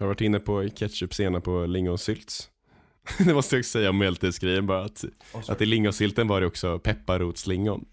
Jag 0.00 0.04
har 0.04 0.08
varit 0.08 0.20
inne 0.20 0.40
på 0.40 0.68
ketchup 0.68 1.14
sena 1.14 1.40
på 1.40 1.66
lingonsylt. 1.66 2.50
Det 3.18 3.34
måste 3.34 3.56
jag 3.56 3.60
också 3.60 3.70
säga 3.70 3.90
om 3.90 3.98
mjältesgrejen 3.98 4.66
bara 4.66 4.84
att, 4.84 5.04
att 5.48 5.60
i 5.60 5.66
lingonsylten 5.66 6.28
var 6.28 6.40
det 6.40 6.46
också 6.46 6.78
pepparrotslingon. 6.78 7.84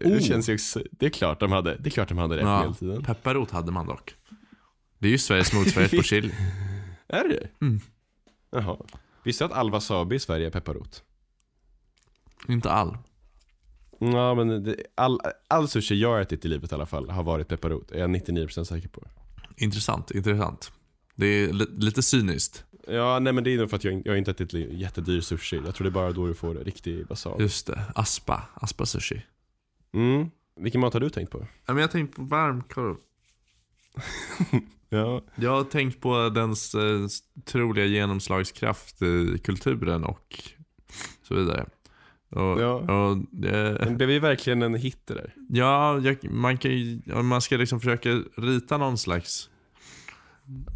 Det 0.00 0.24
känns 0.24 0.48
ju 0.48 0.54
också, 0.54 0.82
det 0.90 1.06
är 1.06 1.10
klart 1.10 1.40
de 1.40 1.52
hade, 1.52 1.76
det 1.76 1.88
är 1.88 1.90
klart 1.90 2.08
de 2.08 2.18
hade 2.18 2.36
det 2.36 2.42
på 2.42 2.48
ja, 2.48 2.60
medeltiden. 2.60 3.04
pepparrot 3.04 3.50
hade 3.50 3.72
man 3.72 3.86
dock. 3.86 4.14
Det 4.98 5.06
är 5.06 5.10
ju 5.10 5.18
Sveriges 5.18 5.52
motsvarighet 5.52 5.96
på 5.96 6.02
chili. 6.02 6.34
Är 7.08 7.28
det 7.28 7.48
Mm. 7.60 7.80
Jaha. 8.50 8.76
Visste 9.24 9.44
du 9.44 9.46
att 9.46 9.52
all 9.58 9.70
wasabi 9.70 10.16
i 10.16 10.18
Sverige 10.18 10.46
är 10.46 10.50
pepparrot? 10.50 11.02
Inte 12.48 12.70
all. 12.70 12.98
Ja 13.98 14.34
men 14.34 14.64
det, 14.64 14.76
all, 14.94 15.20
all 15.48 15.68
sushi 15.68 15.94
jag 16.00 16.08
har 16.08 16.20
ätit 16.20 16.44
i 16.44 16.48
livet 16.48 16.72
i 16.72 16.74
alla 16.74 16.86
fall 16.86 17.10
har 17.10 17.22
varit 17.22 17.48
pepparrot, 17.48 17.90
är 17.92 17.98
jag 17.98 18.10
99% 18.10 18.64
säker 18.64 18.88
på. 18.88 19.02
Intressant, 19.56 20.10
intressant. 20.10 20.72
Det 21.14 21.26
är 21.26 21.52
li- 21.52 21.66
lite 21.78 22.02
cyniskt. 22.02 22.64
Ja 22.88 23.18
nej 23.18 23.32
men 23.32 23.44
det 23.44 23.54
är 23.54 23.58
nog 23.58 23.70
för 23.70 23.76
att 23.76 23.84
jag, 23.84 24.02
jag 24.04 24.12
har 24.12 24.16
inte 24.16 24.30
ätit 24.30 24.52
jättedyr 24.54 25.20
sushi. 25.20 25.60
Jag 25.64 25.74
tror 25.74 25.84
det 25.84 25.88
är 25.88 25.92
bara 25.92 26.12
då 26.12 26.26
du 26.26 26.34
får 26.34 26.54
riktig 26.54 27.06
wasabi. 27.08 27.42
Just 27.42 27.66
det, 27.66 27.82
aspa. 27.94 28.42
Aspa 28.54 28.86
sushi. 28.86 29.22
Mm. 29.94 30.30
Vilken 30.60 30.80
mat 30.80 30.92
har 30.92 31.00
du 31.00 31.10
tänkt 31.10 31.30
på? 31.32 31.38
Ja, 31.40 31.46
men 31.72 31.76
jag 31.76 31.82
har 31.82 31.92
tänkt 31.92 32.16
på 32.16 32.22
varmkorv. 32.22 32.96
Ja. 34.92 35.22
Jag 35.34 35.50
har 35.50 35.64
tänkt 35.64 36.00
på 36.00 36.28
dens 36.28 36.74
eh, 36.74 37.06
troliga 37.44 37.84
genomslagskraft 37.84 39.02
i 39.02 39.38
kulturen 39.44 40.04
och 40.04 40.42
så 41.28 41.34
vidare. 41.34 41.66
Och, 42.30 42.40
Ja. 42.60 42.74
och, 42.74 43.44
eh, 43.44 43.74
Den 43.74 43.96
blev 43.96 44.10
ju 44.10 44.18
verkligen 44.18 44.62
en 44.62 44.74
hit 44.74 45.00
det 45.04 45.14
där. 45.14 45.34
ja, 45.48 45.98
jag, 45.98 46.32
man 46.32 46.58
kan 46.58 46.70
ju, 46.70 47.00
man 47.22 47.40
ska 47.40 47.56
liksom 47.56 47.80
försöka 47.80 48.22
rita 48.36 48.78
någon 48.78 48.98
slags, 48.98 49.50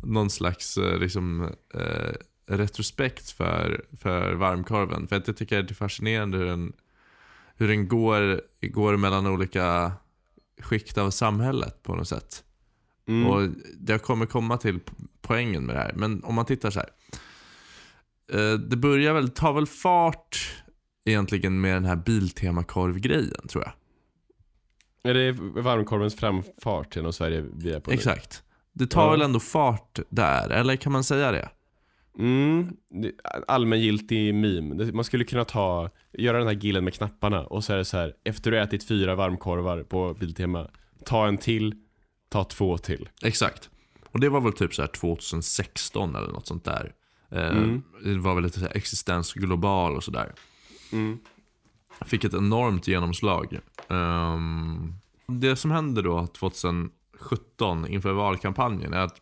någon 0.02 0.30
slags 0.30 0.78
eh, 0.78 0.98
liksom, 0.98 1.52
eh, 1.74 2.12
retrospekt 2.46 3.30
för, 3.30 3.84
för 4.00 4.34
varmkorven. 4.34 5.08
För 5.08 5.16
att 5.16 5.26
jag 5.26 5.36
tycker 5.36 5.62
det 5.62 5.70
är 5.70 5.74
fascinerande 5.74 6.38
hur 6.38 6.44
den, 6.44 6.72
hur 7.56 7.68
den 7.68 7.88
går, 7.88 8.40
går 8.62 8.96
mellan 8.96 9.26
olika 9.26 9.92
skikt 10.60 10.98
av 10.98 11.10
samhället 11.10 11.82
på 11.82 11.94
något 11.96 12.08
sätt. 12.08 12.44
Mm. 13.08 13.26
Och 13.26 13.48
jag 13.86 14.02
kommer 14.02 14.26
komma 14.26 14.56
till 14.56 14.80
poängen 15.22 15.64
med 15.66 15.76
det 15.76 15.80
här. 15.80 15.92
Men 15.94 16.24
om 16.24 16.34
man 16.34 16.46
tittar 16.46 16.70
så 16.70 16.80
här. 16.80 16.90
Eh, 18.32 18.58
Det 18.58 18.76
börjar 18.76 19.14
väl, 19.14 19.28
tar 19.30 19.52
väl 19.52 19.66
fart 19.66 20.62
egentligen 21.04 21.60
med 21.60 21.74
den 21.74 21.84
här 21.84 21.96
Biltema-korv-grejen 21.96 23.48
tror 23.48 23.64
jag. 23.64 23.72
Är 25.10 25.14
det 25.14 25.32
varmkorvens 25.62 26.16
framfart 26.16 26.96
genom 26.96 27.12
Sverige 27.12 27.44
vi 27.56 27.72
är 27.72 27.80
på 27.80 27.90
nu? 27.90 27.96
Exakt. 27.96 28.42
Det 28.74 28.86
tar 28.86 29.04
Ja. 29.04 29.10
väl 29.10 29.22
ändå 29.22 29.40
fart 29.40 29.98
där, 30.10 30.50
eller 30.50 30.76
kan 30.76 30.92
man 30.92 31.04
säga 31.04 31.32
det? 31.32 31.48
Mm, 32.18 32.76
allmängiltig 33.48 34.34
meme. 34.34 34.92
Man 34.92 35.04
skulle 35.04 35.24
kunna 35.24 35.44
ta, 35.44 35.90
göra 36.12 36.38
den 36.38 36.46
här 36.46 36.54
gillen 36.54 36.84
med 36.84 36.94
knapparna 36.94 37.46
och 37.46 37.64
så 37.64 37.72
är 37.72 37.76
det 37.76 37.84
så 37.84 37.96
här, 37.96 38.14
efter 38.24 38.50
du 38.50 38.60
ätit 38.60 38.88
fyra 38.88 39.14
varmkorvar 39.14 39.82
på 39.82 40.14
Biltema, 40.14 40.68
ta 41.04 41.26
en 41.28 41.38
till, 41.38 41.74
ta 42.28 42.44
två 42.44 42.78
till. 42.78 43.08
Exakt. 43.22 43.70
Och 44.10 44.20
det 44.20 44.28
var 44.28 44.40
väl 44.40 44.52
typ 44.52 44.74
så 44.74 44.82
här 44.82 44.88
2016 44.88 46.16
eller 46.16 46.28
något 46.32 46.46
sånt 46.46 46.64
där. 46.64 46.92
Eh, 47.30 47.46
Mm. 47.56 47.82
Det 48.04 48.18
var 48.18 48.34
väl 48.34 48.44
lite 48.44 48.58
så 48.60 48.66
här 48.66 48.76
existens 48.76 49.32
global 49.32 49.96
och 49.96 50.04
sådär. 50.04 50.32
Mm. 50.92 51.18
Fick 52.06 52.24
ett 52.24 52.34
enormt 52.34 52.88
genomslag. 52.88 53.58
Ehm, 53.88 54.94
det 55.26 55.56
som 55.56 55.70
hände 55.70 56.02
då 56.02 56.26
2017 57.28 57.86
inför 57.88 58.12
valkampanjen 58.12 58.92
är 58.94 58.98
att 59.00 59.14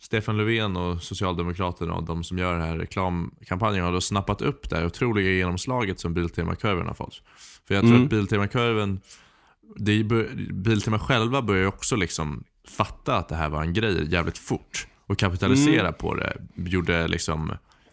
Stefan 0.00 0.36
Löfven 0.36 0.76
och 0.76 1.02
Socialdemokraterna 1.02 1.94
och 1.94 2.04
de 2.04 2.24
som 2.24 2.38
gör 2.38 2.52
den 2.52 2.62
här 2.62 2.78
reklamkampanjen 2.78 3.84
har 3.84 3.92
då 3.92 4.00
snappat 4.00 4.42
upp 4.42 4.70
det 4.70 4.76
här 4.76 4.86
otroliga 4.86 5.30
genomslaget 5.30 6.00
som 6.00 6.14
Biltema-kurven 6.14 6.86
har 6.86 6.94
fått. 6.94 7.22
För 7.68 7.74
jag 7.74 7.82
tror 7.82 7.92
Mm. 7.94 8.04
att 8.04 8.10
Biltema-kurven, 8.10 9.00
bör- 10.04 10.52
Biltema 10.52 10.98
själva 10.98 11.42
börjar 11.42 11.66
också 11.66 11.96
liksom 11.96 12.44
fatta 12.68 13.16
att 13.16 13.28
det 13.28 13.34
här 13.34 13.48
var 13.48 13.62
en 13.62 13.72
grej 13.72 14.12
jävligt 14.12 14.38
fort. 14.38 14.86
Och 15.06 15.18
kapitalisera 15.18 15.80
Mm. 15.80 15.94
på 15.94 16.14
det. 16.14 16.36
Gjorde 16.56 17.08
liksom 17.08 17.52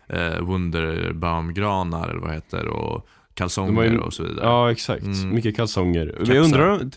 eh, 0.10 0.40
Wunderbaumgranar 0.42 2.10
eller 2.10 2.20
vad 2.20 2.30
det 2.30 2.34
heter 2.36 2.68
och 2.68 3.08
kalsonger 3.34 3.84
ju- 3.84 3.98
och 4.00 4.14
så 4.14 4.24
vidare. 4.24 4.46
Ja, 4.46 4.72
exakt. 4.72 5.04
Mm. 5.04 5.30
Mycket 5.36 5.56
kalsonger. 5.56 6.06
Men 6.06 6.16
Kepsar. 6.26 6.34
jag 6.36 6.44
undrar 6.46 6.90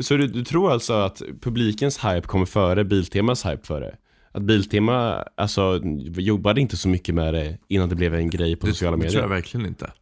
så 0.00 0.16
du, 0.16 0.26
du 0.26 0.44
tror 0.44 0.72
alltså 0.72 0.92
att 0.92 1.22
publikens 1.40 2.04
hype 2.04 2.20
kommer 2.26 2.46
före 2.46 2.84
Biltemas 2.84 3.46
hype 3.46 3.66
före? 3.66 3.96
att 4.34 4.42
Biltema, 4.42 5.24
alltså 5.36 5.80
jobbade 6.16 6.60
inte 6.60 6.76
så 6.76 6.88
mycket 6.88 7.14
med 7.14 7.34
det 7.34 7.58
innan 7.68 7.88
det 7.88 7.94
blev 7.94 8.14
en 8.14 8.30
grej 8.30 8.56
på 8.56 8.66
Det, 8.66 8.72
sociala 8.72 8.96
det 8.96 8.98
medier. 8.98 9.12
tror 9.12 9.22
jag 9.22 9.28
verkligen 9.28 9.66
inte. 9.66 9.92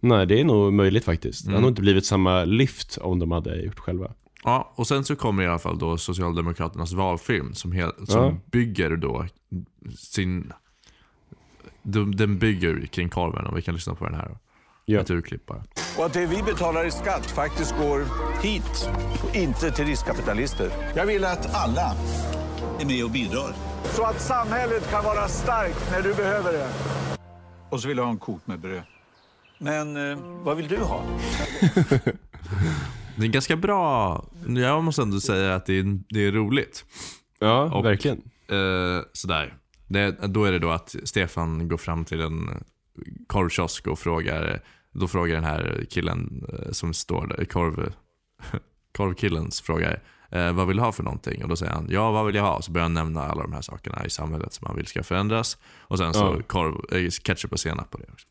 Nej, 0.00 0.26
det 0.26 0.40
är 0.40 0.44
nog 0.44 0.72
möjligt 0.72 1.04
faktiskt. 1.04 1.44
Det 1.44 1.48
Mm. 1.48 1.54
hade 1.54 1.62
nog 1.62 1.70
inte 1.70 1.80
blivit 1.82 2.06
samma 2.06 2.44
lyft 2.44 2.98
om 3.00 3.18
de 3.18 3.30
hade 3.30 3.56
gjort 3.62 3.78
själva. 3.78 4.12
Ja, 4.44 4.72
och 4.76 4.86
sen 4.86 5.04
så 5.04 5.16
kommer 5.16 5.42
i 5.42 5.46
alla 5.46 5.58
fall 5.58 5.78
då 5.78 5.96
Socialdemokraternas 5.98 6.92
valfilm 6.92 7.54
som, 7.54 7.72
hel, 7.72 7.92
som 8.06 8.22
Ja. 8.24 8.36
bygger 8.50 8.96
då 8.96 9.26
sin... 9.98 10.52
de- 11.82 12.16
Den 12.16 12.38
bygger 12.38 12.86
kring 12.86 13.08
korven 13.08 13.46
och 13.46 13.56
vi 13.56 13.62
kan 13.62 13.74
lyssna 13.74 13.94
på 13.94 14.04
den 14.04 14.14
här. 14.14 14.36
Ja. 14.88 15.00
Ett 15.00 15.10
urklipp 15.10 15.46
bara. 15.46 15.62
Och 15.98 16.06
att 16.06 16.12
det 16.12 16.26
vi 16.26 16.42
betalar 16.42 16.84
i 16.86 16.90
skatt 16.90 17.26
faktiskt 17.26 17.74
går 17.76 18.04
hit 18.42 18.88
och 19.28 19.36
inte 19.36 19.70
till 19.70 19.84
riskkapitalister. 19.84 20.70
Jag 20.96 21.06
vill 21.06 21.24
att 21.24 21.54
alla 21.54 21.94
är 22.80 22.86
med 22.86 23.04
och 23.04 23.10
bidrar. 23.10 23.54
Så 23.84 24.04
att 24.04 24.20
samhället 24.20 24.90
kan 24.90 25.04
vara 25.04 25.28
starkt 25.28 25.88
när 25.92 26.02
du 26.02 26.14
behöver 26.14 26.52
det. 26.52 26.68
Och 27.70 27.80
så 27.80 27.88
vill 27.88 27.96
jag 27.96 28.04
ha 28.04 28.10
en 28.10 28.18
kok 28.18 28.46
med 28.46 28.60
bröd. 28.60 28.82
Men 29.58 30.10
eh, 30.10 30.18
vad 30.42 30.56
vill 30.56 30.68
du 30.68 30.76
ha? 30.78 31.02
Det 33.18 33.24
är 33.26 33.28
ganska 33.28 33.56
bra. 33.56 34.24
Jag 34.46 34.84
måste 34.84 35.02
ändå 35.02 35.20
säga 35.20 35.54
att 35.54 35.66
det 35.66 35.78
är, 35.78 35.98
det 36.08 36.20
är 36.26 36.32
roligt. 36.32 36.84
Ja, 37.38 37.74
Och- 37.74 37.84
verkligen. 37.84 38.16
Eh, 38.48 39.02
sådär. 39.12 39.54
Det, 39.88 40.10
då 40.10 40.44
är 40.44 40.52
det 40.52 40.58
då 40.58 40.70
att 40.70 40.94
Stefan 41.04 41.68
går 41.68 41.76
fram 41.76 42.04
till 42.04 42.20
en 42.20 42.64
korvkiosk 43.26 43.86
och 43.86 43.98
frågar, 43.98 44.62
då 45.00 45.08
frågar 45.08 45.34
den 45.34 45.44
här 45.44 45.84
killen 45.90 46.44
eh, 46.52 46.72
som 46.72 46.94
står 46.94 47.26
där, 47.26 47.44
korv, 47.44 47.92
korvkillen 48.96 49.50
frågar 49.62 50.02
eh, 50.30 50.52
vad 50.52 50.66
vill 50.66 50.76
du 50.76 50.82
ha 50.82 50.92
för 50.92 51.02
någonting? 51.02 51.42
Och 51.42 51.48
då 51.48 51.56
säger 51.56 51.72
han, 51.72 51.86
ja 51.90 52.10
vad 52.10 52.26
vill 52.26 52.34
jag 52.34 52.42
ha? 52.42 52.62
Så 52.62 52.72
börjar 52.72 52.82
han 52.84 52.94
nämna 52.94 53.22
alla 53.22 53.42
de 53.42 53.52
här 53.52 53.60
sakerna 53.62 54.06
i 54.06 54.10
samhället 54.10 54.52
som 54.52 54.66
han 54.66 54.76
vill 54.76 54.86
ska 54.86 55.02
förändras. 55.02 55.58
Och 55.80 55.98
sen 55.98 56.14
så 56.14 56.34
Ja. 56.38 56.42
korv, 56.46 56.74
eh, 57.04 57.10
ketchup 57.10 57.52
och 57.52 57.60
senap 57.60 57.90
på 57.90 57.98
det 57.98 58.04
också. 58.12 58.26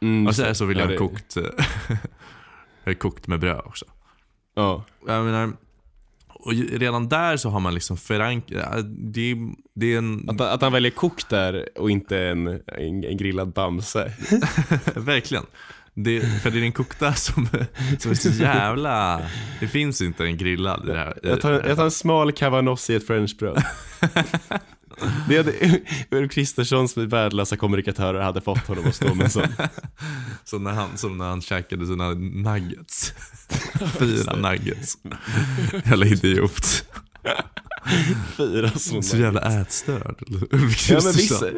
Mm, 0.00 0.26
Och 0.26 0.36
sen 0.36 0.54
så 0.54 0.64
vill 0.64 0.78
ja, 0.78 0.90
jag 0.92 1.00
ha 1.00 1.08
kokt, 1.08 1.36
eh, 2.84 2.94
kokt 2.94 3.26
med 3.26 3.40
bröd 3.40 3.62
också. 3.64 3.84
Ja, 4.54 4.84
Jag 5.06 5.24
menar, 5.24 5.52
och 6.28 6.52
redan 6.52 7.08
där 7.08 7.36
så 7.36 7.48
har 7.50 7.60
man 7.60 7.74
liksom 7.74 7.96
förankrat, 7.96 8.84
det, 8.88 9.36
det 9.74 9.94
är 9.94 9.98
en, 9.98 10.30
att, 10.30 10.40
att 10.40 10.62
han 10.62 10.72
väljer 10.72 10.90
kokt 10.90 11.28
där 11.28 11.68
och 11.78 11.90
inte 11.90 12.18
en, 12.18 12.46
en, 12.66 13.04
en 13.04 13.16
grillad 13.16 13.52
bamse. 13.52 14.12
verkligen. 14.94 15.44
Det, 15.94 16.20
för 16.42 16.50
det 16.50 16.58
är 16.58 16.62
den 16.62 16.72
kokta 16.72 17.14
som, 17.14 17.48
som 17.98 18.10
är 18.10 18.14
så 18.14 18.28
jävla, 18.28 19.20
det 19.60 19.68
finns 19.68 20.00
inte 20.00 20.24
en 20.24 20.36
grillad 20.36 20.88
i 20.88 20.92
det 20.92 20.98
här. 20.98 21.18
Jag 21.22 21.40
tar, 21.40 21.52
jag 21.52 21.76
tar 21.76 21.84
en 21.84 21.90
smal 21.90 22.32
cabanos 22.32 22.90
i 22.90 22.94
ett 22.94 23.06
frenchbröd. 23.06 23.64
Det 25.28 25.36
hade 25.36 25.52
Ulf 26.10 26.32
Kristerssons 26.32 26.96
värdelösa 26.96 27.56
kommunikatörer 27.56 28.20
hade 28.20 28.40
fått 28.40 28.66
honom 28.66 28.84
att 28.88 28.94
stå 28.94 29.14
med 29.14 29.32
sån. 29.32 29.42
Så 30.44 30.58
när 30.58 30.70
han, 30.72 30.96
som 30.96 31.18
när 31.18 31.24
han 31.24 31.40
käkade 31.42 31.86
sina 31.86 32.10
nuggets. 32.14 33.12
Fyra 33.98 34.36
nuggets. 34.36 34.98
Jävla 35.84 36.06
idiot. 36.06 36.84
Fyra 38.36 38.70
såna. 38.70 39.02
Så 39.02 39.16
jävla 39.16 39.60
ätstörd. 39.60 40.16
Ulf 40.50 40.90
Ja 40.90 41.00
men 41.04 41.12
Kristersson. 41.12 41.12
vissa, 41.16 41.50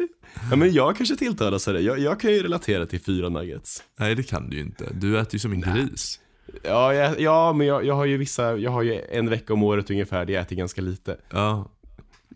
ja 0.49 0.55
men 0.55 0.73
jag 0.73 0.97
kanske 0.97 1.15
tilltalas 1.15 1.67
av 1.67 1.73
det. 1.73 1.81
Jag, 1.81 1.99
jag 1.99 2.19
kan 2.19 2.31
ju 2.31 2.43
relatera 2.43 2.85
till 2.85 2.99
fyra 2.99 3.29
nuggets. 3.29 3.83
Nej 3.99 4.15
det 4.15 4.23
kan 4.23 4.49
du 4.49 4.57
ju 4.57 4.63
inte. 4.63 4.85
Du 4.93 5.19
äter 5.19 5.33
ju 5.33 5.39
som 5.39 5.53
en 5.53 5.61
gris. 5.61 6.19
Ja, 6.63 6.93
jag, 6.93 7.19
ja 7.19 7.53
men 7.53 7.67
jag, 7.67 7.85
jag 7.85 7.95
har 7.95 8.05
ju 8.05 8.17
vissa, 8.17 8.57
jag 8.57 8.71
har 8.71 8.81
ju 8.83 9.01
en 9.11 9.29
vecka 9.29 9.53
om 9.53 9.63
året 9.63 9.89
ungefär 9.89 10.25
där 10.25 10.33
jag 10.33 10.41
äter 10.41 10.55
ganska 10.55 10.81
lite. 10.81 11.17
Ja. 11.29 11.71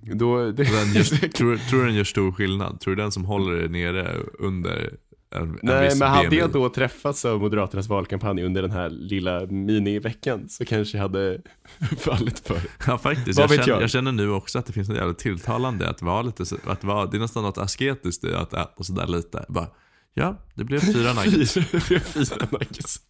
Då, 0.02 0.38
det, 0.38 0.52
Den 0.52 0.93
gör, 0.93 1.28
tror, 1.28 1.58
tror 1.58 1.80
du 1.80 1.86
den 1.86 1.95
gör 1.95 2.04
stor 2.04 2.32
skillnad? 2.32 2.80
Tror 2.80 2.95
du 2.95 3.02
den 3.02 3.12
som 3.12 3.26
håller 3.26 3.62
det 3.62 3.68
nere 3.68 4.18
under 4.39 4.93
en, 5.32 5.41
en 5.41 5.59
Nej 5.61 5.89
viss 5.89 5.99
men 5.99 6.09
hade 6.09 6.36
jag 6.36 6.51
då 6.51 6.69
träffats 6.69 7.25
av 7.25 7.39
Moderaternas 7.39 7.88
valkampanj 7.88 8.43
under 8.43 8.61
den 8.61 8.71
här 8.71 8.89
lilla 8.89 9.45
miniveckan 9.45 10.49
så 10.49 10.65
kanske 10.65 10.97
jag 10.97 11.01
hade 11.01 11.41
fallit 11.97 12.39
för 12.39 12.59
Ja 12.88 12.97
faktiskt, 12.97 13.39
jag 13.39 13.49
känner, 13.49 13.67
jag? 13.67 13.82
jag 13.82 13.89
känner 13.89 14.11
nu 14.11 14.32
också 14.32 14.59
att 14.59 14.65
det 14.65 14.73
finns 14.73 14.89
något 14.89 14.97
jävligt 14.97 15.17
tilltalande 15.17 15.89
att 15.89 16.01
vara 16.01 16.21
lite, 16.21 16.43
att 16.65 16.84
vara, 16.84 17.05
det 17.05 17.17
är 17.17 17.21
nästan 17.21 17.43
något 17.43 17.57
asketiskt 17.57 18.23
i 18.23 18.34
att 18.34 18.53
äta 18.53 18.84
sådär 18.84 19.07
lite. 19.07 19.45
Bara, 19.49 19.67
ja, 20.13 20.38
det 20.55 20.63
blev 20.63 20.79
fyra 20.79 21.13
nuggets. 21.25 21.53
Fyra, 21.53 21.99
fyra 21.99 22.47
nuggets. 22.51 23.01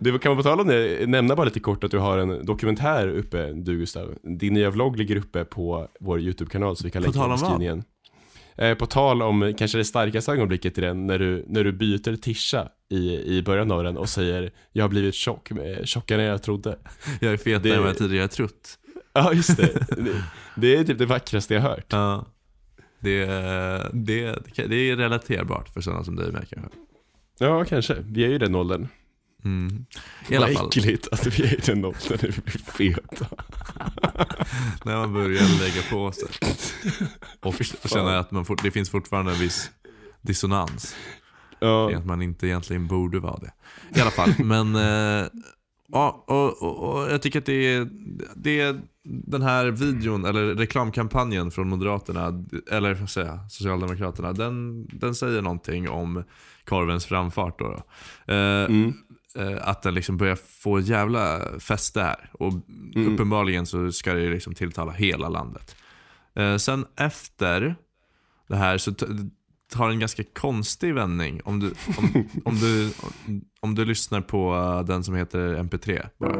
Du, 0.00 0.18
kan 0.18 0.30
man 0.30 0.36
på 0.36 0.42
tal 0.42 0.60
om 0.60 0.66
det, 0.66 1.08
nämna 1.08 1.36
bara 1.36 1.44
lite 1.44 1.60
kort 1.60 1.84
att 1.84 1.90
du 1.90 1.98
har 1.98 2.18
en 2.18 2.46
dokumentär 2.46 3.08
uppe, 3.08 3.52
du 3.52 3.78
Gustav. 3.78 4.14
Din 4.38 4.54
nya 4.54 4.70
vlogg 4.70 4.96
ligger 4.96 5.16
uppe 5.16 5.44
på 5.44 5.88
vår 6.00 6.20
YouTube-kanal 6.20 6.76
så 6.76 6.84
vi 6.84 6.90
kan 6.90 7.02
länka 7.02 7.18
tal 7.18 7.30
i 7.30 7.34
om 7.34 7.38
vad? 7.40 7.82
Eh, 8.60 8.74
På 8.74 8.86
tal 8.86 9.22
om 9.22 9.54
kanske 9.58 9.78
det 9.78 9.84
starkaste 9.84 10.32
ögonblicket 10.32 10.78
i 10.78 10.80
den, 10.80 11.06
när 11.06 11.18
du, 11.18 11.44
när 11.48 11.64
du 11.64 11.72
byter 11.72 12.16
tisha 12.16 12.68
i, 12.90 13.36
i 13.36 13.42
början 13.42 13.70
av 13.70 13.84
den 13.84 13.96
och 13.96 14.08
säger 14.08 14.52
Jag 14.72 14.84
har 14.84 14.88
blivit 14.88 15.14
tjock, 15.14 15.50
eh, 15.50 15.84
tjockare 15.84 16.22
än 16.22 16.28
jag 16.28 16.42
trodde. 16.42 16.78
Jag 17.20 17.32
är 17.32 17.36
fetare 17.36 17.74
än 17.74 17.80
vad 17.80 17.88
jag 17.88 17.98
tidigare 17.98 18.28
trott. 18.28 18.78
Ja, 19.12 19.32
just 19.32 19.56
det. 19.56 19.86
det. 19.96 20.24
Det 20.56 20.76
är 20.76 20.84
typ 20.84 20.98
det 20.98 21.06
vackraste 21.06 21.54
jag 21.54 21.60
hört. 21.60 21.86
Ja. 21.88 22.26
Det, 23.00 23.26
det, 23.92 24.38
det 24.54 24.76
är 24.76 24.96
relaterbart 24.96 25.68
för 25.68 25.80
sådana 25.80 26.04
som 26.04 26.16
dig 26.16 26.32
med 26.32 26.48
kanske. 26.48 26.78
Ja, 27.38 27.64
kanske. 27.64 27.96
Vi 28.00 28.24
är 28.24 28.28
ju 28.28 28.38
den 28.38 28.54
åldern. 28.54 28.88
Mm. 29.44 29.86
I 30.28 30.36
alla 30.36 30.46
Vad 30.46 30.56
fall, 30.56 30.66
äckligt 30.68 31.08
att 31.12 31.26
vi 31.26 31.46
är 31.46 31.54
i 31.54 31.60
den 31.66 31.84
åldern 31.84 32.18
när 32.22 32.28
vi 32.28 32.40
blir 32.42 32.94
feta. 32.94 33.26
när 34.84 34.96
man 34.96 35.12
börjar 35.12 35.60
lägga 35.60 35.82
på 35.90 36.12
sig. 36.12 36.28
Och 37.40 37.54
känner 37.84 38.16
att 38.16 38.30
man 38.30 38.44
det 38.62 38.70
finns 38.70 38.90
fortfarande 38.90 39.32
en 39.32 39.38
viss 39.38 39.70
dissonans. 40.20 40.96
Ja. 41.60 41.90
i 41.90 41.94
att 41.94 42.06
man 42.06 42.22
inte 42.22 42.46
egentligen 42.46 42.86
borde 42.86 43.18
vara 43.18 43.38
det. 43.38 43.52
I 43.98 44.00
alla 44.00 44.10
fall, 44.10 44.34
men 44.38 44.76
eh, 44.76 45.26
ja, 45.88 46.24
och, 46.26 46.62
och, 46.62 46.78
och 46.78 47.10
jag 47.10 47.22
tycker 47.22 47.38
att 47.38 47.46
det 47.46 47.74
är, 47.74 47.88
det 48.36 48.60
är 48.60 48.80
den 49.02 49.42
här 49.42 49.66
videon, 49.66 50.24
eller 50.24 50.54
reklamkampanjen 50.54 51.50
från 51.50 51.68
Moderaterna, 51.68 52.44
eller 52.70 52.94
vad 52.94 53.10
säger 53.10 53.26
jag, 53.28 53.52
Socialdemokraterna, 53.52 54.32
den, 54.32 54.86
den 54.86 55.14
säger 55.14 55.42
någonting 55.42 55.88
om 55.88 56.24
korvens 56.64 57.06
framfart. 57.06 57.58
Då, 57.58 57.64
då. 58.26 58.34
Eh, 58.34 58.64
Mm. 58.64 58.94
Eh, 59.36 59.68
att 59.68 59.82
den 59.82 59.94
liksom 59.94 60.16
börjar 60.16 60.36
få 60.36 60.80
jävla 60.80 61.40
fäste 61.60 62.02
här. 62.02 62.30
Och 62.32 62.52
Mm. 62.94 63.14
uppenbarligen 63.14 63.66
så 63.66 63.92
ska 63.92 64.14
det 64.14 64.30
liksom 64.30 64.54
tilltala 64.54 64.92
hela 64.92 65.28
landet. 65.28 65.76
Eh, 66.34 66.56
sen 66.56 66.86
efter 66.96 67.76
det 68.48 68.56
här 68.56 68.78
så 68.78 68.92
tar 69.72 69.88
en 69.90 69.98
ganska 70.00 70.22
konstig 70.24 70.94
vändning. 70.94 71.40
Om 71.44 71.60
du, 71.60 71.66
om, 71.98 72.24
om 72.44 72.54
du, 72.54 72.86
om, 73.26 73.40
om 73.60 73.74
du 73.74 73.84
lyssnar 73.84 74.20
på 74.20 74.54
eh, 74.54 74.86
den 74.86 75.04
som 75.04 75.14
heter 75.14 75.38
MP3. 75.56 76.06
Bara. 76.18 76.36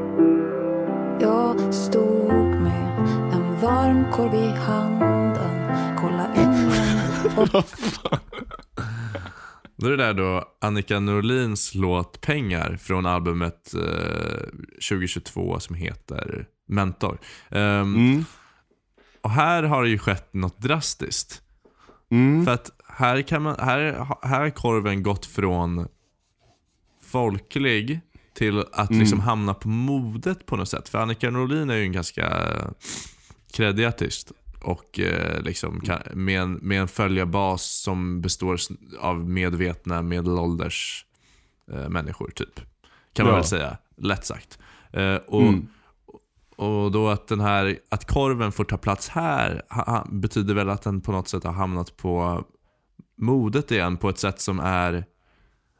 Jag 1.20 1.74
stod 1.74 2.32
med 2.34 2.98
en 3.32 3.60
varm 3.60 4.04
korv 4.12 4.34
i 4.34 4.48
handen 4.58 5.70
Kolla 6.00 6.34
ingen 6.36 7.38
och 7.54 7.64
Då 9.80 9.86
är 9.86 9.90
det 9.90 9.96
där 9.96 10.14
då 10.14 10.44
Annika 10.60 11.00
Norlins 11.00 11.74
låt 11.74 12.20
Pengar 12.20 12.76
från 12.76 13.06
albumet 13.06 13.74
eh, 13.74 14.40
2022 14.88 15.60
som 15.60 15.74
heter 15.74 16.46
Mentor. 16.68 17.18
Ehm, 17.48 17.94
Mm. 17.94 18.24
Och 19.22 19.30
här 19.30 19.62
har 19.62 19.82
det 19.82 19.88
ju 19.88 19.98
skett 19.98 20.34
något 20.34 20.58
drastiskt. 20.58 21.42
Mm. 22.10 22.44
För 22.44 22.52
att 22.52 22.70
här, 22.88 23.22
kan 23.22 23.42
man, 23.42 23.56
här, 23.58 24.06
här 24.22 24.40
har 24.40 24.50
korven 24.50 25.02
gått 25.02 25.26
från 25.26 25.88
folklig 27.02 28.00
till 28.34 28.64
att 28.72 28.90
liksom 28.90 29.20
hamna 29.20 29.54
på 29.54 29.68
modet 29.68 30.46
på 30.46 30.56
något 30.56 30.68
sätt. 30.68 30.88
För 30.88 30.98
Annika 30.98 31.30
Norlin 31.30 31.70
är 31.70 31.76
ju 31.76 31.82
en 31.82 31.92
ganska 31.92 32.46
kreddig 33.52 33.84
artist. 33.84 34.32
Och 34.62 35.00
eh, 35.00 35.42
liksom 35.42 35.80
kan, 35.80 35.98
med, 36.14 36.40
en, 36.42 36.52
med 36.52 36.80
en 36.80 36.88
följarbas 36.88 37.62
som 37.64 38.20
består 38.20 38.58
av 39.00 39.28
medvetna 39.28 40.02
medelålders 40.02 41.06
eh, 41.72 41.88
människor 41.88 42.30
typ. 42.34 42.60
Kan 43.12 43.26
man 43.26 43.32
Ja. 43.32 43.36
väl 43.36 43.44
säga, 43.44 43.76
lätt 43.96 44.24
sagt. 44.24 44.58
Eh, 44.92 45.14
och, 45.14 45.42
Mm. 45.42 45.66
och 46.56 46.90
då 46.92 47.08
att 47.08 47.28
den 47.28 47.40
här, 47.40 47.78
att 47.88 48.04
korven 48.04 48.52
får 48.52 48.64
ta 48.64 48.76
plats 48.76 49.08
här 49.08 49.62
ha, 49.70 49.84
ha, 49.84 50.06
betyder 50.10 50.54
väl 50.54 50.70
att 50.70 50.82
den 50.82 51.00
på 51.00 51.12
något 51.12 51.28
sätt 51.28 51.44
har 51.44 51.52
hamnat 51.52 51.96
på 51.96 52.44
modet 53.16 53.70
igen 53.70 53.96
på 53.96 54.08
ett 54.08 54.18
sätt 54.18 54.40
som 54.40 54.60
är 54.60 54.92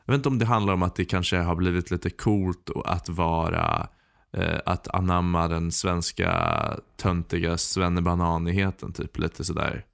jag 0.05 0.12
vet 0.12 0.18
inte 0.18 0.28
om 0.28 0.39
det 0.39 0.47
handlar 0.47 0.74
om 0.74 0.83
att 0.83 0.95
det 0.95 1.05
kanske 1.05 1.37
har 1.39 1.55
blivit 1.57 1.91
lite 1.91 2.11
coolt 2.11 2.70
att 2.85 3.09
vara 3.09 3.89
att 4.64 4.89
anamma 4.89 5.49
den 5.49 5.72
svenska 5.72 6.33
töntiga 6.97 7.59
svennebananigheten 7.59 8.93
typ 8.93 9.18
lite 9.18 9.45
sådär. 9.45 9.85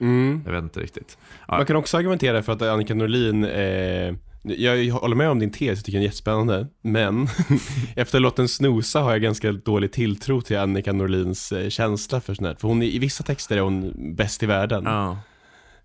Mm. 0.00 0.42
Jag 0.44 0.52
vet 0.52 0.62
inte 0.62 0.80
riktigt. 0.80 1.18
Ja. 1.48 1.56
Man 1.56 1.66
kan 1.66 1.76
också 1.76 1.96
argumentera 1.96 2.42
för 2.42 2.52
att 2.52 2.62
Annika 2.62 2.94
Norlin, 2.94 3.44
eh, 3.44 4.14
Jag 4.42 4.92
håller 4.92 5.16
med 5.16 5.30
om 5.30 5.38
din 5.38 5.50
tes, 5.50 5.60
jag 5.78 5.78
tycker 5.78 5.92
den 5.92 6.02
är 6.02 6.04
jättespännande. 6.06 6.66
Men 6.82 7.28
efter 7.96 8.20
låten 8.20 8.48
Snosa 8.48 9.00
har 9.00 9.10
jag 9.10 9.22
ganska 9.22 9.52
dålig 9.52 9.92
tilltro 9.92 10.40
till 10.40 10.58
Annika 10.58 10.92
Norlins 10.92 11.52
eh, 11.52 11.68
känsla 11.68 12.20
för 12.20 12.34
sånt 12.34 12.48
här. 12.48 12.54
För 12.54 12.68
hon 12.68 12.82
är, 12.82 12.86
i 12.86 12.98
vissa 12.98 13.24
texter 13.24 13.56
är 13.56 13.60
hon 13.60 13.92
bäst 14.16 14.42
i 14.42 14.46
världen. 14.46 14.86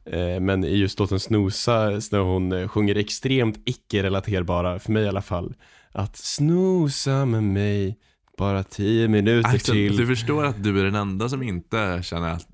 Eh, 0.05 0.39
Men 0.39 0.63
i 0.63 0.75
just 0.75 0.99
låten 0.99 1.19
Snosa, 1.19 1.85
när 2.11 2.19
hon 2.19 2.51
eh, 2.51 2.67
sjunger 2.67 2.95
extremt 2.95 3.61
icke-relaterbara, 3.65 4.79
för 4.79 4.91
mig 4.91 5.03
i 5.03 5.07
alla 5.07 5.21
fall, 5.21 5.53
att 5.91 6.17
snosa 6.17 7.25
med 7.25 7.43
mig 7.43 7.97
bara 8.37 8.63
tio 8.63 9.07
minuter 9.07 9.49
Alltså, 9.49 9.71
till. 9.71 9.97
du 9.97 10.07
förstår 10.07 10.45
att 10.45 10.63
du 10.63 10.79
är 10.79 10.83
den 10.83 10.95
enda 10.95 11.29
som 11.29 11.43
inte 11.43 11.99
känner 12.03 12.31
att... 12.33 12.47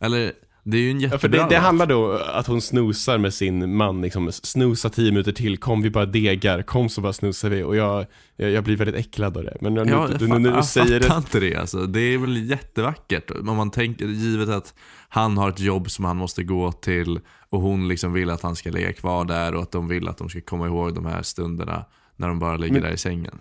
Eller, 0.00 0.32
det 0.64 0.76
är 0.76 0.80
ju 0.80 0.90
en 0.90 1.00
Ja, 1.00 1.02
jättebra 1.08 1.18
för 1.18 1.28
det, 1.28 1.54
det 1.54 1.60
handlar 1.60 1.86
då 1.86 2.12
att 2.12 2.46
hon 2.46 2.60
snosar 2.60 3.18
med 3.18 3.34
sin 3.34 3.76
man, 3.76 4.00
liksom, 4.00 4.32
snosa 4.32 4.90
tio 4.90 5.10
minuter 5.12 5.32
till, 5.32 5.58
kom 5.58 5.82
vi 5.82 5.90
bara 5.90 6.06
degar, 6.06 6.62
kom 6.62 6.88
så 6.88 7.00
bara 7.00 7.12
snosar 7.12 7.50
vi. 7.50 7.62
Och 7.62 7.76
jag, 7.76 8.06
jag, 8.36 8.50
jag 8.50 8.64
blir 8.64 8.76
väldigt 8.76 8.96
äcklad 8.96 9.36
av 9.36 9.44
det. 9.44 9.56
Men 9.60 9.74
nu, 9.74 9.80
Ja, 9.80 10.08
jag, 10.10 10.28
nu, 10.28 10.38
nu, 10.38 10.48
jag 10.48 10.64
säger 10.64 11.00
fattar 11.00 11.14
det, 11.14 11.18
inte 11.18 11.40
det 11.40 11.56
alltså. 11.56 11.86
Det 11.86 12.00
är 12.00 12.18
väl 12.18 12.50
jättevackert. 12.50 13.30
Om 13.30 13.56
man 13.56 13.70
tänker, 13.70 14.06
givet 14.06 14.48
att 14.48 14.74
han 15.08 15.38
har 15.38 15.48
ett 15.48 15.60
jobb 15.60 15.90
som 15.90 16.04
han 16.04 16.16
måste 16.16 16.42
gå 16.44 16.72
till 16.72 17.20
och 17.50 17.60
hon 17.60 17.88
liksom 17.88 18.12
vill 18.12 18.30
att 18.30 18.42
han 18.42 18.56
ska 18.56 18.70
ligga 18.70 18.92
kvar 18.92 19.24
där 19.24 19.54
och 19.54 19.62
att 19.62 19.72
de 19.72 19.88
vill 19.88 20.08
att 20.08 20.18
de 20.18 20.28
ska 20.28 20.40
komma 20.40 20.66
ihåg 20.66 20.94
de 20.94 21.06
här 21.06 21.22
stunderna 21.22 21.84
när 22.22 22.28
de 22.28 22.38
bara 22.38 22.56
ligger 22.56 22.72
Men- 22.72 22.82
där 22.82 22.90
i 22.90 22.96
sängen. 22.96 23.38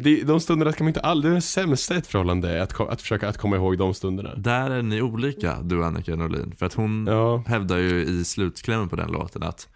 det, 0.00 0.22
de 0.22 0.40
stunderna 0.40 0.72
kan 0.72 0.84
man 0.84 0.88
inte 0.88 1.00
aldrig, 1.00 1.32
det 1.32 1.34
är 1.34 1.36
det 1.36 1.40
sämsta 1.40 1.94
ett 1.96 2.06
förhållande, 2.06 2.62
att, 2.62 2.80
att 2.80 3.02
försöka 3.02 3.28
att 3.28 3.38
komma 3.38 3.56
ihåg 3.56 3.78
de 3.78 3.94
stunderna. 3.94 4.34
Där 4.34 4.70
är 4.70 4.82
ni 4.82 5.02
olika, 5.02 5.62
du 5.62 5.78
och 5.78 5.86
Annika 5.86 6.16
Norlin. 6.16 6.54
För 6.58 6.66
att 6.66 6.74
hon 6.74 7.06
Ja, 7.06 7.44
hävdar 7.46 7.76
ju 7.78 8.04
i 8.04 8.24
slutklämmen 8.24 8.88
på 8.88 8.96
den 8.96 9.12
låten 9.12 9.42
att 9.42 9.68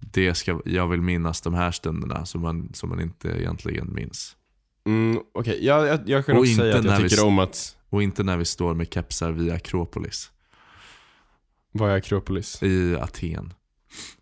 det 0.00 0.34
ska, 0.34 0.60
jag 0.64 0.88
vill 0.88 1.00
minnas 1.00 1.40
de 1.40 1.54
här 1.54 1.70
stunderna 1.70 2.26
som 2.26 2.40
man, 2.40 2.70
som 2.74 2.88
man 2.88 3.00
inte 3.00 3.28
egentligen 3.28 3.94
minns. 3.94 4.36
mm, 4.86 5.22
okej, 5.34 5.64
jag, 5.66 5.86
jag, 5.86 6.00
jag 6.08 6.26
kan 6.26 6.34
Och 6.36 6.40
också 6.42 6.54
säga 6.54 6.78
att 6.78 6.84
jag 6.84 7.00
tycker 7.10 7.26
om 7.26 7.38
att, 7.38 7.76
Och 7.90 8.02
inte 8.02 8.22
när 8.22 8.36
vi 8.36 8.44
står 8.44 8.74
med 8.74 8.92
kepsar 8.94 9.32
vid 9.32 9.52
Akropolis 9.52 10.30
vad 11.74 11.90
är 11.90 11.96
Akropolis? 11.96 12.62
i 12.62 12.96
Aten. 12.96 13.52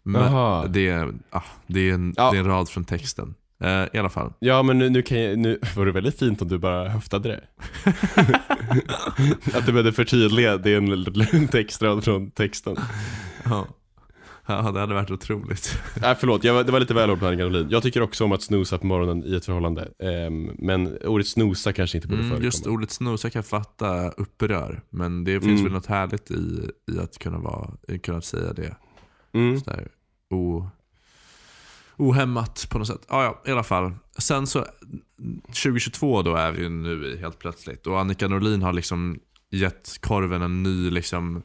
Men 0.02 0.22
Jaha. 0.22 0.66
det, 0.66 0.88
är, 0.88 1.12
ah, 1.30 1.42
det, 1.66 1.90
är 1.90 1.94
en, 1.94 2.14
Ja. 2.16 2.30
det 2.30 2.36
är 2.36 2.40
en 2.40 2.46
rad 2.46 2.68
från 2.68 2.84
texten. 2.84 3.34
Eh, 3.60 3.86
I 3.92 3.98
alla 3.98 4.08
fall. 4.08 4.32
Ja 4.38 4.62
men 4.62 4.78
nu, 4.78 4.88
nu 4.90 5.02
kan 5.02 5.20
jag, 5.20 5.38
nu 5.38 5.58
var 5.76 5.86
det 5.86 5.92
väldigt 5.92 6.18
fint 6.18 6.42
om 6.42 6.48
du 6.48 6.58
bara 6.58 6.88
höftade 6.88 7.28
det. 7.28 7.40
att 9.58 9.66
du 9.66 9.72
behövde 9.72 9.92
förtydliga, 9.92 10.56
det 10.56 10.70
är 10.74 10.76
en, 11.34 11.48
textrad 11.48 12.04
från 12.04 12.30
texten. 12.30 12.76
Ja. 13.44 13.66
ja, 14.46 14.72
det 14.72 14.80
hade 14.80 14.94
varit 14.94 15.10
otroligt. 15.10 15.78
Nej 16.02 16.16
förlåt, 16.20 16.44
jag, 16.44 16.66
det 16.66 16.72
var 16.72 16.80
lite 16.80 16.94
väl 16.94 17.10
Annika 17.10 17.42
Norlin. 17.44 17.66
Jag 17.70 17.82
tycker 17.82 18.02
också 18.02 18.24
om 18.24 18.32
att 18.32 18.42
snosa 18.42 18.78
på 18.78 18.86
morgonen 18.86 19.24
i 19.24 19.34
ett 19.36 19.44
förhållande. 19.44 19.88
Ehm, 20.02 20.50
men 20.58 20.98
ordet 21.04 21.26
snosa 21.26 21.72
kanske 21.72 21.98
inte 21.98 22.08
borde 22.08 22.18
Mm, 22.20 22.28
förekomma. 22.30 22.44
just 22.44 22.66
ordet 22.66 22.90
snosa 22.90 23.30
kan 23.30 23.42
fatta 23.42 24.08
upprör. 24.10 24.82
Men 24.90 25.24
det 25.24 25.40
finns 25.40 25.60
Mm. 25.60 25.64
väl 25.64 25.72
något 25.72 25.86
härligt 25.86 26.30
i, 26.30 26.70
i 26.92 26.98
att 26.98 27.18
kunna, 27.18 27.38
vara, 27.38 27.70
kunna 28.02 28.20
säga 28.20 28.52
det. 28.52 28.76
Mm. 29.32 29.60
Sådär, 29.60 29.88
o, 30.30 30.68
ohämmat 32.00 32.66
på 32.70 32.78
något 32.78 32.86
sätt. 32.88 33.06
Ja, 33.08 33.24
ja, 33.24 33.42
i 33.46 33.52
alla 33.52 33.62
fall. 33.62 33.92
Sen 34.18 34.46
så, 34.46 34.66
2022 35.46 36.22
då 36.22 36.34
är 36.34 36.52
vi 36.52 36.62
ju 36.62 36.68
nu 36.68 37.06
i 37.06 37.16
helt 37.20 37.38
plötsligt. 37.38 37.86
Och 37.86 38.00
Annika 38.00 38.28
Norlin 38.28 38.62
har 38.62 38.72
liksom 38.72 39.18
gett 39.50 39.98
korven 40.00 40.42
en 40.42 40.62
ny 40.62 40.90
liksom 40.90 41.42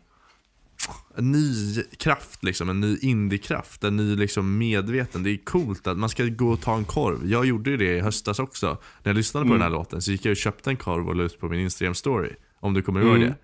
en 1.17 1.31
ny 1.31 1.75
kraft, 1.97 2.43
liksom, 2.43 2.69
en 2.69 2.79
ny 2.79 2.97
indiekraft, 3.01 3.83
en 3.83 3.95
ny 3.97 4.15
liksom 4.15 4.57
medveten. 4.57 5.23
Det 5.23 5.29
är 5.29 5.37
coolt 5.45 5.87
att 5.87 5.97
man 5.97 6.09
ska 6.09 6.25
gå 6.25 6.49
och 6.49 6.61
ta 6.61 6.75
en 6.75 6.85
korv. 6.85 7.27
Jag 7.29 7.45
gjorde 7.45 7.69
ju 7.69 7.77
det 7.77 7.97
i 7.97 7.99
höstas 7.99 8.39
också. 8.39 8.67
När 9.03 9.09
jag 9.09 9.15
lyssnade 9.15 9.43
på 9.43 9.47
Mm. 9.53 9.59
den 9.59 9.71
här 9.71 9.77
låten 9.79 10.01
så 10.01 10.11
gick 10.11 10.25
jag 10.25 10.31
och 10.31 10.37
köpte 10.37 10.69
en 10.69 10.77
korv 10.77 11.07
och 11.09 11.15
la 11.15 11.23
ut 11.23 11.39
på 11.39 11.47
min 11.47 11.59
Instagram 11.59 11.93
story. 11.95 12.29
Om 12.59 12.73
du 12.73 12.81
kommer 12.81 13.01
ihåg 13.01 13.15
Mm. 13.15 13.27
det. 13.29 13.35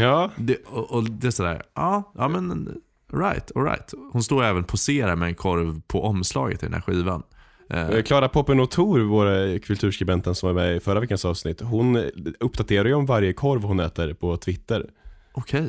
Ja, 0.00 0.30
Det, 0.36 0.56
och, 0.66 0.90
och 0.92 1.10
det 1.10 1.26
är 1.26 1.30
sådär, 1.30 1.62
ja, 1.74 2.12
ja 2.16 2.28
men 2.28 2.68
right, 3.12 3.56
alright. 3.56 3.94
Hon 4.12 4.22
står 4.22 4.44
även 4.44 4.64
poserar 4.64 5.16
med 5.16 5.28
en 5.28 5.34
korv 5.34 5.80
på 5.86 6.04
omslaget 6.04 6.62
i 6.62 6.66
den 6.66 6.74
här 6.74 6.80
skivan. 6.80 7.22
Eh, 7.70 7.88
Eh, 7.88 8.02
Klara 8.02 8.28
Poppen 8.28 8.60
och 8.60 8.70
Tor, 8.70 9.00
våra 9.00 9.58
kulturskribenten 9.58 10.34
som 10.34 10.46
var 10.46 10.54
med 10.54 10.76
i 10.76 10.80
förra 10.80 11.00
veckans 11.00 11.24
avsnitt, 11.24 11.60
hon 11.60 11.96
uppdaterar 12.40 12.84
ju 12.84 12.94
om 12.94 13.06
varje 13.06 13.32
korv 13.32 13.62
hon 13.62 13.80
äter 13.80 14.14
på 14.14 14.36
Twitter. 14.36 14.90
Okej. 15.32 15.68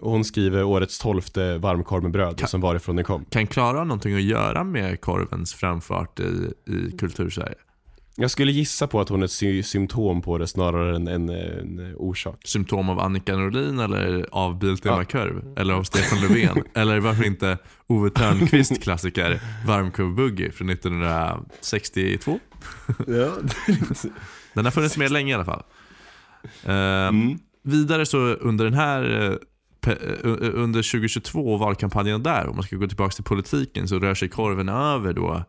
Och 0.00 0.10
hon 0.10 0.24
skriver 0.24 0.62
årets 0.62 0.98
tolfte 0.98 1.58
varmkorv 1.58 2.02
med 2.02 2.12
bröd 2.12 2.40
och 2.42 2.48
sen 2.48 2.60
varifrån 2.60 2.96
den 2.96 3.04
kom. 3.04 3.24
Kan 3.24 3.46
Klara 3.46 3.76
ha 3.76 3.84
någonting 3.84 4.14
att 4.14 4.22
göra 4.22 4.64
med 4.64 5.00
korvens 5.00 5.54
framfart 5.54 6.20
i, 6.20 6.52
i 6.66 6.96
kultursverige? 6.98 7.54
Jag 8.20 8.30
skulle 8.30 8.52
gissa 8.52 8.86
på 8.86 9.00
att 9.00 9.08
hon 9.08 9.20
är 9.20 9.24
ett 9.24 9.30
sy- 9.30 9.62
symptom 9.62 10.22
på 10.22 10.38
det 10.38 10.46
snarare 10.46 10.96
än 10.96 11.08
en, 11.08 11.28
en 11.28 11.94
orsak. 11.96 12.40
Symptom 12.44 12.88
av 12.90 13.00
Annika 13.00 13.36
Norlin 13.36 13.78
eller 13.78 14.26
av 14.32 14.58
Biltema 14.58 14.96
Ja. 14.96 15.04
Kurv? 15.04 15.58
Eller 15.58 15.74
av 15.74 15.82
Stefan 15.82 16.20
Löfven? 16.20 16.62
eller 16.74 17.00
varför 17.00 17.24
inte 17.26 17.58
Ove 17.86 18.10
Thörnqvist 18.10 18.82
klassiker 18.82 19.40
Varmkorv 19.66 20.14
Boogie 20.14 20.52
från 20.52 20.68
1962? 20.70 22.38
Ja. 23.06 23.32
Den 24.54 24.64
har 24.64 24.70
funnits 24.72 24.96
med 24.96 25.10
länge 25.12 25.30
i 25.32 25.34
alla 25.34 25.44
fall. 25.44 25.62
Eh, 26.64 27.08
Mm. 27.08 27.38
Vidare 27.64 28.06
så 28.06 28.18
under 28.18 28.64
den 28.64 28.74
här 28.74 29.02
eh, 29.86 29.92
eh, 29.92 29.98
under 30.54 30.90
2022 30.92 31.52
och 31.52 31.58
valkampanjen 31.58 32.22
där, 32.22 32.48
om 32.48 32.56
man 32.56 32.62
ska 32.64 32.76
gå 32.76 32.86
tillbaka 32.88 33.10
till 33.12 33.24
politiken, 33.24 33.88
så 33.88 33.98
rör 33.98 34.14
sig 34.14 34.28
korven 34.28 34.68
över 34.68 35.12
då 35.12 35.44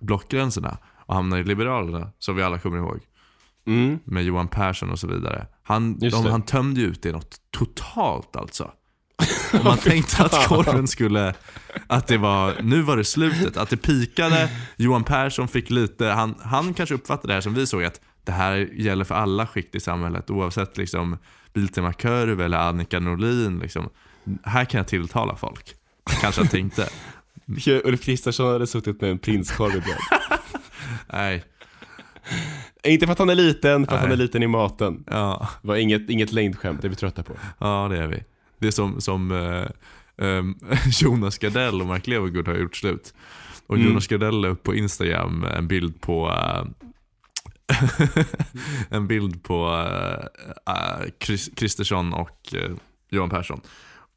blockgränserna 0.00 0.78
och 1.14 1.18
hamnar 1.18 1.38
i 1.38 1.44
Liberalerna, 1.44 2.10
som 2.18 2.36
vi 2.36 2.42
alla 2.42 2.58
kommer 2.58 2.78
ihåg. 2.78 3.00
Mm. 3.66 3.98
Med 4.04 4.24
Johan 4.24 4.48
Persson 4.48 4.90
och 4.90 4.98
så 4.98 5.06
vidare. 5.06 5.46
Han, 5.62 5.98
de, 5.98 6.26
han 6.26 6.42
tömde 6.42 6.80
ut 6.80 7.02
det 7.02 7.12
något 7.12 7.36
totalt 7.50 8.36
alltså. 8.36 8.70
Och 9.58 9.64
man 9.64 9.78
tänkte 9.78 10.24
att 10.24 10.48
korven 10.48 10.88
skulle, 10.88 11.34
att 11.86 12.06
det 12.06 12.18
var, 12.18 12.54
nu 12.62 12.82
var 12.82 12.96
det 12.96 13.04
slutet, 13.04 13.56
att 13.56 13.70
det 13.70 13.76
pikade, 13.76 14.50
Johan 14.76 15.04
Persson 15.04 15.48
fick 15.48 15.70
lite, 15.70 16.06
han, 16.06 16.34
han 16.42 16.74
kanske 16.74 16.94
uppfattade 16.94 17.28
det 17.28 17.34
här 17.34 17.40
som 17.40 17.54
vi 17.54 17.66
såg 17.66 17.84
att 17.84 18.00
det 18.24 18.32
här 18.32 18.54
gäller 18.56 19.04
för 19.04 19.14
alla 19.14 19.46
skikt 19.46 19.74
i 19.74 19.80
samhället 19.80 20.30
oavsett 20.30 20.76
liksom 20.76 21.18
Biltema 21.52 21.92
Kurv 21.92 22.40
eller 22.40 22.58
Annika 22.58 23.00
Norlin. 23.00 23.58
Liksom. 23.58 23.88
Här 24.42 24.64
kan 24.64 24.78
jag 24.78 24.88
tilltala 24.88 25.36
folk. 25.36 25.74
Kanske 26.20 26.40
han 26.40 26.48
tänkte. 26.48 26.88
Ulf 27.84 28.04
Kristersson 28.04 28.52
hade 28.52 28.66
suttit 28.66 29.00
med 29.00 29.10
en 29.10 29.18
prinskorv 29.18 29.76
i. 29.76 29.94
Nej, 31.12 31.44
Inte 32.84 33.06
för 33.06 33.12
att 33.12 33.18
han 33.18 33.30
är 33.30 33.34
liten, 33.34 33.86
för 33.86 33.94
att 33.94 34.00
han 34.00 34.12
är 34.12 34.16
Nej. 34.16 34.26
liten 34.26 34.42
i 34.42 34.46
maten. 34.46 35.04
ja, 35.10 35.48
Det 35.62 35.68
var 35.68 35.76
inget, 35.76 36.10
inget 36.10 36.32
längdskämt, 36.32 36.82
det 36.82 36.86
är 36.86 36.90
vi 36.90 36.94
trötta 36.96 37.22
på. 37.22 37.32
ja 37.58 37.86
det 37.90 37.98
är 37.98 38.06
vi. 38.06 38.22
Det 38.58 38.66
är 38.66 38.70
som, 38.70 39.00
som 39.00 39.32
eh, 39.32 39.66
ehm, 40.26 40.54
Jonas 41.02 41.38
Gardell 41.38 41.80
och 41.80 41.86
Mark 41.86 42.06
Levengood 42.06 42.48
har 42.48 42.54
gjort 42.54 42.76
slut. 42.76 43.14
Och 43.66 43.74
Mm. 43.76 43.88
Jonas 43.88 44.06
Gardell 44.06 44.40
la 44.40 44.48
upp 44.48 44.62
på 44.62 44.74
Instagram 44.74 45.44
en 45.44 45.68
bild 45.68 46.00
på 46.00 46.30
eh, 46.30 46.64
en 48.88 49.06
bild 49.06 49.42
på 49.42 49.68
uh, 50.68 51.10
Chris, 51.20 51.50
Kristersson 51.56 52.12
och 52.14 52.54
eh, 52.54 52.70
Johan 53.10 53.30
Persson. 53.30 53.60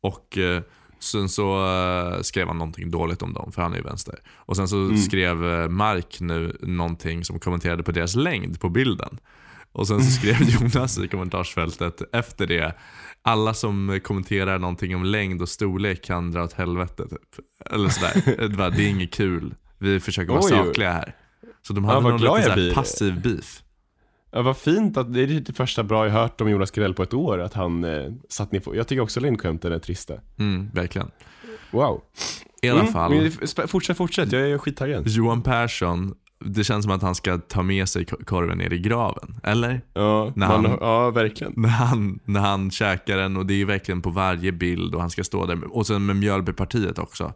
Och 0.02 0.38
eh, 0.38 0.62
sen 1.00 1.30
så 1.30 1.66
eh, 1.66 2.22
skrev 2.22 2.48
han 2.48 2.58
någonting 2.58 2.92
dåligt 2.92 3.22
om 3.22 3.34
dem, 3.34 3.52
för 3.52 3.62
han 3.62 3.74
är 3.74 3.78
ju 3.78 3.84
vänster. 3.84 4.16
Och 4.36 4.56
sen 4.56 4.68
så 4.68 4.78
Mm. 4.78 4.98
skrev 4.98 5.46
eh, 5.50 5.70
Mark 5.70 6.18
nu 6.20 6.58
någonting 6.62 7.26
som 7.26 7.40
kommenterade 7.40 7.84
på 7.84 7.92
deras 7.92 8.16
längd 8.16 8.60
på 8.60 8.70
bilden. 8.70 9.18
Och 9.72 9.88
sen 9.88 10.02
så 10.04 10.12
skrev 10.20 10.42
Jonas 10.42 10.98
i 11.00 11.08
kommentarsfältet 11.08 12.02
efter 12.14 12.48
det 12.48 12.76
alla 13.22 13.54
som 13.54 14.00
kommenterar 14.04 14.60
någonting 14.60 14.96
om 14.96 15.04
längd 15.04 15.42
och 15.42 15.50
storlek 15.50 16.04
kan 16.04 16.32
dra 16.32 16.44
åt 16.44 16.54
helvete. 16.54 17.04
Typ. 17.10 17.46
Eller 17.72 17.90
sådär. 17.90 18.38
det, 18.50 18.58
bara, 18.58 18.70
det 18.70 18.84
är 18.86 18.90
inget 18.90 19.14
kul. 19.14 19.56
Vi 19.78 20.00
försöker 20.00 20.30
vara 20.34 20.44
Oj. 20.44 20.50
sakliga 20.50 20.92
här. 20.92 21.16
Så 21.68 21.74
de 21.74 21.86
hade 21.86 22.02
vad 22.02 22.22
någon 22.22 22.40
lite 22.42 22.76
passiv 22.76 23.22
beef. 23.22 23.62
Ja, 24.38 24.42
vad 24.44 24.58
fint 24.58 24.98
att 24.98 25.14
det 25.14 25.22
är 25.24 25.28
det 25.28 25.54
första 25.54 25.84
bra 25.84 26.06
jag 26.06 26.14
hört 26.14 26.42
om 26.42 26.50
Jonas 26.50 26.72
Gardell 26.72 26.94
på 26.94 27.04
ett 27.04 27.14
år, 27.14 27.42
att 27.42 27.54
han 27.54 27.84
eh, 27.84 28.12
satt 28.30 28.52
ner 28.52 28.60
på. 28.60 28.76
Jag 28.76 28.88
tycker 28.88 29.02
också 29.02 29.20
längdskämten 29.20 29.72
är 29.74 29.80
trista. 29.80 30.14
Mm, 30.40 30.70
verkligen. 30.74 31.12
Wow. 31.72 32.02
I 32.62 32.70
alla 32.70 32.80
Mm, 32.82 32.94
fall, 32.94 33.30
Fortsätt, 33.68 33.98
fortsätt, 33.98 34.32
jag 34.32 34.42
är 34.50 34.58
skittaggad. 34.58 35.08
Johan 35.08 35.42
Persson, 35.42 36.14
det 36.46 36.64
känns 36.64 36.84
som 36.86 36.92
att 36.94 37.02
han 37.02 37.16
ska 37.16 37.38
ta 37.38 37.62
med 37.64 37.90
sig 37.90 38.06
ko- 38.06 38.18
korven 38.26 38.58
ner 38.58 38.74
i 38.74 38.80
graven. 38.80 39.36
Eller? 39.44 39.82
Ja, 39.94 40.32
När 40.36 40.48
man, 40.48 40.66
han- 40.66 40.78
ja, 40.82 41.10
verkligen. 41.12 41.54
När 41.56 41.70
han, 41.70 42.20
när 42.26 42.40
han 42.40 42.72
käkar 42.72 43.18
den 43.18 43.38
och 43.38 43.46
det 43.46 43.62
är 43.62 43.66
verkligen 43.66 44.02
på 44.02 44.10
varje 44.10 44.52
bild 44.52 44.96
och 44.96 45.02
han 45.02 45.10
ska 45.10 45.24
stå 45.24 45.46
där. 45.46 45.76
Och 45.76 45.88
sen 45.88 46.06
med 46.06 46.16
Mjölbypartiet 46.16 47.00
också. 47.00 47.34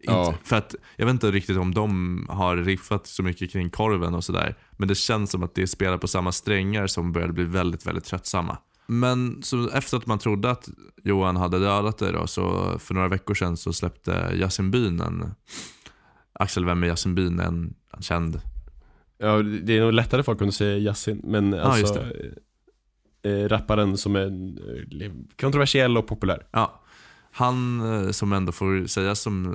Ja. 0.00 0.34
För 0.44 0.56
att, 0.56 0.74
jag 0.96 1.06
vet 1.06 1.12
inte 1.12 1.30
riktigt 1.30 1.56
om 1.56 1.74
de 1.74 2.26
har 2.30 2.56
riffat 2.56 3.06
så 3.06 3.22
mycket 3.22 3.50
kring 3.52 3.70
korven 3.70 4.14
och 4.14 4.24
sådär. 4.24 4.54
Men 4.72 4.88
det 4.88 4.94
känns 4.94 5.30
som 5.30 5.42
att 5.42 5.54
det 5.54 5.66
spelar 5.66 5.98
på 5.98 6.08
samma 6.08 6.32
strängar 6.32 6.86
som 6.86 7.12
började 7.12 7.32
bli 7.32 7.44
väldigt, 7.44 7.86
väldigt 7.86 8.04
tröttsamma. 8.04 8.58
Men 8.86 9.42
så 9.42 9.70
efter 9.70 9.96
att 9.96 10.06
man 10.06 10.18
trodde 10.18 10.50
att 10.50 10.68
Johan 11.04 11.36
hade 11.36 11.58
dödat 11.58 11.98
det 11.98 12.12
då, 12.12 12.26
så 12.26 12.74
för 12.78 12.94
några 12.94 13.08
veckor 13.08 13.34
sedan 13.34 13.56
så 13.56 13.72
släppte 13.72 14.30
Yasin 14.34 14.70
Byn 14.70 15.00
en, 15.00 15.34
Axel, 16.32 16.64
vem 16.64 16.82
är 16.82 16.86
Yasin 16.86 17.14
Bin? 17.14 17.40
En, 17.40 17.74
en 17.96 18.02
känd. 18.02 18.40
Ja, 19.18 19.42
det 19.42 19.76
är 19.76 19.80
nog 19.80 19.92
lättare 19.92 20.22
folk 20.22 20.42
att 20.42 20.54
säga 20.54 20.78
Yasin, 20.78 21.20
men 21.24 21.52
just 21.52 21.64
alltså 21.64 22.02
eh, 23.22 23.48
rapparen 23.48 23.96
som 23.96 24.16
är 24.16 24.26
eh, 25.02 25.12
kontroversiell 25.40 25.98
och 25.98 26.06
populär. 26.06 26.46
Ja, 26.50 26.82
han 27.36 27.80
eh, 27.80 28.10
som 28.10 28.32
ändå 28.32 28.52
får 28.52 28.86
sägas 28.86 29.20
som 29.20 29.54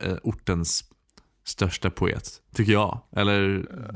eh, 0.00 0.14
ortens 0.22 0.84
största 1.44 1.90
poet, 1.90 2.24
tycker 2.54 2.72
jag. 2.72 3.00
Eller, 3.16 3.40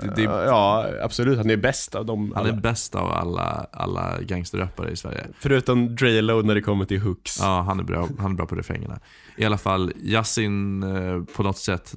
det, 0.01 0.15
det, 0.17 0.23
Ja, 0.23 0.87
absolut. 1.03 1.39
Han 1.39 1.51
är 1.51 1.57
bäst 1.57 1.95
av 1.95 2.07
dem 2.07 2.33
han 2.37 2.47
är 2.47 2.53
bäst 2.53 2.95
av 2.95 3.13
alla, 3.13 3.67
alla 3.73 4.21
gangsterrappare 4.21 4.91
i 4.91 4.97
Sverige. 4.97 5.27
Förutom 5.39 5.97
Drelo 5.97 6.43
när 6.43 6.55
det 6.55 6.61
kommer 6.61 6.85
till 6.85 7.01
hooks. 7.01 7.39
Ja, 7.41 7.63
han 7.63 7.81
är 7.81 7.85
bra, 7.85 8.09
han 8.19 8.31
är 8.31 8.35
bra 8.35 8.47
på 8.47 8.55
refrängerna. 8.55 9.01
I 9.37 9.45
alla 9.45 9.59
fall, 9.59 9.93
Yasin 9.97 10.83
eh, 10.83 11.25
på 11.37 11.43
något 11.43 11.59
sätt, 11.59 11.95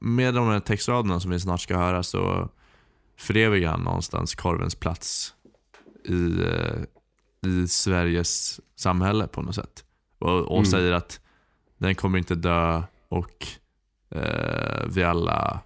med 0.00 0.34
de 0.34 0.48
här 0.48 0.60
textraderna 0.60 1.20
som 1.20 1.30
vi 1.30 1.40
snart 1.40 1.60
ska 1.60 1.76
höra 1.76 2.02
så 2.02 2.48
förevigar 3.18 3.70
han 3.70 3.80
någonstans 3.80 4.34
korvens 4.34 4.74
plats 4.74 5.34
i, 6.04 6.42
eh, 6.42 7.50
i 7.50 7.68
Sveriges 7.68 8.60
samhälle 8.76 9.26
på 9.26 9.42
något 9.42 9.54
sätt. 9.54 9.84
Och, 10.22 10.38
och 10.40 10.58
Mm. 10.58 10.64
säger 10.64 10.92
att 10.92 11.20
den 11.78 11.94
kommer 11.94 12.18
inte 12.18 12.34
dö 12.34 12.82
och 13.08 13.46
eh, 14.14 14.86
vi 14.94 15.02
alla 15.04 15.60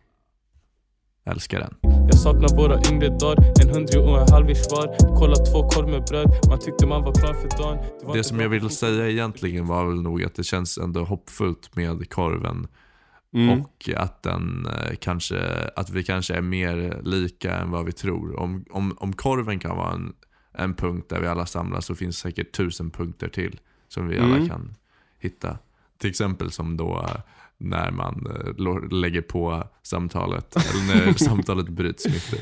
älskar 1.26 1.60
den. 1.60 1.74
Jag 1.82 2.14
saknar 2.18 2.56
våra 2.56 2.80
yngre 2.92 3.08
dagar, 3.08 3.44
en 3.62 3.68
hundring 3.74 4.02
och 4.08 4.20
en 4.20 4.28
halvvis 4.32 4.70
var 4.70 5.16
Kolla 5.18 5.36
två 5.36 5.68
korv 5.68 5.88
med 5.88 6.04
bröd, 6.04 6.28
man 6.48 6.58
tyckte 6.58 6.86
man 6.86 7.02
var 7.02 7.12
klar 7.12 7.34
för 7.34 7.62
dagen 7.62 7.76
var 8.02 8.12
Det 8.12 8.18
inte 8.18 8.28
som 8.28 8.40
jag 8.40 8.50
för 8.50 8.58
vill 8.60 8.70
säga 8.70 9.08
egentligen 9.08 9.66
var 9.66 9.86
väl 9.86 10.02
nog 10.02 10.24
att 10.24 10.34
det 10.34 10.44
känns 10.44 10.78
ändå 10.78 11.04
hoppfullt 11.04 11.76
med 11.76 12.10
korven 12.10 12.66
Mm. 13.34 13.60
Och 13.60 13.90
att, 13.96 14.22
den, 14.22 14.66
eh, 14.66 14.96
kanske, 15.00 15.68
att 15.76 15.90
vi 15.90 16.02
kanske 16.02 16.34
är 16.34 16.40
mer 16.40 17.00
lika 17.02 17.56
än 17.56 17.70
vad 17.70 17.84
vi 17.84 17.92
tror. 17.92 18.40
Om, 18.40 18.64
om, 18.70 18.96
om 19.00 19.12
korven 19.12 19.58
kan 19.58 19.76
vara 19.76 19.92
en, 19.92 20.12
en 20.52 20.74
punkt 20.74 21.08
där 21.08 21.20
vi 21.20 21.26
alla 21.26 21.46
samlas 21.46 21.86
så 21.86 21.94
finns 21.94 22.18
säkert 22.18 22.52
tusen 22.56 22.90
punkter 22.90 23.28
till 23.28 23.60
som 23.96 24.08
vi 24.08 24.18
alla 24.18 24.36
Mm. 24.36 24.48
kan 24.48 24.74
hitta. 25.18 25.58
Till 25.98 26.10
exempel 26.10 26.50
som 26.50 26.76
då 26.76 27.06
eh, 27.08 27.20
när 27.58 27.90
man 27.90 28.26
eh, 28.26 28.90
lägger 28.92 29.22
på 29.22 29.64
samtalet, 29.82 30.56
eller 30.70 31.06
när 31.06 31.12
samtalet 31.12 31.68
bryts 31.68 32.06
mitt 32.06 32.34
i. 32.34 32.40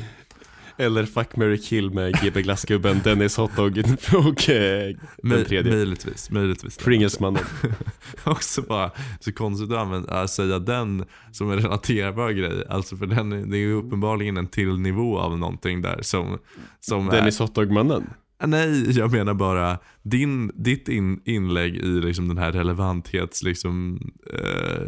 Eller 0.76 1.05
Fuck, 1.07 1.36
Mary 1.36 1.59
kill 1.59 1.90
med 1.90 2.20
GB 2.22 2.42
Glassgubben, 2.42 3.00
Dennis 3.05 3.36
Hotdog 3.36 3.78
och 4.14 4.50
eh, 4.50 4.96
den 5.22 5.44
tredje. 5.44 5.72
Möjligtvis, 5.72 6.30
möjligtvis. 6.30 6.78
Pringlesmannen. 6.78 7.42
också 8.24 8.62
bara 8.62 8.90
så 9.20 9.32
konstigt 9.32 9.70
att 9.70 9.78
använda, 9.78 10.20
äh, 10.20 10.26
säga 10.26 10.59
den 10.59 11.05
som 11.32 11.50
en 11.50 11.59
relaterbar 11.59 12.30
grej. 12.30 12.64
Alltså 12.68 12.96
för 12.96 13.07
den, 13.07 13.32
är- 13.32 13.46
det 13.46 13.57
är 13.57 13.61
ju 13.61 13.72
uppenbarligen 13.72 14.36
en 14.36 14.46
till 14.46 14.78
nivå 14.78 15.18
av 15.18 15.38
någonting 15.38 15.82
där 15.82 15.98
som, 16.02 16.38
som 16.80 17.07
Dennis 17.07 17.38
Hotdog-mannen. 17.38 18.07
Nej, 18.47 18.99
jag 18.99 19.12
menar 19.12 19.34
bara 19.34 19.78
din, 20.03 20.53
ditt 20.55 20.88
in, 20.88 21.20
inlägg 21.24 21.76
i 21.76 21.86
liksom 22.01 22.28
den 22.28 22.38
här 22.38 22.53
relevanthets, 22.53 23.42
liksom, 23.42 24.01
eh, 24.32 24.82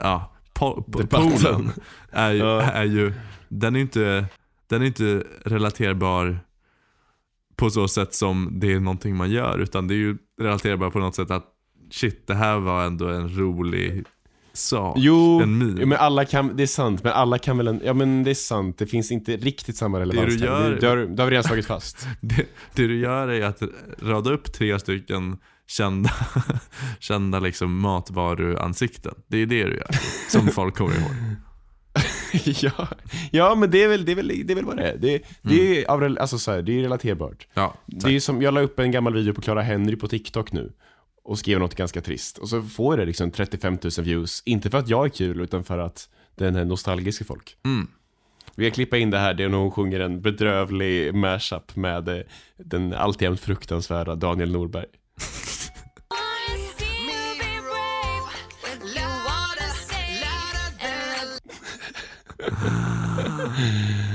ja, 0.00 0.36
po, 0.54 0.82
po, 0.82 1.06
polen 1.06 1.70
är, 2.10 2.32
ju- 2.32 2.38
Ja. 2.38 2.62
är 2.62 2.84
ju, 2.84 3.12
den 3.48 3.76
är 3.76 3.80
inte, 3.80 4.26
den 4.66 4.82
är 4.82 4.86
inte 4.86 5.24
relaterbar 5.44 6.38
på 7.56 7.70
så 7.70 7.88
sätt 7.88 8.14
som 8.14 8.50
det 8.60 8.72
är 8.72 8.80
någonting 8.80 9.16
man 9.16 9.30
gör, 9.30 9.58
utan 9.58 9.88
det 9.88 9.94
är 9.94 9.98
ju 9.98 10.16
relaterbar 10.40 10.90
på 10.90 10.98
något 10.98 11.14
sätt 11.14 11.30
att 11.30 11.46
shit, 11.90 12.26
det 12.26 12.34
här 12.34 12.58
var 12.58 12.84
ändå 12.84 13.08
en 13.08 13.36
rolig 13.38 14.04
sak. 14.58 14.96
Jo, 15.00 15.40
en 15.42 15.58
meme. 15.58 15.80
jo, 15.80 15.86
men 15.86 15.98
alla 15.98 16.24
kan, 16.24 16.56
det 16.56 16.62
är 16.62 16.66
sant, 16.66 17.02
men 17.04 17.12
alla 17.12 17.38
kan 17.38 17.56
väl, 17.58 17.68
en, 17.68 17.80
ja 17.84 17.92
men 17.94 18.24
det 18.24 18.30
är 18.30 18.34
sant, 18.34 18.78
det 18.78 18.86
finns 18.86 19.10
inte 19.12 19.36
riktigt 19.36 19.76
samma 19.76 20.00
relevans 20.00 20.34
du 20.34 20.38
där. 20.38 20.46
gör- 20.46 20.70
Det, 20.70 20.76
det, 20.80 20.86
har, 20.88 20.96
det 20.96 21.22
har 21.22 21.26
vi 21.26 21.30
redan 21.32 21.44
slagit 21.44 21.66
fast. 21.66 22.06
Det, 22.20 22.46
det 22.74 22.86
du 22.86 22.98
gör 23.00 23.28
är 23.28 23.44
att 23.46 23.62
rada 24.02 24.30
upp 24.30 24.52
tre 24.52 24.78
stycken 24.78 25.38
kända, 25.66 26.10
kända 27.00 27.40
liksom 27.40 27.78
matvaruansikten. 27.80 29.14
Det 29.28 29.38
är 29.42 29.46
det 29.46 29.64
du 29.64 29.76
gör, 29.76 29.90
som 30.28 30.48
folk 30.48 30.74
kommer 30.76 30.94
ihåg. 30.94 31.10
ja, 32.44 32.88
ja, 33.30 33.54
men 33.54 33.70
det 33.70 33.82
är 33.82 33.88
väl, 33.88 34.04
det 34.04 34.12
är 34.12 34.16
väl, 34.16 34.28
det 34.44 34.52
är 34.52 34.54
väl 34.54 34.64
vad 34.64 34.76
det 34.76 34.82
är. 34.90 34.96
Det, 34.98 35.22
det 35.42 35.84
är, 35.84 35.90
av, 35.90 36.16
alltså, 36.20 36.38
så 36.38 36.50
här, 36.50 36.62
det 36.62 36.78
är 36.78 36.82
relaterbart. 36.82 37.46
Ja, 37.54 37.74
Det 37.86 38.16
är 38.16 38.20
som, 38.20 38.42
jag 38.42 38.54
la 38.54 38.60
upp 38.60 38.78
en 38.78 38.90
gammal 38.90 39.14
video 39.14 39.34
på 39.34 39.40
Clara 39.40 39.62
Henry 39.62 39.96
på 39.96 40.08
TikTok 40.08 40.52
nu 40.52 40.72
och 41.28 41.38
skrev 41.38 41.58
något 41.58 41.74
ganska 41.74 42.00
trist. 42.00 42.38
Och 42.38 42.48
så 42.48 42.62
får 42.62 42.96
det 42.96 43.04
liksom 43.04 43.30
35 43.30 43.78
000 43.82 43.90
views, 44.04 44.42
inte 44.44 44.70
för 44.70 44.78
att 44.78 44.88
jag 44.88 45.04
är 45.04 45.08
kul 45.08 45.40
utan 45.40 45.64
för 45.64 45.78
att 45.78 46.08
den 46.34 46.56
är 46.56 46.64
nostalgisk 46.64 47.18
för 47.18 47.24
folk. 47.24 47.56
Mm. 47.64 47.88
Vi 48.54 48.64
kan 48.64 48.74
klippa 48.74 48.96
in 48.96 49.10
det 49.10 49.18
här, 49.18 49.34
det 49.34 49.44
är 49.44 49.48
när 49.48 49.58
hon 49.58 49.70
sjunger 49.70 50.00
en 50.00 50.20
bedrövlig 50.20 51.14
mashup 51.14 51.76
med 51.76 52.08
eh, 52.08 52.18
den 52.56 52.92
alltjämt 52.92 53.40
fruktansvärda 53.40 54.14
Daniel 54.14 54.52
Norberg. 54.52 54.86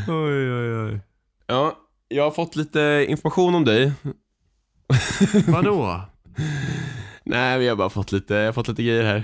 Oj, 0.08 0.54
oj, 0.54 0.76
oj. 0.76 1.00
Ja, 1.48 1.80
jag 2.08 2.24
har 2.24 2.32
fått 2.32 2.56
lite 2.56 3.06
information 3.10 3.56
om 3.56 3.66
dig. 3.66 3.92
Vadå? 5.48 6.02
Nej, 7.24 7.60
vi 7.60 7.68
har 7.68 7.76
bara 7.76 7.90
fått 7.90 8.12
lite, 8.12 8.34
jag 8.34 8.46
har 8.46 8.54
fått 8.54 8.68
lite 8.68 8.84
grejer 8.84 9.04
här. 9.04 9.24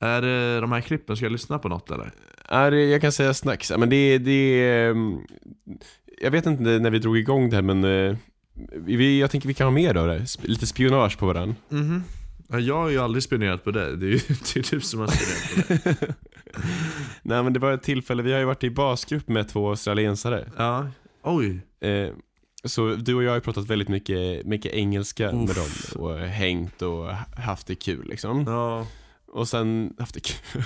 Är 0.00 0.22
det 0.22 0.60
de 0.60 0.72
här 0.72 0.80
klippen, 0.80 1.16
ska 1.16 1.24
jag 1.24 1.32
lyssna 1.32 1.58
på 1.58 1.68
något 1.68 1.90
eller? 1.90 2.10
Ja, 2.50 2.70
det, 2.70 2.84
jag 2.84 3.00
kan 3.00 3.12
säga 3.12 3.34
snacks, 3.34 3.72
men 3.78 3.88
det, 3.90 4.18
det 4.18 4.68
ehm, 4.70 5.18
Jag 6.20 6.30
vet 6.30 6.46
inte 6.46 6.62
när 6.62 6.90
vi 6.90 6.98
drog 6.98 7.18
igång 7.18 7.50
det 7.50 7.56
här 7.56 7.62
men 7.62 7.84
eh, 7.84 8.16
vi, 8.74 9.20
Jag 9.20 9.30
tänker 9.30 9.48
vi 9.48 9.54
kan 9.54 9.66
ha 9.66 9.72
mer 9.72 9.96
av 9.96 10.06
det, 10.08 10.26
lite 10.42 10.66
spionage 10.66 11.18
på 11.18 11.26
varandra. 11.26 11.54
Mhm. 11.68 12.02
Ja, 12.48 12.58
Jag 12.58 12.76
har 12.76 12.88
ju 12.88 12.98
aldrig 12.98 13.22
spionerat 13.22 13.64
på 13.64 13.70
dig, 13.70 13.96
det 13.96 14.06
är 14.06 14.10
ju 14.10 14.18
det 14.28 14.56
är 14.56 14.70
du 14.70 14.80
som 14.80 15.00
har 15.00 15.06
spionerat 15.06 15.84
på 15.84 15.90
dig. 15.90 16.08
Nej 17.22 17.42
men 17.42 17.52
det 17.52 17.58
var 17.58 17.72
ett 17.72 17.82
tillfälle, 17.82 18.22
vi 18.22 18.32
har 18.32 18.38
ju 18.38 18.44
varit 18.44 18.64
i 18.64 18.70
basgrupp 18.70 19.28
med 19.28 19.48
två 19.48 19.68
australiensare. 19.70 20.50
Ja, 20.56 20.88
oj. 21.22 21.60
Eh, 21.80 22.08
så 22.64 22.94
du 22.94 23.14
och 23.14 23.22
jag 23.22 23.32
har 23.32 23.40
pratat 23.40 23.66
väldigt 23.66 23.88
mycket, 23.88 24.46
mycket 24.46 24.72
engelska 24.72 25.32
med 25.32 25.50
Uff. 25.50 25.92
dem 25.92 26.02
och 26.02 26.18
hängt 26.18 26.82
och 26.82 27.06
haft 27.36 27.66
det 27.66 27.74
kul 27.74 28.06
liksom. 28.08 28.44
Ja, 28.46 28.86
Och 29.26 29.48
sen 29.48 29.94
haft 29.98 30.14
det 30.14 30.20
kul. 30.20 30.62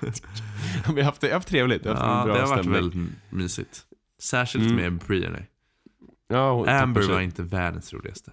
vi 0.94 1.00
har 1.00 1.02
haft 1.02 1.20
det, 1.20 1.32
haft 1.32 1.48
trevligt, 1.48 1.86
haft 1.86 2.00
ja 2.02 2.06
det 2.26 2.40
har 2.40 2.46
varit 2.48 2.48
stämning. 2.48 2.72
väldigt 2.72 3.10
mysigt. 3.30 3.80
Särskilt 4.22 4.64
Mm. 4.70 4.76
med 4.76 4.92
Brienne. 5.06 5.46
Ja, 6.28 6.52
hon 6.52 6.68
Amber 6.68 7.02
var 7.02 7.20
inte 7.20 7.42
världens 7.42 7.92
roligaste. 7.92 8.32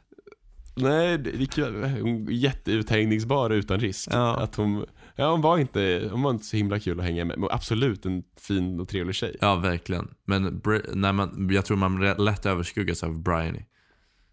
Nej, 0.77 1.17
det 1.17 1.31
det 1.31 1.43
är 1.43 1.45
kul. 1.45 1.83
Hon 1.83 2.27
är 2.27 2.31
jätteuthängningsbar 2.31 3.49
utan 3.49 3.79
risk. 3.79 4.09
Ja. 4.11 4.35
Att 4.37 4.55
hon, 4.55 4.85
ja, 5.15 5.31
hon, 5.31 5.41
var 5.41 5.57
inte, 5.57 6.09
hon 6.11 6.21
var 6.21 6.31
inte 6.31 6.45
så 6.45 6.57
himla 6.57 6.79
kul 6.79 6.99
att 6.99 7.05
hänga 7.05 7.25
med. 7.25 7.39
Men 7.39 7.49
absolut 7.51 8.05
en 8.05 8.23
fin 8.47 8.79
och 8.79 8.87
trevlig 8.89 9.15
tjej. 9.15 9.37
Ja, 9.41 9.55
verkligen. 9.55 10.07
Men 10.25 10.61
Bri- 10.61 10.95
när 10.95 11.13
man, 11.13 11.49
jag 11.51 11.65
tror 11.65 11.77
man 11.77 11.99
lätt 12.17 12.45
överskuggas 12.45 13.03
av 13.03 13.23
Bryony. 13.23 13.59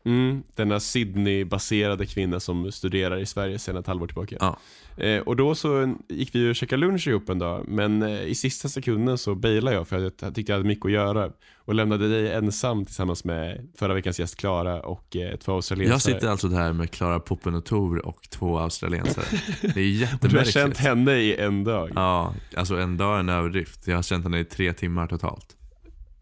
Mm, 0.04 0.42
denna 0.54 0.80
Sydney-baserade 0.80 2.06
kvinna 2.06 2.40
som 2.40 2.72
studerar 2.72 3.18
i 3.18 3.26
Sverige 3.26 3.58
sedan 3.58 3.76
ett 3.76 3.86
halvår 3.86 4.06
tillbaka. 4.06 4.36
Ja. 4.40 4.58
Eh, 4.96 5.20
och 5.20 5.36
då 5.36 5.54
så 5.54 5.94
gick 6.08 6.34
vi 6.34 6.50
och 6.50 6.56
käkade 6.56 6.80
lunch 6.80 7.08
ihop 7.08 7.28
en 7.28 7.38
dag, 7.38 7.64
men 7.68 8.02
eh, 8.02 8.22
i 8.22 8.34
sista 8.34 8.68
sekunden 8.68 9.18
så 9.18 9.34
bailade 9.34 9.76
jag 9.76 9.88
för 9.88 10.06
att 10.06 10.22
jag 10.22 10.34
tyckte 10.34 10.52
jag 10.52 10.58
hade 10.58 10.68
mycket 10.68 10.84
att 10.84 10.92
göra. 10.92 11.30
Och 11.64 11.74
lämnade 11.74 12.08
dig 12.08 12.32
ensam 12.32 12.84
tillsammans 12.84 13.24
med 13.24 13.68
förra 13.78 13.94
veckans 13.94 14.20
gäst 14.20 14.36
Klara 14.36 14.80
och 14.80 15.16
eh, 15.16 15.36
två 15.36 15.52
australiensare. 15.52 16.12
Jag 16.12 16.20
sitter 16.20 16.28
alltså 16.28 16.48
där 16.48 16.72
med 16.72 16.90
Klara 16.90 17.20
Poppen 17.20 17.54
och 17.54 17.64
Tor 17.64 18.06
och 18.06 18.30
två 18.30 18.58
australiensare. 18.58 19.24
Det 19.60 19.66
är 19.66 19.70
och 19.70 19.74
du 19.74 19.80
har 19.80 19.80
jättemärkligt. 19.80 20.54
känt 20.54 20.78
henne 20.78 21.12
i 21.14 21.36
en 21.36 21.64
dag. 21.64 21.90
Ja, 21.94 22.34
alltså 22.56 22.76
en 22.76 22.96
dag 22.96 23.16
är 23.16 23.20
en 23.20 23.28
överdrift. 23.28 23.86
Jag 23.86 23.96
har 23.96 24.02
känt 24.02 24.24
henne 24.24 24.38
i 24.38 24.44
tre 24.44 24.72
timmar 24.72 25.06
totalt. 25.06 25.56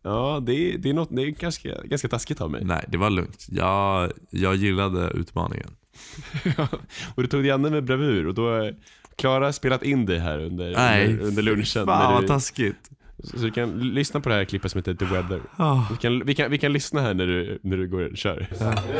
Ja, 0.02 0.42
det 0.46 0.52
är, 0.52 0.78
det 0.78 0.90
är, 0.90 0.94
något, 0.94 1.16
det 1.16 1.22
är 1.22 1.26
ganska, 1.26 1.82
ganska 1.84 2.08
taskigt 2.08 2.40
av 2.40 2.50
mig. 2.50 2.64
Nej, 2.64 2.84
det 2.88 2.98
var 2.98 3.10
lugnt. 3.10 3.46
Jag, 3.50 4.12
jag 4.30 4.56
gillade 4.56 5.10
utmaningen. 5.10 5.70
och 7.14 7.22
du 7.22 7.28
tog 7.28 7.42
dig 7.42 7.50
an 7.50 7.62
med 7.62 7.84
bravur 7.84 8.26
och 8.26 8.34
då 8.34 8.62
eh, 8.62 8.74
Klara 9.16 9.44
har 9.44 9.52
spelat 9.52 9.82
in 9.82 10.06
dig 10.06 10.18
här 10.18 10.38
under, 10.38 10.74
Nej, 10.74 11.08
under, 11.08 11.24
under 11.24 11.42
lunchen. 11.42 11.86
Fan 11.86 12.04
när 12.04 12.12
vad 12.12 12.22
du, 12.22 12.28
taskigt. 12.28 12.90
Så 13.24 13.38
så 13.38 13.44
du 13.44 13.50
kan 13.50 13.78
lyssna 13.78 14.20
på 14.20 14.28
det 14.28 14.34
här 14.34 14.44
klippet 14.44 14.70
som 14.70 14.78
heter 14.78 14.94
The 14.94 15.04
Weather. 15.04 15.40
Ah. 15.56 15.76
Vi 15.90 15.96
kan, 15.96 16.22
vi 16.26 16.34
kan, 16.34 16.50
vi 16.50 16.58
kan 16.58 16.72
lyssna 16.72 17.00
här 17.00 17.14
när 17.14 17.26
du, 17.26 17.58
när 17.62 17.76
du 17.76 17.88
går 17.88 18.10
och 18.10 18.16
kör. 18.16 18.46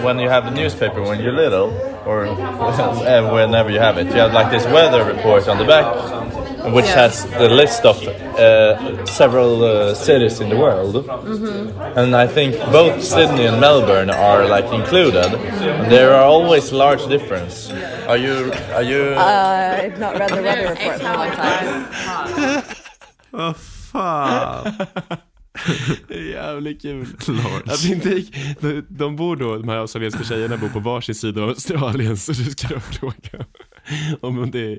when 0.05 0.21
you 0.21 0.31
have 0.31 0.49
the 0.49 0.63
newspaper 0.63 1.01
when 1.01 1.21
you're 1.21 1.37
little, 1.37 1.71
or 2.07 2.25
whenever 3.35 3.71
you 3.71 3.81
have 3.81 4.03
it, 4.03 4.07
you 4.09 4.21
have 4.21 4.33
like 4.33 4.51
this 4.51 4.67
weather 4.73 5.05
report 5.05 5.49
on 5.49 5.59
the 5.59 5.65
back, 5.65 5.87
which 6.75 6.95
has 6.95 7.27
the 7.39 7.49
list 7.49 7.85
of 7.85 7.97
uh, 8.07 9.05
several 9.07 9.63
uh, 9.63 9.95
cities 9.95 10.41
in 10.41 10.49
the 10.49 10.57
world. 10.57 11.09
And 11.97 12.15
I 12.15 12.27
think 12.27 12.57
both 12.73 13.03
Sydney 13.03 13.47
and 13.47 13.61
Melbourne 13.61 14.11
are 14.11 14.47
like 14.57 14.73
included. 14.75 15.31
There 15.89 16.15
are 16.15 16.25
always 16.25 16.73
large 16.73 17.07
differences. 17.09 17.73
Are 18.07 18.19
you? 18.19 18.53
Are 18.75 18.83
you? 18.83 19.15
Uh, 19.17 19.81
I've 19.83 19.99
not 19.99 20.19
read 20.19 20.31
the 20.31 20.43
weather 20.43 20.69
report 20.69 21.01
for 21.01 21.07
a 21.07 21.17
long 21.17 21.33
time. 23.33 23.55
Fan. 23.93 24.73
Det 26.09 26.15
är 26.15 26.31
jävligt 26.31 26.83
kul. 26.83 27.07
Att 27.67 27.85
inte 27.85 28.09
gick, 28.09 28.35
de, 28.61 28.87
de 28.89 29.17
bor 29.17 29.37
då, 29.37 29.57
de 29.57 29.69
här 29.69 29.77
australienska 29.77 30.25
tjejerna 30.25 30.57
bor 30.57 30.69
på 30.69 30.81
varsin 30.81 31.15
sida 31.15 31.43
av 31.43 31.49
Australien 31.49 32.17
så 32.17 32.33
du 32.33 32.45
ska 32.45 32.69
då 32.69 32.81
fråga 32.81 33.45
om, 34.21 34.51
det 34.51 34.73
är, 34.73 34.79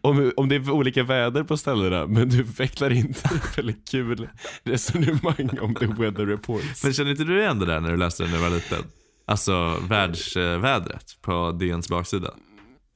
om, 0.00 0.32
om 0.36 0.48
det 0.48 0.54
är 0.54 0.70
olika 0.70 1.02
väder 1.02 1.44
på 1.44 1.56
ställena 1.56 2.06
men 2.06 2.28
du 2.28 2.42
vecklar 2.42 2.90
inte 2.90 3.30
väldigt 3.56 3.90
kul 3.90 4.28
resonemang 4.62 5.58
om 5.60 5.74
the 5.74 5.86
weather 5.86 6.26
reports. 6.26 6.84
Men 6.84 6.92
känner 6.92 7.10
inte 7.10 7.24
du 7.24 7.40
igen 7.40 7.58
det 7.58 7.66
där 7.66 7.80
när 7.80 7.90
du 7.90 7.96
läste 7.96 8.22
det 8.22 8.30
när 8.30 8.36
du 8.36 8.42
var 8.42 8.50
liten? 8.50 8.82
Alltså 9.26 9.76
världsvädret 9.88 11.16
på 11.22 11.52
DNs 11.52 11.88
baksida. 11.88 12.34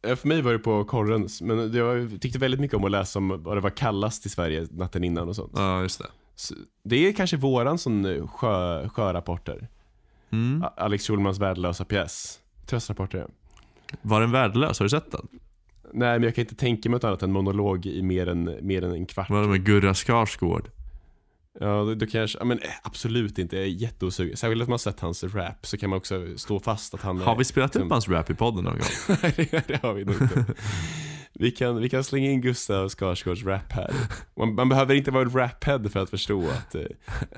Eh, 0.03 0.17
För 0.17 0.29
mig 0.29 0.43
var 0.43 0.53
det 0.53 0.59
på 0.59 0.85
korrens, 0.85 1.43
men 1.43 1.73
jag 1.73 2.21
tyckte 2.21 2.39
väldigt 2.39 2.61
mycket 2.61 2.77
om 2.77 2.85
att 2.85 2.91
läsa 2.91 3.19
om 3.19 3.43
vad 3.43 3.57
det 3.57 3.61
var 3.61 3.71
kallast 3.71 4.27
i 4.27 4.29
Sverige 4.29 4.67
natten 4.71 5.05
innan 5.05 5.29
och 5.29 5.37
sånt. 5.37 5.53
Ja, 5.55 5.83
just 5.83 5.99
det. 5.99 6.07
Så 6.35 6.55
det 6.85 7.09
är 7.09 7.13
kanske 7.13 7.37
våran 7.37 7.79
sån 7.79 8.05
eh, 8.05 8.27
sjö, 8.27 8.89
sjörapporter. 8.89 9.69
Mm. 10.31 10.65
Alex 10.77 11.07
Schulmans 11.07 11.39
värdelösa 11.39 11.85
pjäs. 11.85 12.39
Tröstrapporter. 12.67 13.27
Var 14.03 14.21
den 14.21 14.31
värdelös? 14.31 14.79
Har 14.79 14.85
du 14.85 14.91
sett 14.91 15.11
den? 15.13 15.29
Nej, 15.93 16.19
men 16.19 16.23
jag 16.23 16.35
kan 16.35 16.43
inte 16.43 16.55
tänka 16.55 16.89
mig 16.89 16.95
något 16.97 17.05
annat 17.05 17.23
än 17.23 17.33
monolog 17.33 17.87
i 17.87 18.03
mer 18.03 18.29
än, 18.29 18.59
mer 18.63 18.85
än 18.85 18.93
en 18.93 19.07
kvart. 19.07 19.31
Var 19.31 19.43
det 19.43 19.49
med 19.49 19.65
Gurra 19.65 19.95
Skarsgård? 19.95 20.69
Ja, 21.61 21.67
då, 21.67 21.95
då 21.95 22.07
kanske, 22.07 22.45
men 22.45 22.59
eh, 22.59 22.71
absolut 22.83 23.39
inte. 23.39 23.57
Jag 23.57 23.65
är 23.65 23.69
jätteosugen. 23.69 24.37
Särskilt 24.37 24.63
att 24.63 24.69
man 24.69 24.73
har 24.73 24.79
sett 24.79 25.01
hans 25.01 25.25
rap 25.25 25.67
så 25.67 25.77
kan 25.79 25.91
man 25.91 25.97
också 25.97 26.39
stå 26.39 26.61
fast 26.61 26.95
att 26.95 27.03
han. 27.03 27.19
Har 27.21 27.37
vi 27.37 27.45
spelat 27.45 27.71
upp 27.71 27.75
liksom- 27.75 27.91
hans 27.91 28.09
rap 28.09 28.31
i 28.31 28.35
podden 28.35 28.65
någon 28.65 28.73
gång? 28.73 28.89
Nej, 29.23 29.49
det- 29.51 29.69
det 29.69 29.83
har 29.83 29.95
vi 29.95 30.05
nog 30.05 30.23
inte. 30.23 30.45
Vi 31.35 31.51
kan, 31.51 31.77
vi 31.81 31.89
kan 31.89 32.05
slänga 32.05 32.31
in 32.31 32.41
Gustav 32.41 32.89
Skarsgårds 32.89 33.45
rap 33.45 33.73
här. 33.73 33.91
Man, 34.37 34.55
man 34.55 34.69
behöver 34.69 34.95
inte 34.95 35.11
vara 35.11 35.23
en 35.23 35.31
raphead 35.31 35.89
för 35.89 36.01
att 36.01 36.11
förstå 36.11 36.49
att 36.49 36.75
eh, 36.75 36.83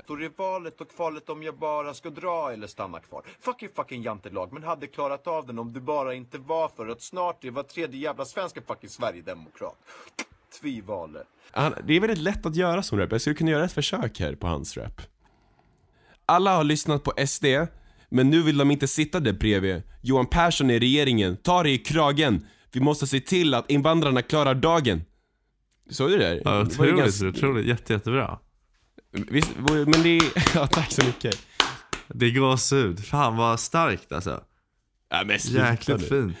Då 0.07 0.15
det 0.15 0.25
är 0.25 0.31
valet 0.37 0.81
och 0.81 0.91
kvalet 0.95 1.29
om 1.29 1.43
jag 1.43 1.57
bara 1.57 1.93
ska 1.93 2.09
dra 2.09 2.51
eller 2.53 2.67
stanna 2.67 2.99
kvar. 2.99 3.21
Fucking 3.41 3.69
fucking 3.75 4.03
jantelag, 4.03 4.53
men 4.53 4.63
hade 4.63 4.87
klarat 4.87 5.27
av 5.27 5.47
den 5.47 5.59
om 5.59 5.73
du 5.73 5.79
bara 5.79 6.13
inte 6.13 6.37
var 6.37 6.67
för 6.75 6.87
att 6.87 7.01
snart 7.01 7.43
är 7.45 7.51
var 7.51 7.63
tredje 7.63 7.99
jävla 7.99 8.25
svenska 8.25 8.61
fucking 8.67 8.89
Sverigedemokrat. 8.89 9.75
Tvivale. 10.61 11.19
han, 11.51 11.73
det 11.87 11.93
är 11.93 11.99
väldigt 11.99 12.17
lätt 12.19 12.45
att 12.45 12.55
göra 12.55 12.83
som 12.83 12.99
rap. 12.99 13.11
Jag 13.11 13.21
skulle 13.21 13.35
kunna 13.35 13.51
göra 13.51 13.65
ett 13.65 13.71
försök 13.73 14.19
här 14.19 14.35
på 14.35 14.47
hans 14.47 14.77
rap. 14.77 15.01
Alla 16.25 16.55
har 16.55 16.63
lyssnat 16.63 17.03
på 17.03 17.13
SD, 17.27 17.45
men 18.09 18.29
nu 18.29 18.41
vill 18.41 18.57
de 18.57 18.71
inte 18.71 18.87
sitta 18.87 19.19
där 19.19 19.33
bredvid. 19.33 19.81
Johan 20.01 20.25
Persson 20.25 20.69
är 20.71 20.79
regeringen, 20.79 21.37
ta 21.37 21.63
det 21.63 21.69
i 21.69 21.77
kragen. 21.77 22.45
Vi 22.71 22.79
måste 22.79 23.07
se 23.07 23.19
till 23.19 23.53
att 23.53 23.71
invandrarna 23.71 24.21
klarar 24.21 24.55
dagen. 24.55 25.01
Såg 25.89 26.09
du 26.09 26.17
det 26.17 26.23
där? 26.29 26.35
Ja, 26.45 26.51
Det 26.51 26.55
var 26.57 26.61
otroligt, 26.65 26.97
ganska- 26.97 27.27
otroligt. 27.27 27.65
Jätte, 27.67 27.93
jättebra. 27.93 28.39
Visst, 29.11 29.51
men 29.69 29.91
det 30.03 30.17
är... 30.17 30.55
Ja, 30.55 30.67
tack 30.67 30.91
så 30.91 31.05
mycket. 31.05 31.37
Det 32.07 32.25
är 32.25 32.31
gåshud. 32.39 33.05
Fan 33.05 33.37
vad 33.37 33.59
starkt 33.59 34.11
alltså. 34.11 34.43
Ja, 35.09 35.23
men 35.25 35.37
Jäkligt 35.41 36.09
fint. 36.09 36.37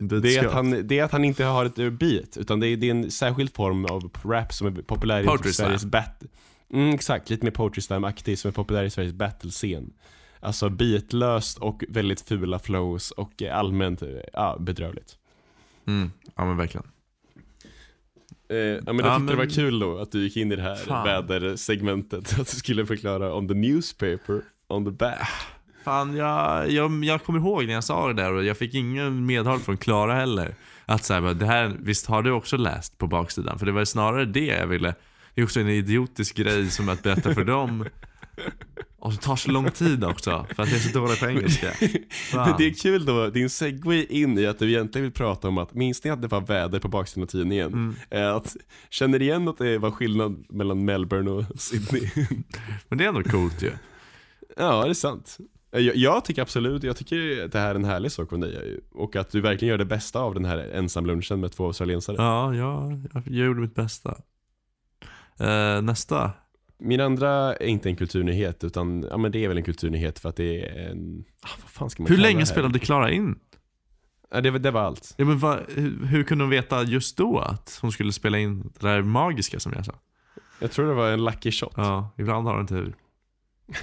Det 0.00 0.36
är, 0.36 0.46
att 0.46 0.52
han, 0.52 0.86
det 0.86 0.98
är 0.98 1.04
att 1.04 1.12
han 1.12 1.24
inte 1.24 1.44
har 1.44 1.64
ett 1.64 1.92
beat, 1.92 2.36
utan 2.36 2.60
det 2.60 2.68
är, 2.68 2.76
det 2.76 2.86
är 2.86 2.90
en 2.90 3.10
särskild 3.10 3.54
form 3.54 3.84
av 3.84 4.10
rap 4.24 4.52
som 4.52 4.66
är 4.66 4.70
populär 4.82 5.22
i 5.22 5.26
Poetry 5.26 5.52
Sveriges 5.52 5.80
slam. 5.80 5.90
battle. 5.90 6.28
Mm, 6.72 6.94
exakt, 6.94 7.30
lite 7.30 7.44
mer 7.44 7.50
poetry 7.50 7.82
slam-aktig 7.82 8.38
som 8.38 8.48
är 8.48 8.52
populär 8.52 8.84
i 8.84 8.90
Sveriges 8.90 9.14
battle-scen. 9.14 9.92
Alltså 10.40 10.68
beatlöst 10.68 11.58
och 11.58 11.84
väldigt 11.88 12.20
fula 12.20 12.58
flows 12.58 13.10
och 13.10 13.42
eh, 13.42 13.58
allmänt, 13.58 14.02
eh, 14.02 14.08
ja, 14.32 14.56
bedrövligt. 14.60 15.16
Mm. 15.86 16.10
Ja 16.36 16.44
men 16.44 16.56
verkligen. 16.56 16.86
Eh, 18.48 18.56
ja 18.56 18.80
men 18.86 18.98
jag 18.98 19.06
Ja, 19.06 19.18
tyckte 19.18 19.32
det 19.32 19.36
var 19.36 19.44
men- 19.44 19.54
kul 19.54 19.78
då 19.78 19.98
att 19.98 20.12
du 20.12 20.22
gick 20.22 20.36
in 20.36 20.52
i 20.52 20.56
det 20.56 20.62
här 20.62 20.74
Fan. 20.76 21.06
vädersegmentet, 21.28 22.38
att 22.40 22.50
du 22.50 22.56
skulle 22.56 22.86
förklara 22.86 23.32
om 23.34 23.48
the 23.48 23.54
newspaper 23.54 24.42
on 24.68 24.84
the 24.84 24.90
back. 24.90 25.28
Fan, 25.86 26.16
jag, 26.16 26.70
jag, 26.70 27.04
jag 27.04 27.22
kommer 27.24 27.38
ihåg 27.38 27.66
när 27.66 27.74
jag 27.74 27.84
sa 27.84 28.06
det 28.06 28.22
där 28.22 28.32
och 28.32 28.44
jag 28.44 28.56
fick 28.56 28.74
ingen 28.74 29.26
medhåll 29.26 29.58
från 29.60 29.76
Klara 29.76 30.14
heller. 30.14 30.54
Att 30.86 31.04
så 31.04 31.14
här, 31.14 31.34
det 31.34 31.46
här, 31.46 31.76
visst 31.80 32.06
har 32.06 32.22
du 32.22 32.30
också 32.30 32.56
läst 32.56 32.98
på 32.98 33.06
baksidan? 33.06 33.58
För 33.58 33.66
det 33.66 33.72
var 33.72 33.84
snarare 33.84 34.24
det 34.24 34.46
jag 34.46 34.66
ville. 34.66 34.94
Det 35.34 35.40
är 35.40 35.44
också 35.44 35.60
en 35.60 35.68
idiotisk 35.68 36.36
grej 36.36 36.70
som 36.70 36.88
att 36.88 37.02
berätta 37.02 37.34
för 37.34 37.44
dem. 37.44 37.84
Och 38.98 39.12
det 39.12 39.18
tar 39.18 39.36
så 39.36 39.50
lång 39.50 39.70
tid 39.70 40.04
också, 40.04 40.46
för 40.54 40.62
att 40.62 40.68
jag 40.68 40.78
är 40.78 40.82
så 40.82 40.98
dålig 40.98 41.20
på 41.20 41.26
engelska. 41.26 41.70
Fan. 42.10 42.54
Det 42.58 42.66
är 42.66 42.74
kul 42.74 43.04
då, 43.04 43.30
din 43.30 43.50
segway 43.50 44.06
in 44.10 44.38
i 44.38 44.46
att 44.46 44.58
du 44.58 44.68
egentligen 44.68 45.02
vill 45.02 45.12
prata 45.12 45.48
om 45.48 45.58
att, 45.58 45.74
minns 45.74 46.04
ni 46.04 46.10
att 46.10 46.22
det 46.22 46.28
var 46.28 46.40
väder 46.40 46.78
på 46.80 46.88
baksidan 46.88 47.22
av 47.22 47.26
tidningen? 47.26 47.72
Mm. 47.72 47.94
Eh, 48.10 48.34
Att, 48.34 48.56
känner 48.90 49.22
igen 49.22 49.48
att 49.48 49.58
det 49.58 49.78
var 49.78 49.90
skillnad 49.90 50.44
mellan 50.48 50.84
Melbourne 50.84 51.30
och 51.30 51.44
Sydney? 51.60 52.10
Men 52.88 52.98
det 52.98 53.04
är 53.04 53.08
ändå 53.08 53.22
coolt 53.22 53.62
ju. 53.62 53.70
ja, 54.56 54.84
det 54.84 54.90
är 54.90 54.94
sant. 54.94 55.38
Eh, 55.76 55.82
Jag, 55.82 55.96
jag 55.96 56.24
tycker 56.24 56.42
absolut, 56.42 56.82
jag 56.82 56.96
tycker 56.96 57.44
att 57.44 57.52
det 57.52 57.58
här 57.58 57.70
är 57.70 57.74
en 57.74 57.84
härlig 57.84 58.12
sak 58.12 58.28
från 58.28 58.40
dig 58.40 58.80
och 58.92 59.16
att 59.16 59.30
du 59.30 59.40
verkligen 59.40 59.70
gör 59.70 59.78
det 59.78 59.84
bästa 59.84 60.20
av 60.20 60.34
den 60.34 60.44
här 60.44 60.58
ensamlunchen 60.58 61.40
med 61.40 61.52
två 61.52 61.66
australiensare. 61.66 62.16
Ja, 62.18 62.54
ja 62.54 62.90
jag, 63.14 63.22
jag 63.26 63.46
gjorde 63.46 63.60
mitt 63.60 63.74
bästa. 63.74 64.16
Eh, 65.40 65.82
nästa. 65.82 66.30
Min 66.78 67.00
andra 67.00 67.54
är 67.56 67.66
inte 67.66 67.88
en 67.88 67.96
kulturnyhet 67.96 68.64
utan, 68.64 69.06
ja 69.10 69.16
men 69.16 69.32
det 69.32 69.44
är 69.44 69.48
väl 69.48 69.56
en 69.56 69.62
kulturnyhet 69.64 70.18
för 70.18 70.28
att 70.28 70.36
det 70.36 70.64
är 70.68 70.90
en, 70.90 71.24
ah, 71.42 71.48
vad 71.62 71.70
fan 71.70 71.90
ska 71.90 72.02
man 72.02 72.10
Hur 72.12 72.18
länge 72.18 72.46
spelade 72.46 72.78
Klara 72.78 73.10
in? 73.10 73.38
Ja, 74.30 74.40
det, 74.40 74.50
var- 74.50 74.58
det 74.58 74.70
var 74.70 74.80
allt. 74.80 75.14
Ja, 75.16 75.24
men 75.24 75.38
vad, 75.38 75.58
hur, 75.68 76.06
hur 76.06 76.22
kunde 76.24 76.44
hon 76.44 76.50
veta 76.50 76.82
just 76.82 77.16
då 77.16 77.38
att 77.38 77.78
hon 77.82 77.92
skulle 77.92 78.12
spela 78.12 78.38
in 78.38 78.60
det 78.80 78.86
där 78.88 79.02
magiska 79.02 79.60
som 79.60 79.72
jag 79.76 79.84
sa? 79.84 79.92
Jag 80.58 80.70
tror 80.72 80.86
det 80.86 80.94
var 80.94 81.10
en 81.10 81.24
lucky 81.24 81.50
shot. 81.52 81.72
Ja, 81.76 82.10
ibland 82.18 82.46
har 82.48 82.56
hon 82.56 82.66
tur. 82.66 82.94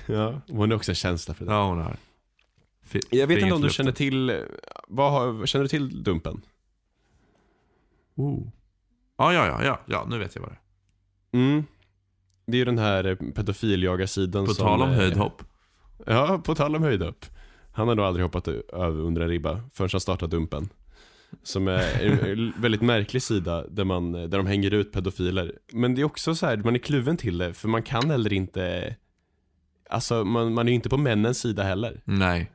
Ja, 0.05 0.41
hon 0.47 0.69
har 0.71 0.75
också 0.77 0.91
en 0.91 0.95
känsla 0.95 1.34
för 1.34 1.45
det. 1.45 1.51
Ja, 1.51 1.67
hon 1.67 1.77
har. 1.77 1.97
Fi- 2.86 3.01
Jag 3.09 3.27
vet 3.27 3.39
inte 3.41 3.53
om 3.53 3.61
du 3.61 3.67
luften. 3.67 3.84
känner 3.86 3.95
till, 3.95 4.43
vad 4.88 5.11
har, 5.11 5.45
känner 5.45 5.63
du 5.63 5.69
till 5.69 6.03
Dumpen? 6.03 6.41
Oh. 8.15 8.47
Ja, 9.17 9.34
ja, 9.34 9.45
ja, 9.47 9.63
ja, 9.65 9.79
ja, 9.88 10.05
nu 10.09 10.17
vet 10.17 10.36
jag 10.36 10.41
vad 10.41 10.51
det 10.51 10.57
är. 11.38 11.41
Mm. 11.41 11.63
Det 12.45 12.53
är 12.53 12.59
ju 12.59 12.65
den 12.65 12.77
här 12.77 13.15
pedofiljagarsidan 13.36 14.45
På 14.45 14.53
som... 14.53 14.65
tal 14.67 14.81
om 14.81 14.89
eh, 14.89 14.95
höjdhopp. 14.95 15.43
Ja, 16.05 16.41
på 16.45 16.55
tal 16.55 16.75
om 16.75 16.84
höjdhopp. 16.84 17.25
Han 17.71 17.88
har 17.88 17.95
nog 17.95 18.05
aldrig 18.05 18.23
hoppat 18.25 18.47
över 18.47 19.01
under 19.01 19.21
en 19.21 19.29
ribba 19.29 19.61
förrän 19.73 19.89
han 19.91 20.01
startade 20.01 20.36
Dumpen. 20.36 20.69
Som 21.43 21.67
är 21.67 22.01
en 22.31 22.53
väldigt 22.57 22.81
märklig 22.81 23.21
sida 23.21 23.67
där, 23.67 23.84
man, 23.84 24.11
där 24.11 24.27
de 24.27 24.45
hänger 24.47 24.73
ut 24.73 24.91
pedofiler. 24.91 25.59
Men 25.71 25.95
det 25.95 26.01
är 26.01 26.05
också 26.05 26.36
så 26.36 26.45
här, 26.45 26.57
man 26.57 26.75
är 26.75 26.79
kluven 26.79 27.17
till 27.17 27.38
det 27.38 27.53
för 27.53 27.67
man 27.67 27.84
kan 27.84 28.09
heller 28.09 28.34
inte 28.34 28.95
Alltså 29.89 30.23
man, 30.23 30.53
man 30.53 30.67
är 30.67 30.71
ju 30.71 30.75
inte 30.75 30.89
på 30.89 30.97
männens 30.97 31.39
sida 31.39 31.63
heller. 31.63 32.01
Nej, 32.05 32.51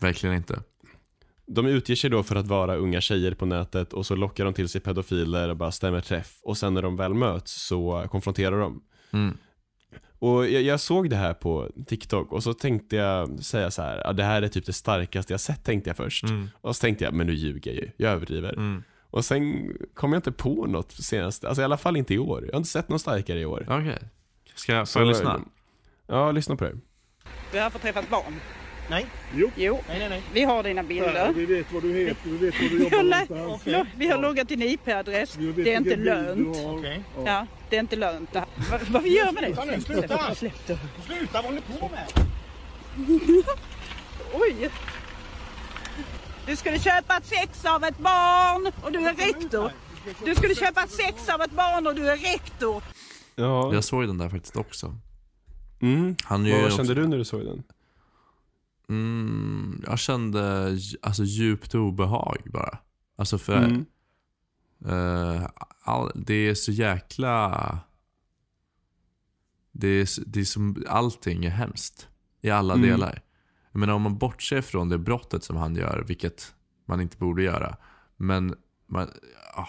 verkligen 0.00 0.36
inte. 0.36 0.62
De 1.46 1.66
utger 1.66 1.94
sig 1.94 2.10
då 2.10 2.22
för 2.22 2.36
att 2.36 2.46
vara 2.46 2.76
unga 2.76 3.00
tjejer 3.00 3.34
på 3.34 3.46
nätet 3.46 3.92
och 3.92 4.06
så 4.06 4.14
lockar 4.14 4.44
de 4.44 4.54
till 4.54 4.68
sig 4.68 4.80
pedofiler 4.80 5.48
och 5.48 5.56
bara 5.56 5.72
stämmer 5.72 6.00
träff. 6.00 6.38
Och 6.42 6.56
sen 6.56 6.74
när 6.74 6.82
de 6.82 6.96
väl 6.96 7.14
möts 7.14 7.66
så 7.66 8.06
konfronterar 8.10 8.60
de. 8.60 8.82
Mm. 9.10 9.36
Och 10.18 10.48
jag, 10.48 10.62
jag 10.62 10.80
såg 10.80 11.10
det 11.10 11.16
här 11.16 11.34
på 11.34 11.70
TikTok 11.86 12.32
och 12.32 12.42
så 12.42 12.54
tänkte 12.54 12.96
jag 12.96 13.44
säga 13.44 13.70
så 13.70 13.82
här, 13.82 14.12
det 14.12 14.22
här 14.22 14.42
är 14.42 14.48
typ 14.48 14.66
det 14.66 14.72
starkaste 14.72 15.32
jag 15.32 15.40
sett 15.40 15.64
tänkte 15.64 15.90
jag 15.90 15.96
först. 15.96 16.24
Mm. 16.24 16.48
Och 16.60 16.76
så 16.76 16.80
tänkte 16.80 17.04
jag, 17.04 17.14
men 17.14 17.26
nu 17.26 17.34
ljuger 17.34 17.70
jag 17.70 17.80
ju, 17.80 17.90
jag 17.96 18.12
överdriver. 18.12 18.52
Mm. 18.52 18.82
Och 19.10 19.24
sen 19.24 19.72
kom 19.94 20.12
jag 20.12 20.18
inte 20.18 20.32
på 20.32 20.66
något 20.66 20.92
senast, 20.92 21.44
alltså 21.44 21.62
i 21.62 21.64
alla 21.64 21.76
fall 21.76 21.96
inte 21.96 22.14
i 22.14 22.18
år. 22.18 22.44
Jag 22.46 22.52
har 22.52 22.58
inte 22.58 22.70
sett 22.70 22.88
något 22.88 23.00
starkare 23.00 23.40
i 23.40 23.44
år. 23.44 23.66
Okej. 23.68 23.98
Ska 24.54 24.72
jag, 24.72 24.88
jag 24.94 25.06
lyssna? 25.06 25.40
Ja, 26.08 26.32
lyssna 26.32 26.56
på 26.56 26.64
det. 26.64 26.74
Vi 27.52 27.58
har 27.58 27.70
fått 27.70 27.82
träffa 27.82 28.00
ett 28.00 28.10
barn. 28.10 28.40
Nej. 28.90 29.06
Jo. 29.34 29.50
jo. 29.56 29.80
Nej, 29.88 29.98
nej, 29.98 30.08
nej. 30.08 30.22
Vi 30.32 30.42
har 30.44 30.62
dina 30.62 30.82
bilder. 30.82 31.32
Vi 31.32 31.46
vet 31.46 31.72
vad 31.72 31.82
du 31.82 31.92
heter, 31.94 32.16
vi 32.30 32.36
vet 32.36 32.54
vad 32.60 32.70
du 32.70 32.82
jobbar 32.82 33.02
någonstans. 33.34 33.66
lo- 33.66 33.86
vi 33.96 34.08
har 34.08 34.18
loggat 34.18 34.48
din 34.48 34.62
IP-adress. 34.62 35.34
Det 35.56 35.72
är 35.72 35.76
inte 35.76 35.96
lönt. 35.96 36.54
du 36.54 36.60
har. 36.60 36.78
Okej. 36.78 37.02
Ja, 37.24 37.46
det 37.70 37.76
är 37.76 37.80
inte 37.80 37.96
lönt. 37.96 38.32
det 38.32 38.38
här. 38.38 38.48
Va- 38.70 38.84
Vad 38.90 39.02
vi 39.02 39.16
gör 39.16 39.32
med 39.32 39.42
det? 39.42 39.54
Sluta 39.54 39.64
nu, 39.64 39.80
sluta! 40.34 40.78
Sluta, 41.06 41.32
vad 41.32 41.44
håller 41.44 41.60
ni 41.68 41.78
på 41.80 41.88
med? 41.88 42.06
Oj! 44.34 44.70
Du 46.46 46.56
skulle 46.56 46.78
köpa 46.78 47.16
ett 47.16 47.26
sex 47.26 47.64
av 47.64 47.84
ett 47.84 47.98
barn 47.98 48.72
och 48.82 48.92
du 48.92 48.98
är 48.98 49.14
rektor. 49.14 49.72
Du 50.24 50.34
skulle 50.34 50.54
köpa 50.54 50.82
ett 50.82 50.90
sex 50.90 51.28
av 51.28 51.42
ett 51.42 51.50
barn 51.52 51.86
och 51.86 51.94
du 51.94 52.10
är 52.10 52.16
rektor. 52.16 52.82
Ja. 53.34 53.74
Jag 53.74 53.84
såg 53.84 54.06
den 54.06 54.18
där 54.18 54.28
faktiskt 54.28 54.56
också. 54.56 54.94
Mm. 55.80 56.16
Han 56.24 56.46
är 56.46 56.48
ju 56.50 56.54
Vad 56.56 56.64
också- 56.64 56.76
kände 56.76 56.94
du 56.94 57.06
när 57.08 57.18
du 57.18 57.24
såg 57.24 57.44
den? 57.44 57.62
Mm, 58.88 59.82
jag 59.86 59.98
kände 59.98 60.70
alltså 61.02 61.24
djupt 61.24 61.74
obehag 61.74 62.42
bara. 62.52 62.78
Alltså 63.16 63.38
för 63.38 63.56
Mm. 63.62 63.84
eh, 64.86 65.48
all, 65.80 66.12
det 66.14 66.34
är 66.34 66.54
så 66.54 66.72
jäkla... 66.72 67.78
Det 69.72 69.88
är, 69.88 70.08
det 70.26 70.40
är 70.40 70.44
som, 70.44 70.84
allting 70.88 71.44
är 71.44 71.50
hemskt 71.50 72.08
i 72.40 72.50
alla 72.50 72.74
Mm. 72.74 72.88
delar. 72.88 73.22
Jag 73.72 73.80
menar 73.80 73.94
om 73.94 74.02
man 74.02 74.18
bortser 74.18 74.60
från 74.62 74.88
det 74.88 74.98
brottet 74.98 75.44
som 75.44 75.56
han 75.56 75.74
gör, 75.76 76.04
vilket 76.08 76.54
man 76.86 77.00
inte 77.00 77.16
borde 77.16 77.42
göra. 77.42 77.76
Men 78.16 78.54
man, 78.86 79.10
Ja, 79.56 79.68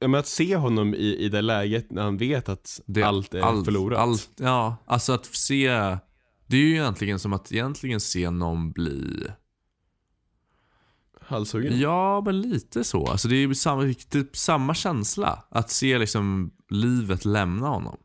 men 0.00 0.14
att 0.14 0.26
se 0.26 0.56
honom 0.56 0.94
i, 0.94 1.16
i 1.16 1.28
det 1.28 1.42
läget 1.42 1.90
när 1.90 2.02
han 2.02 2.16
vet 2.16 2.48
att 2.48 2.80
allt 3.04 3.34
är 3.34 3.40
allt- 3.40 3.64
förlorat. 3.64 3.98
Allt, 3.98 4.30
ja, 4.36 4.76
alltså 4.86 5.12
att 5.12 5.26
se... 5.26 5.68
Det 6.46 6.56
är 6.56 6.60
ju 6.60 6.70
egentligen 6.70 7.18
som 7.18 7.32
att 7.32 7.52
egentligen 7.52 8.00
se 8.00 8.30
någon 8.30 8.72
bli... 8.72 9.26
Halshuggen? 11.20 11.80
Ja, 11.80 12.22
men 12.24 12.40
lite 12.40 12.84
så. 12.84 13.06
Alltså 13.06 13.28
det 13.28 13.36
är 13.36 13.38
ju 13.38 13.54
samma, 13.54 13.94
typ 13.94 14.36
samma 14.36 14.74
känsla. 14.74 15.44
Att 15.48 15.70
se 15.70 15.98
liksom 15.98 16.50
livet 16.68 17.24
lämna 17.24 17.68
honom. 17.68 17.96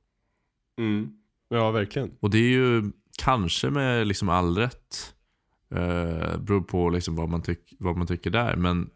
Mm. 0.77 1.09
Ja, 1.49 1.71
verkligen. 1.71 2.11
Och 2.19 2.29
det 2.29 2.37
är 2.37 2.49
ju 2.49 2.91
kanske 3.17 3.69
med 3.69 4.07
liksom 4.07 4.29
all 4.29 4.57
rätt. 4.57 5.15
Eh, 5.71 6.37
beror 6.37 6.61
på 6.61 6.89
liksom 6.89 7.15
vad, 7.15 7.29
man 7.29 7.41
tyck, 7.41 7.73
vad 7.79 7.97
man 7.97 8.07
tycker 8.07 8.29
där. 8.29 8.55
Men 8.55 8.89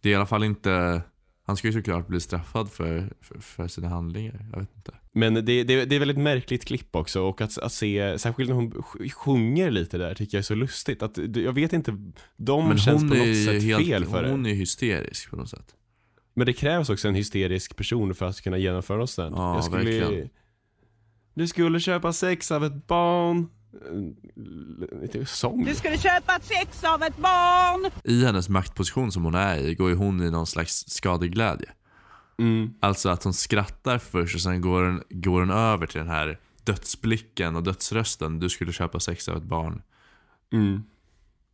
det 0.00 0.08
är 0.08 0.12
i 0.12 0.16
alla 0.16 0.26
fall 0.26 0.44
inte... 0.44 1.02
Han 1.48 1.56
ska 1.56 1.68
ju 1.68 1.72
såklart 1.72 2.06
bli 2.06 2.20
straffad 2.20 2.70
för, 2.70 3.12
för, 3.20 3.38
för 3.40 3.68
sina 3.68 3.88
handlingar. 3.88 4.46
Jag 4.52 4.58
vet 4.60 4.76
inte. 4.76 4.94
Men 5.12 5.34
det, 5.34 5.40
det, 5.42 5.84
det 5.84 5.94
är 5.94 5.98
väldigt 5.98 6.18
märkligt 6.18 6.64
klipp 6.64 6.96
också 6.96 7.22
och 7.22 7.40
att, 7.40 7.58
att 7.58 7.72
se, 7.72 8.18
särskilt 8.18 8.48
när 8.48 8.56
hon 8.56 8.72
sj- 8.72 9.10
sjunger 9.10 9.70
lite 9.70 9.98
där 9.98 10.14
tycker 10.14 10.36
jag 10.36 10.40
är 10.40 10.44
så 10.44 10.54
lustigt. 10.54 11.02
Att, 11.02 11.18
jag 11.36 11.52
vet 11.52 11.72
inte, 11.72 11.96
de 12.36 12.68
Men 12.68 12.78
känns 12.78 13.02
hon 13.02 13.10
på 13.10 13.16
något 13.16 13.44
sätt 13.44 13.62
helt, 13.62 13.86
fel 13.86 14.04
för 14.04 14.30
Hon 14.30 14.42
det. 14.42 14.50
är 14.50 14.54
hysterisk 14.54 15.30
på 15.30 15.36
något 15.36 15.50
sätt. 15.50 15.74
Men 16.34 16.46
det 16.46 16.52
krävs 16.52 16.90
också 16.90 17.08
en 17.08 17.14
hysterisk 17.14 17.76
person 17.76 18.14
för 18.14 18.26
att 18.26 18.40
kunna 18.40 18.58
genomföra 18.58 18.96
något 18.98 19.10
sånt. 19.10 19.36
Ja, 19.36 19.54
jag 19.54 19.64
skulle, 19.64 19.84
verkligen. 20.00 20.28
Du 21.34 21.46
skulle 21.46 21.80
köpa 21.80 22.12
sex 22.12 22.52
av 22.52 22.64
ett 22.64 22.86
barn. 22.86 23.48
Lite 25.02 25.26
sång. 25.26 25.64
Du 25.64 25.74
skulle 25.74 25.98
köpa 25.98 26.36
ett 26.36 26.44
sex 26.44 26.84
av 26.84 27.02
ett 27.02 27.16
barn. 27.16 27.90
I 28.04 28.24
hennes 28.24 28.48
maktposition 28.48 29.12
som 29.12 29.24
hon 29.24 29.34
är 29.34 29.58
i 29.58 29.74
går 29.74 29.88
ju 29.90 29.96
hon 29.96 30.22
i 30.22 30.30
någon 30.30 30.46
slags 30.46 30.84
skadeglädje. 30.88 31.72
Mm. 32.38 32.74
Alltså 32.80 33.08
att 33.08 33.24
hon 33.24 33.34
skrattar 33.34 33.98
först 33.98 34.34
och 34.34 34.40
sen 34.40 34.60
går 34.60 34.82
hon, 34.82 35.02
går 35.10 35.40
hon 35.40 35.50
över 35.50 35.86
till 35.86 35.98
den 35.98 36.08
här 36.08 36.40
dödsblicken 36.64 37.56
och 37.56 37.62
dödsrösten. 37.62 38.38
Du 38.38 38.48
skulle 38.48 38.72
köpa 38.72 39.00
sex 39.00 39.28
av 39.28 39.36
ett 39.36 39.42
barn. 39.42 39.82
Mm. 40.52 40.82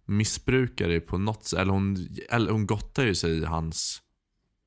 Missbrukar 0.04 0.88
det 0.88 1.00
på 1.00 1.18
något 1.18 1.44
sätt. 1.44 1.58
Eller 1.58 1.72
hon, 1.72 2.08
eller 2.30 2.52
hon 2.52 2.66
gottar 2.66 3.04
ju 3.04 3.14
sig 3.14 3.38
i 3.38 3.44
hans... 3.44 4.00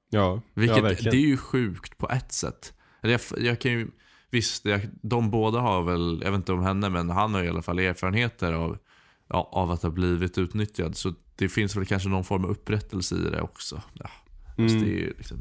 Ja, 0.10 0.42
Vilket, 0.54 0.78
ja 0.78 0.84
verkligen. 0.84 1.12
det 1.12 1.18
är 1.18 1.28
ju 1.28 1.38
sjukt 1.38 1.98
på 1.98 2.10
ett 2.10 2.32
sätt. 2.32 2.74
Jag, 3.02 3.22
jag 3.38 3.62
kan 3.62 3.72
ju, 3.72 3.88
visst, 4.32 4.66
jag, 4.66 4.82
de 5.02 5.32
båda 5.32 5.60
har 5.60 5.82
väl, 5.84 6.22
jag 6.24 6.32
vet 6.32 6.38
inte 6.38 6.54
om 6.54 6.64
henne, 6.64 6.90
men 6.90 7.10
han 7.10 7.34
har 7.34 7.44
i 7.44 7.50
alla 7.50 7.62
fall 7.62 7.80
erfarenheter 7.80 8.54
av, 8.54 8.78
ja, 9.30 9.50
av 9.52 9.72
att 9.72 9.84
ha 9.84 9.90
blivit 9.90 10.38
utnyttjad. 10.38 10.96
Så 10.98 11.14
det 11.36 11.50
finns 11.50 11.76
väl 11.76 11.86
kanske 11.86 12.10
någon 12.10 12.24
form 12.24 12.44
av 12.46 12.52
upprättelse 12.52 13.16
i 13.16 13.30
det 13.30 13.42
också. 13.42 13.82
Ja, 13.94 14.10
fast 14.46 14.58
Mm. 14.58 14.82
det 14.84 15.04
är 15.04 15.14
liksom... 15.18 15.38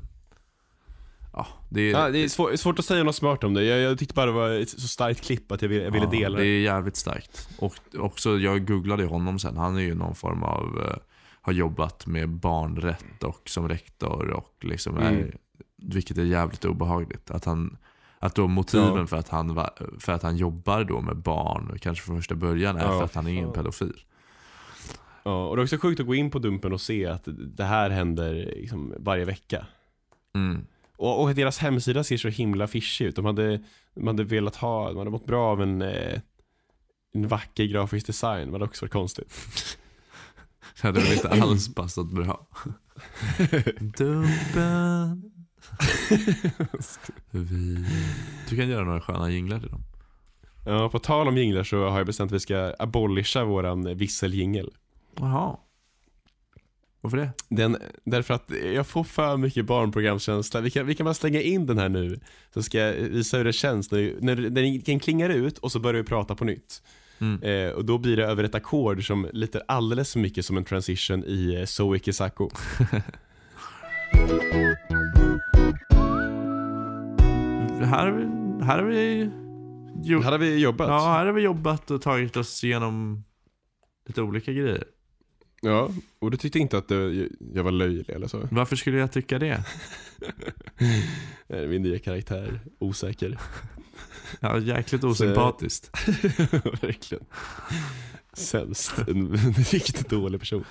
Ja, 1.32 1.46
det 1.68 1.80
är, 1.80 1.90
Ja, 1.92 2.08
det 2.10 2.18
är 2.18 2.28
svår, 2.28 2.56
svårt 2.56 2.78
att 2.78 2.84
säga 2.84 3.04
något 3.04 3.14
smart 3.16 3.44
om 3.44 3.54
det. 3.54 3.64
Jag, 3.64 3.78
jag 3.80 3.98
tyckte 3.98 4.14
bara 4.14 4.26
det 4.26 4.32
var 4.32 4.50
ett 4.50 4.68
så 4.70 4.88
starkt 4.88 5.20
klipp 5.24 5.52
att 5.52 5.62
jag 5.62 5.68
ville, 5.68 5.84
jag 5.84 5.90
ville 5.90 6.06
dela 6.06 6.36
det 6.38 6.42
det. 6.44 6.48
är 6.48 6.60
jävligt 6.60 6.96
starkt. 6.96 7.48
Och 7.58 7.74
också, 7.98 8.38
jag 8.38 8.66
googlade 8.66 9.04
honom 9.04 9.38
sen. 9.38 9.56
Han 9.56 9.76
är 9.76 9.80
ju 9.80 9.94
någon 9.94 10.14
form 10.14 10.42
av, 10.42 10.82
eh, 10.86 10.96
har 11.42 11.52
jobbat 11.52 12.06
med 12.06 12.28
barnrätt 12.28 13.22
och 13.24 13.42
som 13.48 13.68
rektor 13.68 14.30
och 14.30 14.54
liksom 14.64 14.96
är, 14.96 15.12
Mm. 15.12 15.32
vilket 15.76 16.18
är 16.18 16.24
jävligt 16.24 16.64
obehagligt. 16.64 17.30
Att 17.30 17.44
han, 17.44 17.76
att 18.18 18.34
då 18.34 18.46
motiven 18.48 18.96
Ja. 18.96 19.06
för, 19.06 19.16
att 19.16 19.28
han, 19.28 19.60
för 19.98 20.12
att 20.12 20.22
han 20.22 20.36
jobbar 20.36 20.84
då 20.84 21.00
med 21.00 21.16
barn, 21.16 21.78
kanske 21.80 22.04
från 22.04 22.16
första 22.16 22.34
början, 22.34 22.76
är 22.76 22.80
Ja, 22.84 22.98
för 22.98 23.04
att 23.04 23.14
han 23.14 23.26
är 23.26 23.42
en 23.42 23.52
pedofil. 23.52 24.00
Ja, 25.22 25.46
och 25.48 25.56
det 25.56 25.60
är 25.60 25.64
också 25.64 25.78
sjukt 25.78 26.00
att 26.00 26.06
gå 26.06 26.14
in 26.14 26.30
på 26.30 26.38
Dumpen 26.38 26.72
och 26.72 26.80
se 26.80 27.06
att 27.06 27.22
det 27.56 27.64
här 27.64 27.90
händer 27.90 28.34
liksom 28.56 28.94
varje 28.98 29.24
vecka. 29.24 29.66
Mm. 30.34 30.66
Och, 30.96 31.22
och 31.22 31.34
deras 31.34 31.58
hemsida 31.58 32.04
ser 32.04 32.16
så 32.16 32.28
himla 32.28 32.64
affischig 32.64 33.06
ut. 33.06 33.16
De 33.16 33.24
hade, 33.24 33.60
de 33.94 34.06
hade 34.06 34.24
velat 34.24 34.56
ha, 34.56 34.88
de 34.88 34.96
hade 34.98 35.10
mått 35.10 35.26
bra 35.26 35.46
av 35.52 35.62
en, 35.62 35.82
eh, 35.82 36.20
en 37.14 37.28
vacker 37.28 37.64
grafisk 37.64 38.06
design. 38.06 38.46
Det 38.46 38.52
hade 38.52 38.64
också 38.64 38.84
varit 38.84 38.92
konstigt. 38.92 39.34
Det 40.82 40.88
hade 40.88 41.00
väl 41.00 41.12
inte 41.12 41.28
alls 41.42 41.74
passat 41.74 42.06
bra. 42.06 42.46
Dumpen. 43.80 45.32
Vi... 47.30 47.86
Du 48.48 48.56
kan 48.56 48.68
göra 48.68 48.84
några 48.84 49.00
sköna 49.00 49.30
jinglar 49.30 49.60
till 49.60 49.70
dem. 49.70 49.82
Ja, 50.64 50.88
på 50.88 50.98
tal 50.98 51.28
om 51.28 51.36
jinglar 51.36 51.64
så 51.64 51.88
har 51.88 51.98
jag 51.98 52.06
bestämt 52.06 52.28
att 52.28 52.34
vi 52.34 52.40
ska 52.40 52.74
abolisha 52.78 53.44
våran 53.44 53.96
visseljingel. 53.96 54.70
Jaha. 55.16 55.56
Varför 57.00 57.16
det? 57.16 57.30
Den, 57.48 57.76
därför 58.04 58.34
att 58.34 58.50
jag 58.74 58.86
får 58.86 59.04
för 59.04 59.36
mycket 59.36 59.64
barnprogramskänsla. 59.66 60.60
Vi 60.60 60.70
kan, 60.70 60.86
vi 60.86 60.94
kan 60.94 61.04
bara 61.04 61.14
slänga 61.14 61.40
in 61.40 61.66
den 61.66 61.78
här 61.78 61.88
nu. 61.88 62.20
Så 62.54 62.62
ska 62.62 62.78
jag 62.78 62.92
visa 62.92 63.36
hur 63.36 63.44
det 63.44 63.52
känns 63.52 63.90
när, 63.90 64.14
när 64.20 64.36
den 64.36 64.82
den 64.84 65.00
klingar 65.00 65.30
ut 65.30 65.58
och 65.58 65.72
så 65.72 65.78
börjar 65.78 66.02
vi 66.02 66.08
prata 66.08 66.34
på 66.34 66.44
nytt. 66.44 66.82
Mm. 67.18 67.42
Eh, 67.42 67.70
och 67.70 67.84
då 67.84 67.98
blir 67.98 68.16
det 68.16 68.24
över 68.24 68.44
ett 68.44 68.54
ackord 68.54 69.06
som 69.06 69.28
lite 69.32 69.62
alldeles 69.68 70.12
för 70.12 70.20
mycket 70.20 70.46
som 70.46 70.56
en 70.56 70.64
transition 70.64 71.24
i 71.24 71.54
eh, 71.60 71.64
So 71.64 71.96
Ikisako. 71.96 72.50
Här 77.84 78.30
här 78.64 78.78
har 78.78 78.84
vi, 78.84 79.30
jo, 80.02 80.20
Här 80.20 80.32
har 80.32 80.38
vi 80.38 80.58
jobbat. 80.58 80.88
ja, 80.88 81.12
här 81.12 81.26
har 81.26 81.32
vi 81.32 81.42
jobbat 81.42 81.90
och 81.90 82.02
tagit 82.02 82.36
oss 82.36 82.64
igenom 82.64 83.24
lite 84.06 84.22
olika 84.22 84.52
grejer. 84.52 84.84
Ja, 85.60 85.90
och 86.18 86.30
du 86.30 86.36
tyckte 86.36 86.58
inte 86.58 86.78
att 86.78 86.88
det, 86.88 87.28
jag 87.54 87.64
var 87.64 87.70
löjlig 87.70 88.10
eller 88.10 88.26
så? 88.26 88.48
Varför 88.50 88.76
skulle 88.76 88.98
jag 88.98 89.12
tycka 89.12 89.38
det? 89.38 89.64
Min 91.68 91.82
nya 91.82 91.98
karaktär, 91.98 92.60
osäker. 92.78 93.38
Ja, 94.40 94.58
jäkligt 94.58 95.04
osympatiskt. 95.04 95.90
Verkligen. 96.82 97.24
Sämst. 98.32 98.98
En, 98.98 99.08
en 99.34 99.52
riktigt 99.52 100.08
dålig 100.08 100.40
person. 100.40 100.64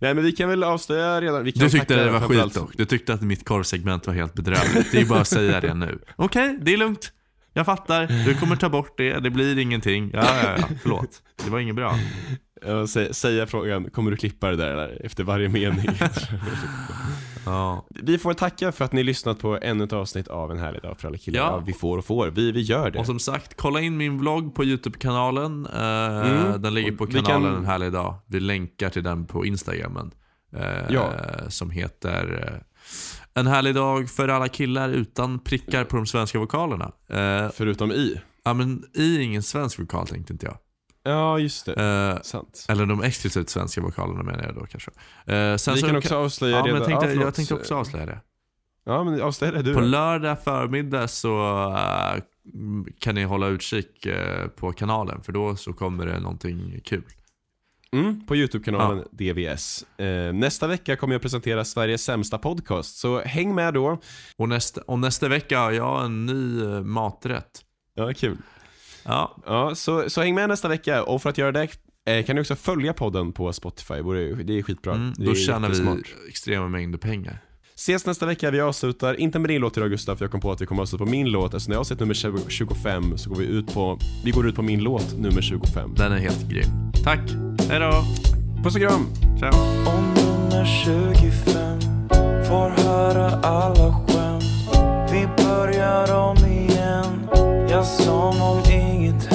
Nej 0.00 0.14
men 0.14 0.24
vi 0.24 0.32
kan 0.32 0.48
väl 0.48 0.64
avslöja 0.64 1.20
redan. 1.20 1.44
Vi 1.44 1.52
kan 1.52 1.64
Du 1.64 1.70
tyckte 1.70 2.04
det 2.04 2.10
var 2.10 2.20
skit 2.20 2.54
dock. 2.54 2.76
Du 2.76 2.84
tyckte 2.84 3.14
att 3.14 3.22
mitt 3.22 3.44
korvsegment 3.44 4.06
var 4.06 4.14
helt 4.14 4.34
bedrövligt. 4.34 4.92
Det 4.92 5.00
är 5.00 5.04
bara 5.04 5.20
att 5.20 5.28
säga 5.28 5.60
det 5.60 5.74
nu. 5.74 5.98
Okej, 6.16 6.58
det 6.62 6.72
är 6.72 6.76
lugnt. 6.76 7.12
Jag 7.52 7.66
fattar. 7.66 8.06
Du 8.26 8.34
kommer 8.34 8.56
ta 8.56 8.68
bort 8.68 8.94
det. 8.96 9.18
Det 9.18 9.30
blir 9.30 9.58
ingenting. 9.58 10.10
Ja, 10.14 10.24
ja, 10.42 10.56
ja. 10.58 10.68
Förlåt. 10.82 11.22
Det 11.44 11.50
var 11.50 11.58
inget 11.60 11.74
bra. 11.76 11.94
Säga 13.10 13.46
frågan, 13.46 13.90
kommer 13.90 14.10
du 14.10 14.16
klippa 14.16 14.50
det 14.50 14.56
där 14.56 14.70
eller? 14.70 15.06
Efter 15.06 15.24
varje 15.24 15.48
mening. 15.48 15.88
Ja. 17.46 17.86
vi 17.88 18.18
får 18.18 18.34
tacka 18.34 18.72
för 18.72 18.84
att 18.84 18.92
ni 18.92 19.02
lyssnat 19.02 19.38
på 19.38 19.58
ännu 19.62 19.84
ett 19.84 19.92
avsnitt 19.92 20.28
av 20.28 20.50
En 20.50 20.58
härlig 20.58 20.82
dag 20.82 20.98
för 21.00 21.08
alla 21.08 21.18
killar. 21.18 21.40
Ja. 21.40 21.46
Ja. 21.46 21.62
vi 21.66 21.72
får 21.72 21.98
och 21.98 22.04
får. 22.04 22.28
Vi, 22.28 22.52
vi 22.52 22.60
gör 22.60 22.90
det. 22.90 22.98
Och 22.98 23.06
som 23.06 23.18
sagt, 23.18 23.54
kolla 23.56 23.80
in 23.80 23.96
min 23.96 24.18
vlogg 24.18 24.54
på 24.54 24.64
YouTube-kanalen. 24.64 25.66
Eh, 25.66 25.80
Mm. 26.30 26.62
Den 26.62 26.74
ligger 26.74 26.92
på 26.92 27.04
Och 27.04 27.10
kanalen 27.10 27.42
kan- 27.52 27.54
En 27.56 27.64
härlig 27.66 27.92
dag. 27.92 28.14
Vi 28.26 28.40
länkar 28.40 28.90
till 28.90 29.02
den 29.02 29.26
på 29.26 29.46
Instagramen. 29.46 30.10
Eh, 30.56 30.62
Ja. 30.94 31.10
Som 31.48 31.70
heter 31.70 32.52
eh, 32.54 32.60
En 33.34 33.46
härlig 33.46 33.74
dag 33.74 34.10
för 34.10 34.28
alla 34.28 34.48
killar 34.48 34.88
utan 34.88 35.38
prickar 35.38 35.84
på 35.84 35.96
de 35.96 36.06
svenska 36.06 36.38
vokalerna. 36.38 36.92
Förutom 37.54 37.92
i. 37.92 38.20
ja 38.44 38.54
men 38.54 38.84
i 38.94 39.16
är 39.16 39.20
ingen 39.20 39.42
svensk 39.42 39.78
vokal 39.78 40.06
tänkte 40.06 40.32
inte 40.32 40.46
jag. 40.46 40.56
Ja, 41.02 41.38
just 41.38 41.66
det. 41.66 41.74
Eh, 42.16 42.22
Sant. 42.22 42.66
eller 42.68 42.86
de 42.86 43.02
explicit 43.02 43.50
svenska 43.50 43.80
vokalerna 43.80 44.22
menar 44.22 44.44
jag 44.44 44.54
då 44.54 44.66
kanske. 44.66 44.90
Eh, 45.26 45.56
sen 45.56 45.74
Vi 45.74 45.80
så 45.80 45.86
kan 45.86 45.96
också 45.96 46.16
avslöja 46.16 46.56
ja, 46.56 46.64
men 46.64 46.72
redan- 46.74 46.90
jag 46.90 47.00
tänkte, 47.00 47.16
ja, 47.16 47.22
jag 47.22 47.34
tänkte 47.34 47.54
också 47.54 47.74
avslöja 47.74 48.06
det. 48.06 48.20
Ja, 48.84 49.04
men 49.04 49.22
avslöja 49.22 49.52
det 49.52 49.62
du 49.62 49.74
På 49.74 49.80
lördag 49.80 50.42
förmiddag 50.44 51.08
så 51.08 51.40
eh, 51.76 52.22
kan 52.98 53.14
ni 53.14 53.22
hålla 53.24 53.46
utkik 53.46 54.06
eh, 54.06 54.46
på 54.48 54.72
kanalen 54.72 55.22
för 55.22 55.32
då 55.32 55.56
så 55.56 55.72
kommer 55.72 56.06
det 56.06 56.20
någonting 56.20 56.80
kul. 56.84 57.02
Mm, 57.92 58.26
på 58.26 58.36
YouTube-kanalen 58.36 59.04
DVS. 59.10 59.84
Eh, 59.98 60.32
nästa 60.32 60.66
vecka 60.66 60.96
kommer 60.96 61.14
jag 61.14 61.22
presentera 61.22 61.64
Sveriges 61.64 62.02
sämsta 62.04 62.38
podcast, 62.38 62.96
så 62.98 63.20
häng 63.20 63.54
med 63.54 63.74
då. 63.74 64.00
Och 64.36 64.48
nästa, 64.48 64.80
och 64.80 64.98
nästa 64.98 65.28
vecka 65.28 65.58
har 65.60 65.70
jag 65.70 66.04
en 66.04 66.26
ny 66.26 66.62
eh, 66.64 66.82
maträtt. 66.82 67.50
Ja, 67.94 68.12
kul. 68.16 68.36
Ja, 69.04 69.36
Ja, 69.46 69.74
så, 69.74 70.10
så 70.10 70.20
häng 70.20 70.34
med 70.34 70.48
nästa 70.48 70.68
vecka 70.68 71.02
och 71.02 71.22
för 71.22 71.30
att 71.30 71.38
göra 71.38 71.52
det 71.52 71.68
eh, 72.06 72.24
kan 72.24 72.36
ni 72.36 72.42
också 72.42 72.56
följa 72.56 72.92
podden 72.92 73.32
på 73.32 73.52
Spotify. 73.52 73.94
Det 73.94 74.58
är 74.58 74.62
skitbra. 74.62 74.94
mm, 74.94 75.12
det 75.16 75.24
då 75.24 75.30
är 75.30 75.34
tjänar 75.34 75.68
vi 75.68 76.02
extrema 76.28 76.68
mängder 76.68 76.98
pengar. 76.98 77.38
Ses 77.74 78.06
nästa 78.06 78.26
vecka, 78.26 78.50
vi 78.50 78.60
avslutar, 78.60 79.20
inte 79.20 79.38
med 79.38 79.50
din 79.50 79.60
låt 79.60 79.76
idag 79.76 79.90
Gustav, 79.90 80.16
för 80.16 80.24
jag 80.24 80.32
kom 80.32 80.40
på 80.40 80.52
att 80.52 80.60
vi 80.60 80.66
kommer 80.66 80.82
avsluta 80.82 81.04
på 81.04 81.10
min 81.10 81.30
låt. 81.30 81.54
Alltså 81.54 81.68
när 81.68 81.74
jag 81.74 81.78
har 81.80 81.84
sett 81.84 82.00
nummer 82.00 82.14
25 82.48 83.18
så 83.18 83.30
går 83.30 83.36
vi 83.36 83.44
ut 83.44 83.74
på, 83.74 83.98
vi 84.24 84.30
går 84.30 84.48
ut 84.48 84.54
på 84.54 84.62
min 84.62 84.80
låt 84.80 85.18
nummer 85.18 85.42
25. 85.42 85.94
Den 85.96 86.12
är 86.12 86.18
helt 86.18 86.48
grym. 86.48 86.92
Tack, 87.04 87.20
hejdå! 87.68 87.92
Puss 88.64 88.74
och 88.74 88.80
kram! 88.80 89.06
Ciao! 89.38 89.50
Och 89.86 90.02
nummer 90.02 90.64
25 90.84 91.80
får 92.48 92.82
höra 92.82 93.26
alla 93.26 93.92
skämt 93.92 94.44
Vi 95.12 95.44
börjar 95.44 96.14
om 96.14 96.36
igen, 96.36 96.69
som 97.84 98.42
om 98.42 98.58
inget 98.70 99.29